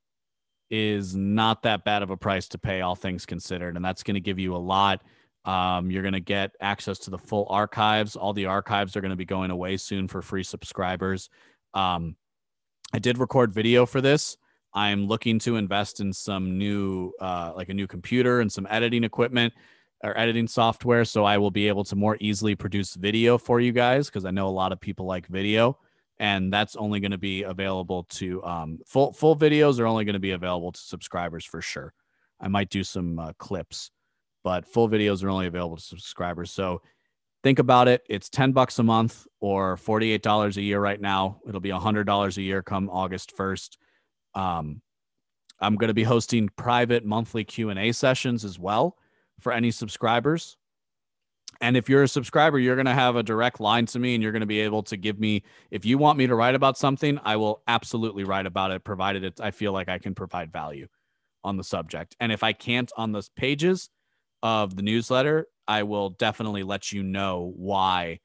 is 0.69 1.15
not 1.15 1.63
that 1.63 1.83
bad 1.83 2.03
of 2.03 2.11
a 2.11 2.17
price 2.17 2.47
to 2.49 2.57
pay, 2.57 2.81
all 2.81 2.95
things 2.95 3.25
considered. 3.25 3.75
And 3.75 3.83
that's 3.83 4.03
going 4.03 4.15
to 4.15 4.21
give 4.21 4.37
you 4.37 4.55
a 4.55 4.57
lot. 4.57 5.01
Um, 5.45 5.89
you're 5.89 6.03
going 6.03 6.13
to 6.13 6.19
get 6.19 6.51
access 6.61 6.99
to 6.99 7.09
the 7.09 7.17
full 7.17 7.47
archives. 7.49 8.15
All 8.15 8.33
the 8.33 8.45
archives 8.45 8.95
are 8.95 9.01
going 9.01 9.09
to 9.09 9.17
be 9.17 9.25
going 9.25 9.51
away 9.51 9.77
soon 9.77 10.07
for 10.07 10.21
free 10.21 10.43
subscribers. 10.43 11.29
Um, 11.73 12.15
I 12.93 12.99
did 12.99 13.17
record 13.17 13.53
video 13.53 13.85
for 13.85 14.01
this. 14.01 14.37
I'm 14.73 15.07
looking 15.07 15.39
to 15.39 15.55
invest 15.55 15.99
in 15.99 16.13
some 16.13 16.57
new, 16.57 17.11
uh, 17.19 17.53
like 17.55 17.69
a 17.69 17.73
new 17.73 17.87
computer 17.87 18.41
and 18.41 18.51
some 18.51 18.67
editing 18.69 19.03
equipment 19.03 19.53
or 20.03 20.17
editing 20.17 20.47
software 20.47 21.03
so 21.03 21.25
I 21.25 21.37
will 21.37 21.51
be 21.51 21.67
able 21.67 21.83
to 21.85 21.95
more 21.95 22.17
easily 22.19 22.55
produce 22.55 22.95
video 22.95 23.37
for 23.37 23.59
you 23.59 23.71
guys 23.71 24.07
because 24.07 24.25
I 24.25 24.31
know 24.31 24.47
a 24.47 24.49
lot 24.49 24.71
of 24.71 24.79
people 24.79 25.05
like 25.05 25.27
video 25.27 25.77
and 26.19 26.51
that's 26.51 26.75
only 26.75 26.99
going 26.99 27.11
to 27.11 27.17
be 27.17 27.43
available 27.43 28.03
to 28.03 28.43
um, 28.43 28.79
full 28.85 29.13
full 29.13 29.35
videos 29.35 29.79
are 29.79 29.87
only 29.87 30.05
going 30.05 30.13
to 30.13 30.19
be 30.19 30.31
available 30.31 30.71
to 30.71 30.79
subscribers 30.79 31.45
for 31.45 31.61
sure. 31.61 31.93
I 32.41 32.47
might 32.47 32.69
do 32.69 32.83
some 32.83 33.19
uh, 33.19 33.33
clips, 33.37 33.91
but 34.43 34.65
full 34.65 34.89
videos 34.89 35.23
are 35.23 35.29
only 35.29 35.47
available 35.47 35.77
to 35.77 35.83
subscribers. 35.83 36.51
So 36.51 36.81
think 37.43 37.59
about 37.59 37.87
it. 37.87 38.01
It's 38.09 38.29
10 38.29 38.51
bucks 38.51 38.79
a 38.79 38.83
month 38.83 39.25
or 39.39 39.77
$48 39.77 40.57
a 40.57 40.61
year 40.61 40.79
right 40.79 40.99
now. 40.99 41.39
It'll 41.47 41.61
be 41.61 41.69
$100 41.69 42.37
a 42.37 42.41
year 42.41 42.61
come 42.61 42.89
August 42.89 43.35
1st. 43.37 43.77
Um, 44.35 44.81
I'm 45.61 45.75
going 45.75 45.89
to 45.89 45.93
be 45.93 46.03
hosting 46.03 46.49
private 46.55 47.05
monthly 47.05 47.43
Q&A 47.43 47.91
sessions 47.91 48.45
as 48.45 48.59
well 48.59 48.97
for 49.39 49.51
any 49.51 49.71
subscribers. 49.71 50.57
And 51.61 51.75
if 51.75 51.89
you're 51.89 52.03
a 52.03 52.07
subscriber, 52.07 52.57
you're 52.57 52.75
going 52.75 52.85
to 52.85 52.93
have 52.93 53.15
a 53.15 53.23
direct 53.23 53.59
line 53.59 53.85
to 53.87 53.99
me 53.99 54.13
and 54.13 54.23
you're 54.23 54.31
going 54.31 54.41
to 54.41 54.47
be 54.47 54.61
able 54.61 54.83
to 54.83 54.97
give 54.97 55.19
me, 55.19 55.43
if 55.71 55.83
you 55.85 55.97
want 55.97 56.17
me 56.17 56.27
to 56.27 56.35
write 56.35 56.55
about 56.55 56.77
something, 56.77 57.19
I 57.23 57.35
will 57.35 57.61
absolutely 57.67 58.23
write 58.23 58.45
about 58.45 58.71
it, 58.71 58.83
provided 58.83 59.23
it, 59.23 59.41
I 59.41 59.51
feel 59.51 59.73
like 59.73 59.89
I 59.89 59.97
can 59.97 60.15
provide 60.15 60.53
value 60.53 60.87
on 61.43 61.57
the 61.57 61.63
subject. 61.63 62.15
And 62.19 62.31
if 62.31 62.43
I 62.43 62.53
can't 62.53 62.91
on 62.95 63.11
the 63.11 63.27
pages 63.35 63.89
of 64.41 64.75
the 64.75 64.81
newsletter, 64.81 65.47
I 65.67 65.83
will 65.83 66.11
definitely 66.11 66.63
let 66.63 66.91
you 66.91 67.03
know 67.03 67.53
why 67.55 68.19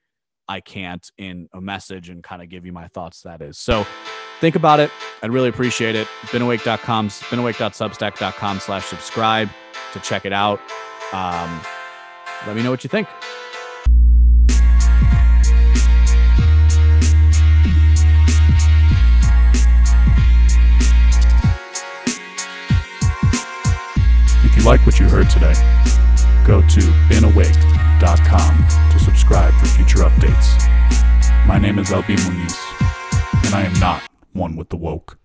I 0.48 0.60
can't 0.60 1.10
in 1.18 1.48
a 1.52 1.60
message 1.60 2.10
and 2.10 2.22
kind 2.22 2.42
of 2.42 2.48
give 2.48 2.66
you 2.66 2.72
my 2.72 2.88
thoughts. 2.88 3.22
That 3.22 3.42
is. 3.42 3.58
So 3.58 3.86
think 4.40 4.56
about 4.56 4.78
it. 4.80 4.90
I'd 5.22 5.30
really 5.30 5.48
appreciate 5.48 5.96
it. 5.96 6.06
Beenawake.com, 6.26 7.08
beenawake.substack.com 7.08 8.60
slash 8.60 8.84
subscribe 8.84 9.48
to 9.92 10.00
check 10.00 10.24
it 10.24 10.32
out. 10.32 10.60
Um, 11.14 11.60
let 12.44 12.56
me 12.56 12.62
know 12.64 12.72
what 12.72 12.82
you 12.82 12.90
think. 12.90 13.06
If 24.42 24.56
you 24.56 24.64
like 24.64 24.84
what 24.84 24.98
you 24.98 25.08
heard 25.08 25.30
today, 25.30 25.54
go 26.44 26.62
to 26.62 26.80
beenawake.com 27.08 28.66
to 28.90 28.98
subscribe 28.98 29.54
for 29.54 29.66
future 29.66 29.98
updates. 29.98 30.66
My 31.46 31.60
name 31.60 31.78
is 31.78 31.90
LB 31.90 32.16
Muniz, 32.16 32.56
and 33.46 33.54
I 33.54 33.62
am 33.62 33.78
not 33.78 34.02
one 34.32 34.56
with 34.56 34.68
the 34.68 34.76
woke. 34.76 35.16